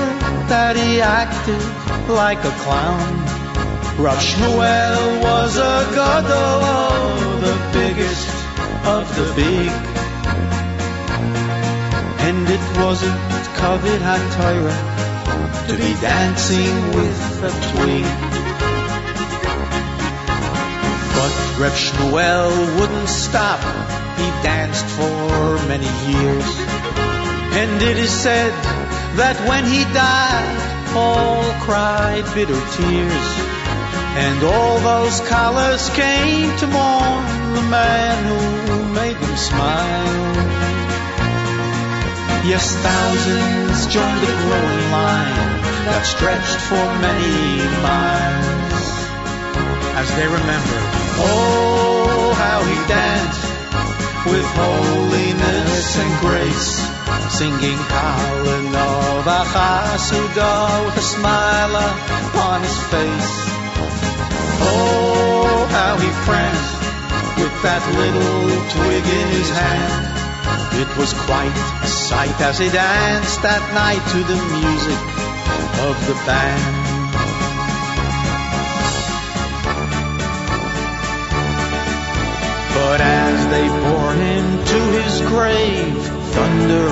that 0.49 0.77
he 0.77 1.01
acted 1.01 1.63
like 2.09 2.43
a 2.45 2.55
clown. 2.65 3.13
Rav 3.99 4.19
Shmuel 4.19 5.23
was 5.23 5.57
a 5.57 5.77
gadol, 5.95 7.41
the 7.41 7.57
biggest 7.73 8.29
of 8.87 9.05
the 9.17 9.27
big. 9.35 9.71
And 12.27 12.49
it 12.49 12.65
wasn't 12.81 13.21
kavod 13.59 14.01
HaTorah 14.11 15.69
to 15.69 15.75
be 15.77 15.93
dancing 16.01 16.77
with 16.97 17.43
a 17.43 17.53
twig. 17.71 18.05
But 21.17 21.33
Reb 21.61 21.73
Shmuel 21.73 22.79
wouldn't 22.79 23.09
stop. 23.09 24.04
He 24.17 24.29
danced 24.43 24.87
for 24.87 25.59
many 25.69 25.91
years. 26.11 26.49
And 27.61 27.83
it 27.83 27.97
is 27.97 28.11
said 28.11 28.53
that 29.17 29.37
when 29.49 29.65
he 29.65 29.85
died, 29.95 30.59
all 30.95 31.43
cried 31.63 32.25
bitter 32.35 32.61
tears. 32.75 33.29
And 34.17 34.45
all 34.45 34.79
those 34.79 35.21
colors 35.29 35.91
came 35.91 36.51
to 36.59 36.67
mourn 36.67 37.23
the 37.55 37.67
man 37.71 38.17
who 38.31 38.95
made 38.95 39.17
them 39.17 39.37
smile. 39.37 40.35
Yes, 42.47 42.77
thousands 42.77 43.87
joined 43.87 44.21
the 44.21 44.37
growing 44.45 44.91
line 44.93 45.63
that 45.89 46.05
stretched 46.05 46.61
for 46.69 46.85
many 47.01 47.63
miles 47.83 48.87
as 49.99 50.09
they 50.15 50.27
remembered. 50.27 50.91
Oh, 51.23 52.35
how 52.37 52.63
he 52.65 52.77
danced 52.87 53.54
with 54.27 54.47
holiness 54.57 55.99
and 55.99 56.21
grace, 56.21 56.81
singing 57.37 57.79
Kalinova 57.93 59.45
Chasuda 59.53 60.87
with 60.87 60.97
a 60.97 61.03
smile 61.03 61.77
upon 61.77 62.63
his 62.63 62.79
face. 62.89 63.33
Oh, 64.65 65.67
how 65.71 65.97
he 65.99 66.09
pranced 66.25 66.75
with 67.37 67.55
that 67.63 67.85
little 68.01 68.49
twig 68.73 69.05
in 69.05 69.29
his 69.29 69.51
hand. 69.51 70.15
It 70.81 70.97
was 70.97 71.13
quite 71.13 71.57
a 71.83 71.87
sight 71.87 72.41
as 72.41 72.59
he 72.59 72.69
danced 72.71 73.43
that 73.43 73.63
night 73.75 74.05
to 74.13 74.21
the 74.25 74.41
music 74.57 75.01
of 75.85 75.97
the 76.09 76.15
band. 76.25 76.94
But 82.75 83.01
as 83.01 83.47
they 83.55 83.67
bore 83.69 84.13
him 84.13 84.65
to 84.65 84.81
his 84.99 85.21
grave, 85.21 86.07
thunder 86.35 86.89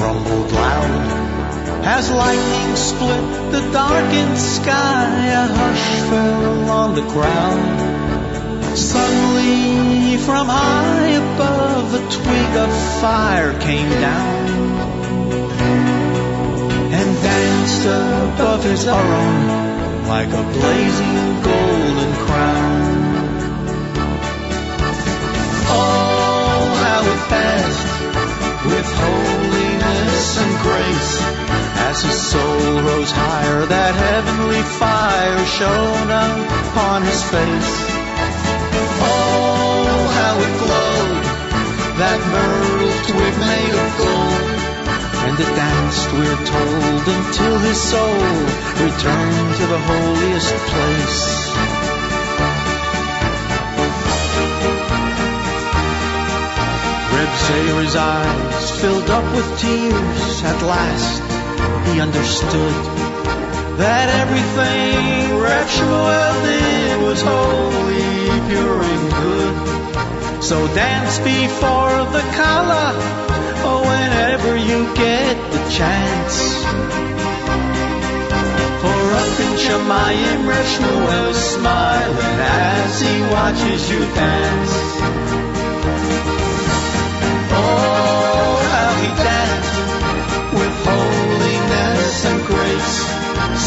rumbled 0.00 0.52
loud. 0.52 1.84
As 1.84 2.10
lightning 2.10 2.76
split 2.76 3.52
the 3.52 3.70
darkened 3.72 4.38
sky, 4.38 5.26
a 5.26 5.46
hush 5.46 5.88
fell 6.10 6.70
on 6.70 6.94
the 6.94 7.06
crowd. 7.12 8.76
Suddenly, 8.76 10.16
from 10.18 10.46
high 10.48 11.08
above, 11.24 11.94
a 11.94 12.02
twig 12.10 12.56
of 12.64 13.00
fire 13.00 13.58
came 13.60 13.90
down 13.90 14.48
and 16.98 17.22
danced 17.22 17.84
above 17.84 18.64
his 18.64 18.86
Aron 18.86 20.08
like 20.08 20.28
a 20.28 20.42
blazing 20.42 21.42
golden 21.42 22.12
crown. 22.26 22.57
Oh, 25.70 26.64
how 26.84 27.02
it 27.04 27.22
passed 27.28 27.88
with 28.66 28.88
holiness 28.88 30.38
and 30.42 30.52
grace. 30.64 31.12
As 31.88 32.02
his 32.02 32.20
soul 32.20 32.82
rose 32.82 33.10
higher, 33.10 33.64
that 33.66 33.94
heavenly 33.94 34.62
fire 34.80 35.44
shone 35.46 36.10
upon 36.10 37.02
his 37.02 37.22
face. 37.24 37.72
Oh, 39.00 39.98
how 40.18 40.34
it 40.46 40.54
glowed, 40.64 41.24
that 42.02 42.20
myrtle 42.34 42.96
twig 43.08 43.34
made 43.40 43.74
of 43.82 43.90
gold. 43.98 44.48
And 45.28 45.34
it 45.40 45.52
danced, 45.56 46.08
we're 46.12 46.42
told, 46.44 47.02
until 47.16 47.58
his 47.58 47.80
soul 47.80 48.20
returned 48.84 49.50
to 49.56 49.66
the 49.66 49.80
holiest 49.88 50.54
place. 50.72 51.77
Zera's 57.48 57.96
eyes 57.96 58.70
filled 58.78 59.08
up 59.08 59.24
with 59.34 59.48
tears. 59.58 60.42
At 60.44 60.60
last, 60.60 61.22
he 61.88 61.98
understood 61.98 62.76
that 63.80 64.06
everything 64.20 65.40
Reb 65.40 65.66
Shmuel 65.66 66.34
did 66.44 67.00
was 67.08 67.22
holy, 67.22 68.28
pure, 68.52 68.82
and 68.92 69.06
good. 69.16 70.44
So 70.44 70.66
dance 70.74 71.16
before 71.20 71.96
the 72.12 72.20
Kala, 72.36 72.92
oh, 73.64 73.80
whenever 73.80 74.52
you 74.54 74.84
get 74.94 75.34
the 75.50 75.62
chance. 75.72 76.36
For 78.82 79.00
up 79.24 79.34
in 79.46 79.54
Shemayim, 79.64 80.40
Reb 80.46 80.66
Shmuel's 80.74 81.40
smiling 81.56 82.40
as 82.44 83.00
he 83.00 83.14
watches 83.32 83.90
you 83.90 84.00
dance. 84.12 85.37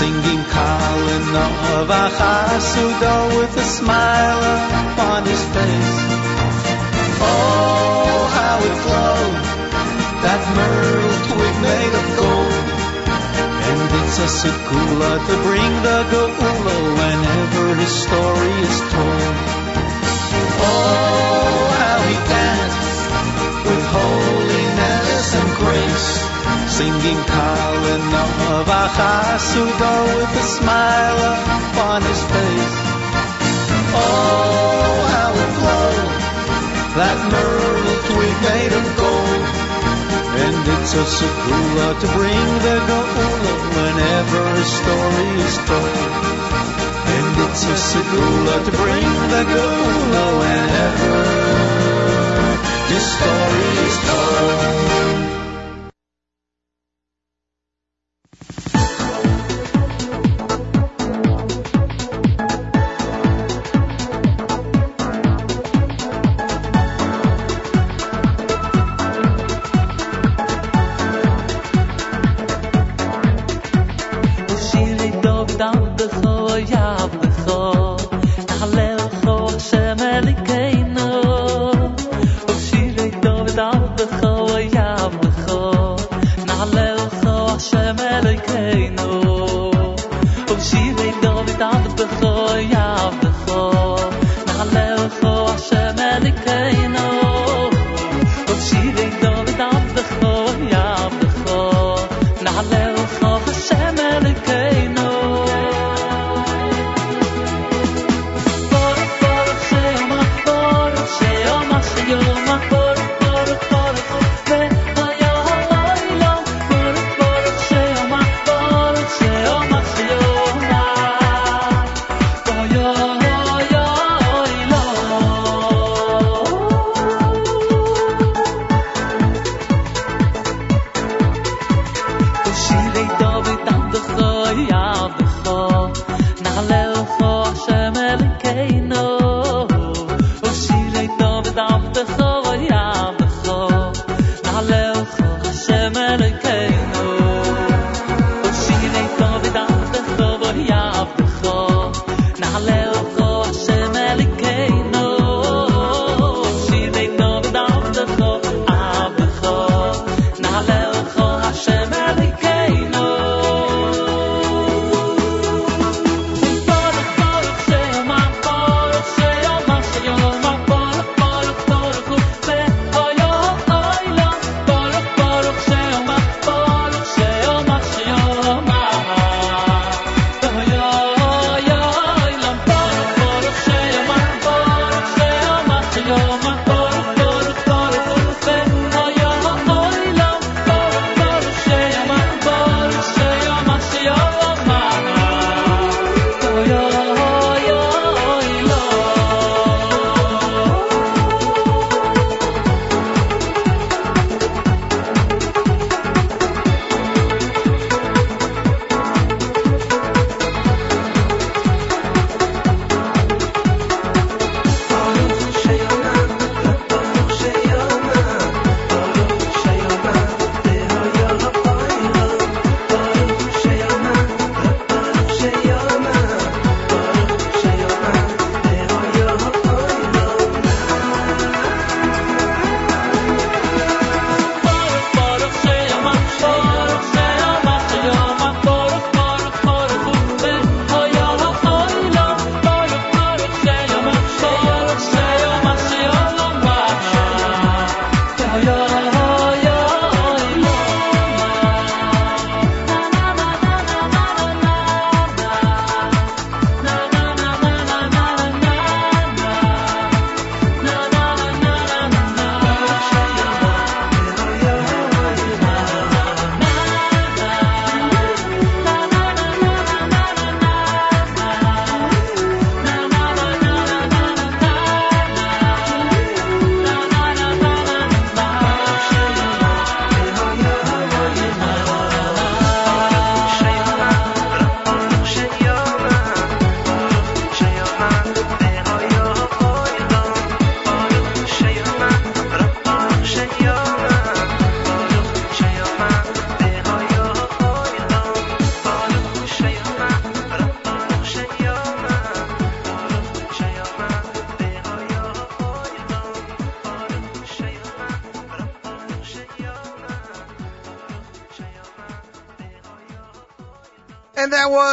Singing 0.02 0.44
Kalin 0.50 1.28
of 1.46 1.90
with 3.38 3.54
a 3.56 3.68
smile 3.78 4.42
upon 4.82 5.20
his 5.30 5.44
face. 5.54 5.96
Oh, 7.22 8.18
how 8.38 8.58
it 8.70 8.78
glowed, 8.86 9.38
that 10.26 10.42
myrtle 10.58 11.18
twig 11.30 11.56
made 11.70 11.94
of 12.02 12.08
gold. 12.18 12.66
And 13.70 13.82
it's 14.00 14.18
a 14.26 14.30
segula 14.42 15.14
to 15.28 15.36
bring 15.46 15.74
the 15.86 16.00
geula 16.10 16.78
whenever 17.00 17.66
his 17.82 17.94
story 18.06 18.54
is 18.70 18.78
told. 18.94 19.36
Oh, 20.66 21.62
how 21.82 22.00
he 22.10 22.18
danced 22.34 22.90
with 23.68 23.84
holiness 23.98 25.28
and 25.40 25.50
grace, 25.62 26.31
singing 26.68 27.22
Kalin 27.30 28.06
of 28.56 28.68
Achasudo 28.68 29.94
with 30.18 30.42
a 30.44 30.46
smile 30.58 31.22
upon 31.38 32.02
his 32.02 32.22
face. 32.34 32.76
Oh, 33.94 34.98
how 35.14 35.32
it 35.44 35.52
glowed, 35.60 36.10
that 36.98 37.18
myrtle 37.32 38.00
twig 38.10 38.36
made 38.48 38.74
of 38.80 38.86
gold. 38.98 39.44
And 40.42 40.64
it's 40.74 40.94
a 40.96 41.06
segula 41.06 41.90
to 42.02 42.08
bring 42.18 42.48
the 42.66 42.76
geula 42.88 43.54
whenever 43.78 44.42
a 44.56 44.66
story 44.80 45.30
is 45.48 45.58
told. 45.70 46.12
And 47.16 47.32
it's 47.46 47.64
a 47.68 47.78
segula 47.90 48.56
to 48.66 48.72
bring 48.82 49.12
the 49.34 49.44
geula 49.54 50.26
whenever 50.42 51.16
this 52.90 53.06
story 53.18 53.70
is 53.88 53.98
told. 54.08 54.91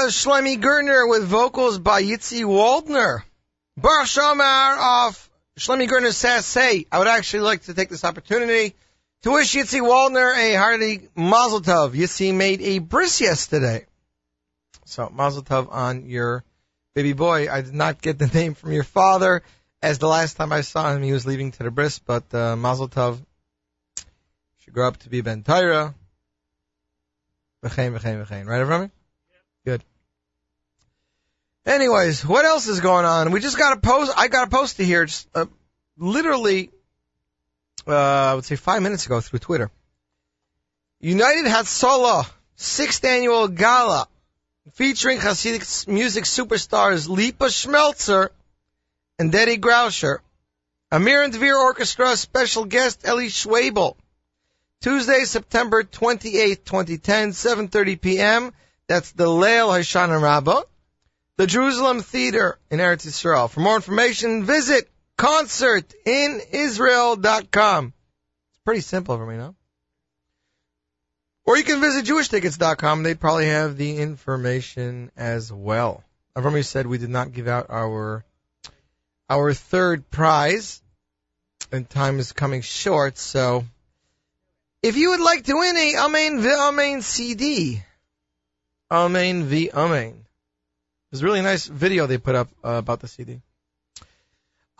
Was 0.08 0.14
Shlomi 0.14 1.10
with 1.10 1.24
vocals 1.24 1.78
by 1.78 2.02
Yitzi 2.02 2.42
Waldner. 2.42 3.24
Bar 3.76 4.04
Shomar 4.04 5.06
of 5.06 5.30
Shlomi 5.58 5.86
Gertner 5.86 6.14
says, 6.14 6.54
hey, 6.54 6.86
I 6.90 6.98
would 6.98 7.08
actually 7.08 7.40
like 7.40 7.64
to 7.64 7.74
take 7.74 7.90
this 7.90 8.06
opportunity 8.06 8.74
to 9.20 9.32
wish 9.32 9.54
Yitzi 9.54 9.82
Waldner 9.82 10.34
a 10.34 10.54
hearty 10.54 11.08
mazel 11.14 11.60
tov. 11.60 11.90
Yitzi 11.90 12.34
made 12.34 12.62
a 12.62 12.78
bris 12.78 13.20
yesterday. 13.20 13.84
So 14.86 15.10
mazel 15.14 15.42
tov 15.42 15.70
on 15.70 16.08
your 16.08 16.42
baby 16.94 17.12
boy. 17.12 17.52
I 17.52 17.60
did 17.60 17.74
not 17.74 18.00
get 18.00 18.18
the 18.18 18.28
name 18.32 18.54
from 18.54 18.72
your 18.72 18.84
father 18.84 19.42
as 19.82 19.98
the 19.98 20.08
last 20.08 20.38
time 20.38 20.54
I 20.54 20.62
saw 20.62 20.90
him 20.90 21.02
he 21.02 21.12
was 21.12 21.26
leaving 21.26 21.52
to 21.52 21.64
the 21.64 21.70
bris, 21.70 21.98
but 21.98 22.32
uh, 22.32 22.56
mazel 22.56 22.88
tov 22.88 23.18
should 24.60 24.72
grow 24.72 24.88
up 24.88 24.96
to 25.00 25.10
be 25.10 25.20
Ben 25.20 25.42
Torah. 25.42 25.94
Right, 27.62 27.72
Avromi? 27.72 28.90
Anyways, 31.68 32.24
what 32.24 32.46
else 32.46 32.66
is 32.66 32.80
going 32.80 33.04
on? 33.04 33.30
We 33.30 33.40
just 33.40 33.58
got 33.58 33.76
a 33.76 33.80
post. 33.80 34.10
I 34.16 34.28
got 34.28 34.48
a 34.48 34.50
post 34.50 34.78
here, 34.78 35.04
just 35.04 35.28
uh, 35.34 35.44
literally, 35.98 36.70
uh, 37.86 37.94
I 37.94 38.34
would 38.34 38.46
say 38.46 38.56
five 38.56 38.80
minutes 38.80 39.04
ago 39.04 39.20
through 39.20 39.40
Twitter. 39.40 39.70
United 40.98 41.44
Hatzalah 41.44 42.26
sixth 42.56 43.04
annual 43.04 43.48
gala 43.48 44.08
featuring 44.72 45.18
Hasidic 45.18 45.86
music 45.86 46.24
superstars 46.24 47.06
Lipa 47.06 47.50
Schmeltzer 47.50 48.30
and 49.18 49.34
Eddie 49.34 49.58
Grauscher. 49.58 50.20
Amir 50.90 51.22
and 51.22 51.34
Devere 51.34 51.58
Orchestra 51.58 52.16
special 52.16 52.64
guest 52.64 53.02
Ellie 53.04 53.28
Schwabel. 53.28 53.94
Tuesday, 54.80 55.24
September 55.24 55.82
28, 55.84 56.64
2010, 56.64 57.32
7.30 57.32 58.00
p.m. 58.00 58.54
That's 58.86 59.12
the 59.12 59.26
Leil 59.26 59.68
Hoshana 59.68 60.22
Rabbah, 60.22 60.62
the 61.38 61.46
Jerusalem 61.46 62.02
Theater 62.02 62.58
in 62.68 62.80
Eretz 62.80 63.06
Yisrael. 63.06 63.48
For 63.48 63.60
more 63.60 63.76
information, 63.76 64.44
visit 64.44 64.90
concertinisrael.com. 65.16 67.92
It's 68.50 68.60
pretty 68.64 68.80
simple 68.80 69.16
for 69.16 69.24
me, 69.24 69.36
no? 69.36 69.54
Or 71.46 71.56
you 71.56 71.62
can 71.64 71.80
visit 71.80 72.04
jewishtickets.com. 72.04 73.04
They'd 73.04 73.20
probably 73.20 73.46
have 73.46 73.76
the 73.76 73.98
information 73.98 75.12
as 75.16 75.50
well. 75.50 76.04
Avromi 76.36 76.62
said 76.64 76.86
we 76.86 76.98
did 76.98 77.08
not 77.08 77.32
give 77.32 77.48
out 77.48 77.70
our 77.70 78.22
our 79.30 79.54
third 79.54 80.10
prize, 80.10 80.82
and 81.70 81.88
time 81.88 82.18
is 82.18 82.32
coming 82.32 82.62
short. 82.62 83.16
So, 83.16 83.64
if 84.82 84.96
you 84.96 85.10
would 85.10 85.20
like 85.20 85.44
to 85.44 85.54
win 85.54 85.76
a 85.76 85.98
Amen 85.98 86.40
V'Amen 86.40 87.00
CD, 87.02 87.80
Amen 88.90 89.48
V'Amen, 89.48 90.24
there's 91.10 91.22
a 91.22 91.24
really 91.24 91.42
nice 91.42 91.66
video 91.66 92.06
they 92.06 92.18
put 92.18 92.34
up 92.34 92.48
uh, 92.64 92.72
about 92.72 93.00
the 93.00 93.08
CD. 93.08 93.40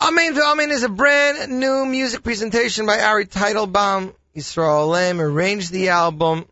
Amen 0.01 0.33
V'Amen 0.33 0.69
is 0.69 0.83
a 0.83 0.89
brand 0.89 1.59
new 1.59 1.85
music 1.85 2.23
presentation 2.23 2.85
by 2.85 2.99
Ari 3.01 3.25
Teitelbaum. 3.25 4.13
Yisrael 4.35 4.89
Lam 4.89 5.19
arranged 5.19 5.71
the 5.71 5.89
album. 5.89 6.45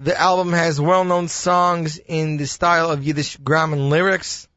The 0.00 0.20
album 0.20 0.52
has 0.52 0.80
well-known 0.80 1.28
songs 1.28 1.98
in 1.98 2.36
the 2.36 2.46
style 2.46 2.90
of 2.90 3.04
Yiddish 3.04 3.36
grammar 3.36 3.76
and 3.76 3.88
lyrics. 3.88 4.48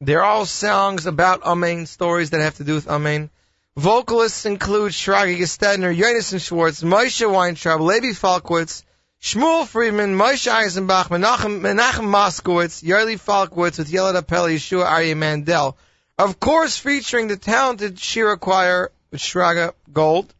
They're 0.00 0.22
all 0.22 0.46
songs 0.46 1.06
about 1.06 1.42
Amen, 1.42 1.86
stories 1.86 2.30
that 2.30 2.40
have 2.40 2.56
to 2.58 2.64
do 2.64 2.74
with 2.74 2.88
Amen. 2.88 3.30
Vocalists 3.76 4.44
include 4.44 4.92
Shragee 4.92 5.38
Gestetner, 5.38 5.96
Jonathan 5.96 6.38
Schwartz, 6.38 6.82
Moshe 6.82 7.28
Weintraub, 7.28 7.80
Levi 7.80 8.12
Falkowitz, 8.12 8.84
Shmuel 9.22 9.66
Friedman, 9.68 10.16
Moshe 10.16 10.50
Eisenbach, 10.50 11.06
Menachem, 11.06 11.60
Menachem 11.60 12.10
Moskowitz, 12.10 12.82
Yerli 12.82 13.16
Falkowitz 13.16 13.78
with 13.78 13.88
Yelad 13.88 14.20
Apel, 14.20 14.52
Yeshua 14.52 14.84
Aryeh 14.84 15.16
Mandel. 15.16 15.76
Of 16.18 16.40
course, 16.40 16.76
featuring 16.76 17.28
the 17.28 17.36
talented 17.36 18.00
Shira 18.00 18.36
Choir 18.36 18.90
with 19.12 19.20
Shraga 19.20 19.74
Gold 19.92 20.34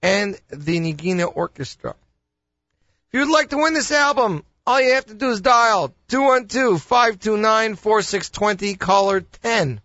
and 0.00 0.38
the 0.48 0.78
Nigina 0.78 1.28
Orchestra. 1.34 1.96
If 3.08 3.14
you'd 3.18 3.32
like 3.32 3.50
to 3.50 3.56
win 3.56 3.74
this 3.74 3.90
album, 3.90 4.44
all 4.64 4.80
you 4.80 4.94
have 4.94 5.06
to 5.06 5.14
do 5.14 5.30
is 5.30 5.40
dial 5.40 5.92
212-529-4620, 6.08 8.78
caller 8.78 9.22
10. 9.42 9.80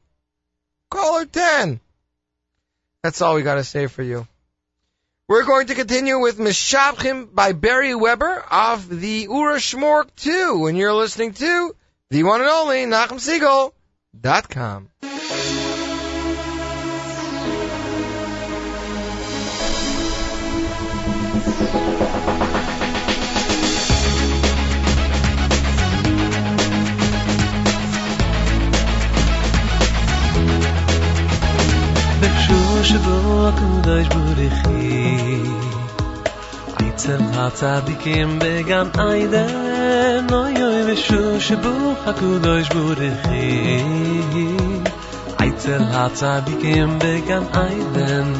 Caller 0.91 1.25
10. 1.25 1.79
That's 3.01 3.23
all 3.23 3.33
we 3.33 3.41
gotta 3.41 3.63
say 3.63 3.87
for 3.87 4.03
you. 4.03 4.27
We're 5.33 5.45
going 5.45 5.65
to 5.65 5.73
continue 5.73 6.19
with 6.19 6.37
Mishabchim 6.37 7.33
by 7.33 7.53
Barry 7.53 7.95
Weber 7.95 8.45
of 8.51 8.87
the 8.87 9.27
Ura 9.27 9.55
Shmork 9.55 10.09
2, 10.15 10.67
and 10.67 10.77
you're 10.77 10.93
listening 10.93 11.33
to 11.33 11.75
the 12.11 12.21
one 12.21 12.41
and 12.41 12.49
only 12.51 12.85
NachumSegal.com. 12.85 14.89
שבו 32.83 33.47
הקודש 33.47 34.07
בורכי 34.07 35.17
עצם 36.79 37.23
הצדיקים 37.33 38.39
בגן 38.39 38.87
עדן 38.93 40.25
אוי 40.31 40.63
אוי 40.63 40.93
ושו 40.93 41.41
שבו 41.41 41.93
הקודש 42.05 42.69
בורכי 42.69 43.83
עצם 45.37 45.79
הצדיקים 45.93 46.99
בגן 46.99 47.43
עדן 47.53 48.33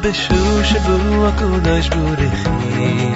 בשו 0.00 0.64
שבו 0.64 1.26
הקודש 1.26 1.88
בורכי 1.88 3.08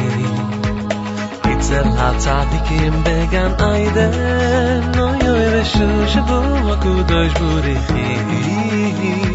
עצם 1.42 1.88
הצדיקים 1.96 2.92
בגן 3.02 3.52
עדן 3.59 5.00
אוי 5.00 5.28
אוי 5.28 5.60
ושו 5.60 6.09
שבו 6.09 6.72
הקודש 6.72 7.32
בורכי 7.40 9.27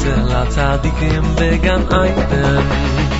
אצל 0.00 0.32
הצדיקים 0.32 1.22
בגן 1.38 1.82
עיידן 1.90 3.19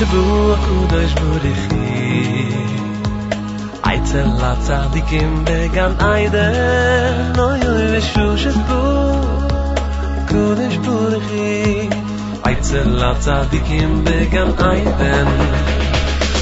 שבו 0.00 0.54
הקודש 0.54 1.12
בורכי 1.12 2.44
אייצל 3.84 4.26
לצדיקים 4.38 5.44
בגן 5.44 5.92
איידן 6.00 7.32
אוי 7.38 7.60
אוי 7.68 7.98
ושו 7.98 8.38
שבו 8.38 9.12
קודש 10.28 10.76
בורכי 10.76 11.88
אייצל 12.46 12.88
לצדיקים 12.88 14.04
בגן 14.04 14.50
איידן 14.58 15.26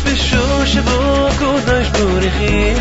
ושו 0.05 0.67
שבו 0.67 1.29
קודש 1.39 1.89
בורכי 1.89 2.75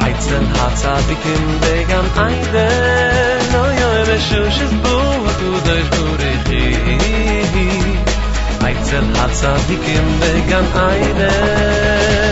אייצל 0.00 0.44
הצדיקים 0.54 1.58
בגן 1.60 2.06
איידן 2.16 3.54
אוי 3.54 3.84
אוי 3.84 4.02
ושו 4.06 4.50
שבו 4.50 5.00
הקודש 5.26 5.98
בורכי 5.98 6.16
אצל 8.71 9.03
הצדיקים 9.15 10.19
בגן 10.19 10.65
עדן 10.73 11.21
Shabbat, 11.21 12.24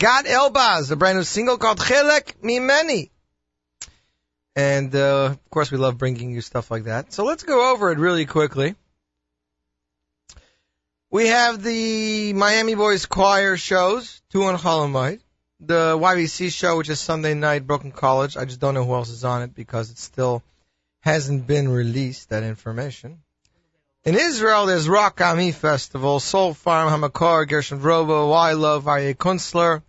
Gad 0.00 0.24
Elbaz, 0.24 0.90
a 0.90 0.96
brand 0.96 1.18
new 1.18 1.24
single 1.24 1.58
called 1.58 1.78
Chelek 1.78 2.40
Mimeni. 2.42 3.10
And 4.56 4.94
uh, 4.96 5.26
of 5.26 5.50
course, 5.50 5.70
we 5.70 5.76
love 5.76 5.98
bringing 5.98 6.30
you 6.30 6.40
stuff 6.40 6.70
like 6.70 6.84
that. 6.84 7.12
So 7.12 7.24
let's 7.26 7.42
go 7.42 7.70
over 7.70 7.92
it 7.92 7.98
really 7.98 8.24
quickly. 8.24 8.76
We 11.10 11.26
have 11.26 11.62
the 11.62 12.32
Miami 12.32 12.74
Boys 12.76 13.04
Choir 13.04 13.58
shows, 13.58 14.22
two 14.30 14.44
on 14.44 14.56
Chol 14.56 14.88
Hamoed. 14.88 15.20
The 15.60 15.98
YBC 15.98 16.50
show, 16.50 16.78
which 16.78 16.88
is 16.88 16.98
Sunday 16.98 17.34
night, 17.34 17.66
Brooklyn 17.66 17.92
College. 17.92 18.38
I 18.38 18.46
just 18.46 18.58
don't 18.58 18.72
know 18.72 18.86
who 18.86 18.94
else 18.94 19.10
is 19.10 19.26
on 19.26 19.42
it 19.42 19.54
because 19.54 19.90
it 19.90 19.98
still 19.98 20.42
hasn't 21.00 21.46
been 21.46 21.68
released, 21.68 22.30
that 22.30 22.42
information. 22.42 23.18
In 24.04 24.14
Israel, 24.14 24.64
there's 24.64 24.88
Rock 24.88 25.20
Ami 25.20 25.52
Festival, 25.52 26.20
Soul 26.20 26.54
Farm, 26.54 26.88
Hamakor, 26.88 27.46
Gershon 27.46 27.80
Veroba, 27.80 28.30
Y 28.30 28.52
Love, 28.54 28.84
Aryeh 28.84 29.14
Kunstler. 29.14 29.82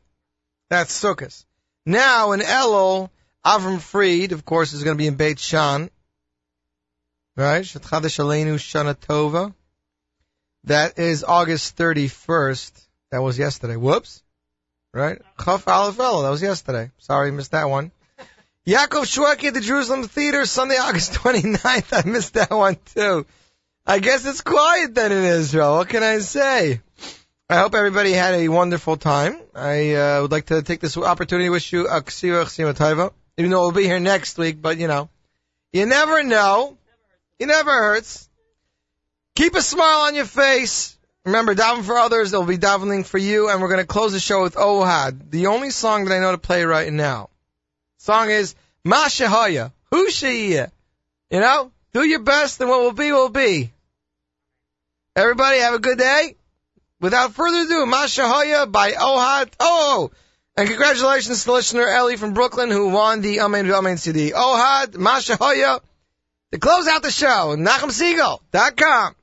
That's 0.72 1.03
Sukkot. 1.03 1.43
Now 1.85 2.31
in 2.31 2.39
Elul, 2.39 3.10
Avram 3.45 3.81
Fried, 3.81 4.31
of 4.31 4.45
course, 4.45 4.72
is 4.72 4.85
going 4.85 4.95
to 4.95 4.98
be 4.98 5.07
in 5.07 5.15
Beit 5.15 5.38
Shan. 5.38 5.89
Right? 7.35 7.65
Shetchadesh 7.65 8.19
Aleinu 8.19 8.56
Shana 8.56 8.95
Tova. 8.95 9.53
That 10.64 10.98
is 10.98 11.26
August 11.26 11.76
31st. 11.76 12.72
That 13.11 13.22
was 13.22 13.38
yesterday. 13.38 13.76
Whoops. 13.76 14.23
Right? 14.93 15.22
Chaf 15.43 15.68
Aleph. 15.68 15.98
That 15.98 16.30
was 16.30 16.41
yesterday. 16.41 16.91
Sorry, 16.99 17.31
missed 17.31 17.52
that 17.52 17.69
one. 17.69 17.91
Yaakov 18.65 19.03
Shwekey 19.03 19.49
at 19.49 19.53
the 19.53 19.60
Jerusalem 19.60 20.03
Theater, 20.03 20.45
Sunday, 20.45 20.77
August 20.77 21.11
29th. 21.11 21.91
I 22.06 22.10
missed 22.10 22.35
that 22.35 22.52
one 22.52 22.77
too. 22.95 23.26
I 23.85 23.99
guess 23.99 24.26
it's 24.26 24.39
quiet 24.39 24.95
then 24.95 25.11
in 25.11 25.26
Israel. 25.26 25.76
What 25.76 25.89
can 25.89 26.02
I 26.02 26.19
say? 26.19 26.80
I 27.52 27.57
hope 27.57 27.76
everybody 27.76 28.14
had 28.14 28.36
a 28.36 28.48
wonderful 28.48 28.95
time. 28.95 29.38
I 29.53 29.94
uh, 29.94 30.22
would 30.22 30.32
like 30.32 30.45
to 30.45 30.61
take 30.61 30.80
this 30.80 30.95
opportunity 30.95 31.48
to 31.48 31.52
wish 31.52 31.73
you 31.73 31.86
a 31.86 32.02
ksira 32.02 32.45
taiva. 32.45 33.11
Even 33.36 33.52
though 33.52 33.60
we'll 33.60 33.73
be 33.73 33.84
here 33.84 33.99
next 33.99 34.38
week, 34.38 34.61
but 34.61 34.78
you 34.78 34.88
know, 34.88 35.10
you 35.73 35.86
never 35.86 36.23
know. 36.23 36.78
It 37.40 37.48
never 37.48 37.69
hurts. 37.69 38.30
Keep 39.36 39.56
a 39.56 39.61
smile 39.61 40.03
on 40.03 40.15
your 40.15 40.23
face. 40.23 40.98
Remember, 41.26 41.53
daven 41.53 41.84
for 41.84 41.98
others. 41.98 42.32
They'll 42.32 42.45
be 42.45 42.57
davening 42.57 43.06
for 43.06 43.18
you. 43.18 43.49
And 43.49 43.61
we're 43.61 43.68
going 43.68 43.82
to 43.82 43.86
close 43.86 44.14
the 44.14 44.22
show 44.22 44.44
with 44.44 44.56
Ohad, 44.56 45.30
the 45.30 45.48
only 45.48 45.72
song 45.72 46.06
that 46.06 46.15
I 46.15 46.22
know 46.22 46.32
to 46.32 46.38
play 46.38 46.64
right 46.64 46.94
now. 46.94 47.32
Song 47.98 48.30
is 48.30 48.56
Ma 48.86 49.07
Shehaya. 49.07 49.73
Who 49.91 50.07
Shehiyah? 50.07 50.72
You 51.30 51.40
know, 51.41 51.73
do 51.91 52.02
your 52.02 52.19
best 52.19 52.61
and 52.61 52.69
what 52.69 52.80
will 52.80 52.94
be 52.94 53.11
will 53.11 53.28
be. 53.28 53.73
Everybody 55.18 55.60
have 55.60 55.73
a 55.73 55.80
good 55.80 55.98
day. 55.98 56.38
Without 57.02 57.34
further 57.34 57.64
ado, 57.64 57.86
Ma 57.88 58.06
Shehaya 58.06 58.72
by 58.72 58.91
Ohad. 58.91 59.52
Oh! 59.60 60.11
And 60.56 60.69
congratulations 60.69 61.44
to 61.44 61.52
listener 61.52 61.88
Ellie 61.88 62.15
from 62.15 62.34
Brooklyn 62.34 62.69
who 62.69 62.90
won 62.90 63.22
the 63.22 63.41
Amen 63.41 63.69
Amen 63.72 63.98
CD. 63.98 64.32
Ohad, 64.32 64.95
Ma 64.95 65.18
Shehaya. 65.18 65.80
To 66.52 66.60
close 66.60 66.88
out 66.88 67.02
the 67.02 67.10
show, 67.10 67.56
NachumSegal.com. 67.57 69.15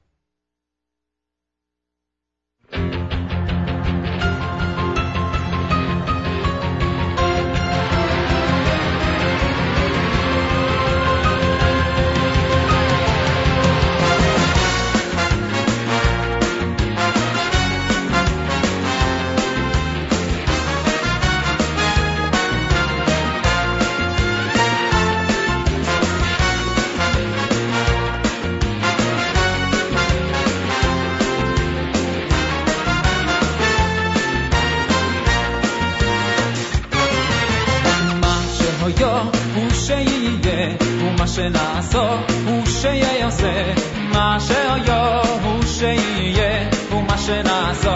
מה 38.87 38.89
שהיה 38.89 39.23
הוא 39.55 39.69
שיהיה, 39.73 40.75
ומה 40.99 41.27
שנעשו 41.27 42.03
הוא 42.47 42.65
שיעשה. 42.65 43.73
מה 43.95 44.37
שהיה 44.39 45.21
הוא 45.43 45.63
שיהיה, 45.65 46.69
ומה 46.91 47.17
שנעשו 47.17 47.89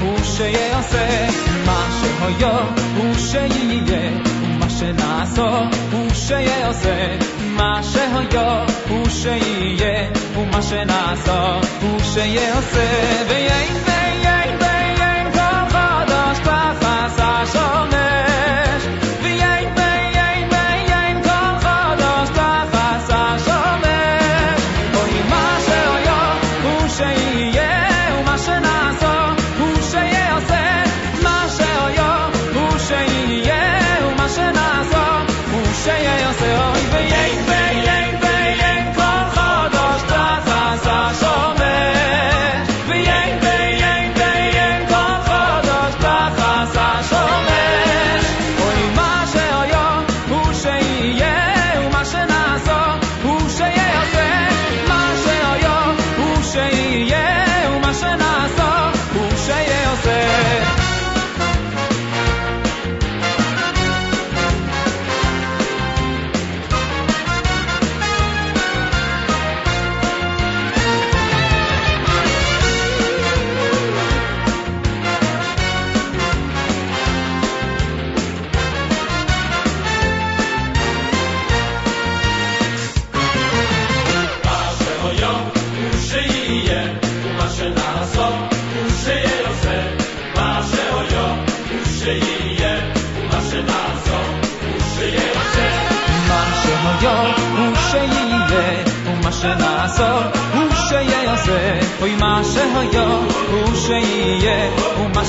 הוא 0.00 0.18
שיעשה. 0.24 1.26
מה 1.66 1.86
שהיה 2.00 2.58
הוא 2.96 3.14
שיהיה, 3.18 4.10
ומה 4.42 4.70
שנעשו 4.70 5.48
הוא 5.92 6.14
שיעשה. 6.14 7.16
מה 7.46 7.80
שהיה 7.82 8.64
הוא 8.88 9.08
שיהיה, 9.08 10.10
ומה 10.36 10.62
שנעשו 10.62 11.66
הוא 11.82 11.98
שיעשה. 12.14 12.86
ויין 13.28 13.87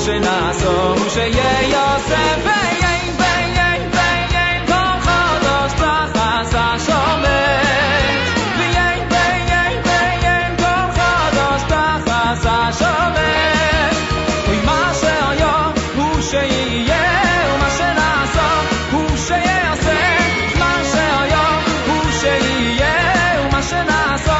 שנעשו 0.00 0.70
הוא 0.70 1.08
שיעשה. 1.08 2.16
ויין 2.44 3.14
ויין 3.18 3.90
ויין 3.92 4.66
כל 4.66 5.00
חדש 5.00 5.72
תחת 5.72 6.54
השמש. 6.54 8.28
ויין 8.58 9.08
ויין 9.10 9.78
ויין 9.84 10.56
כל 10.56 10.86
חדש 10.96 11.62
תחת 11.68 12.44
השמש. 12.44 13.96
אוי 14.48 14.56
מה 14.64 14.92
שהיה 15.00 15.70
הוא 15.96 16.20
שיהיה 16.30 17.22
ומה 17.54 17.70
שנעשו 17.78 18.50
הוא 18.92 19.16
שיעשה. 19.16 20.18
מה 20.58 20.80
שהיה 20.92 21.60
הוא 21.86 22.12
שיהיה 22.20 22.94
ומה 23.40 23.62
שנעשו 23.62 24.32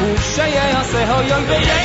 הוא 0.00 0.16
שיעשה. 0.34 1.14
אוי 1.14 1.32
אוי 1.32 1.44
ויין 1.44 1.62
ויין 1.62 1.77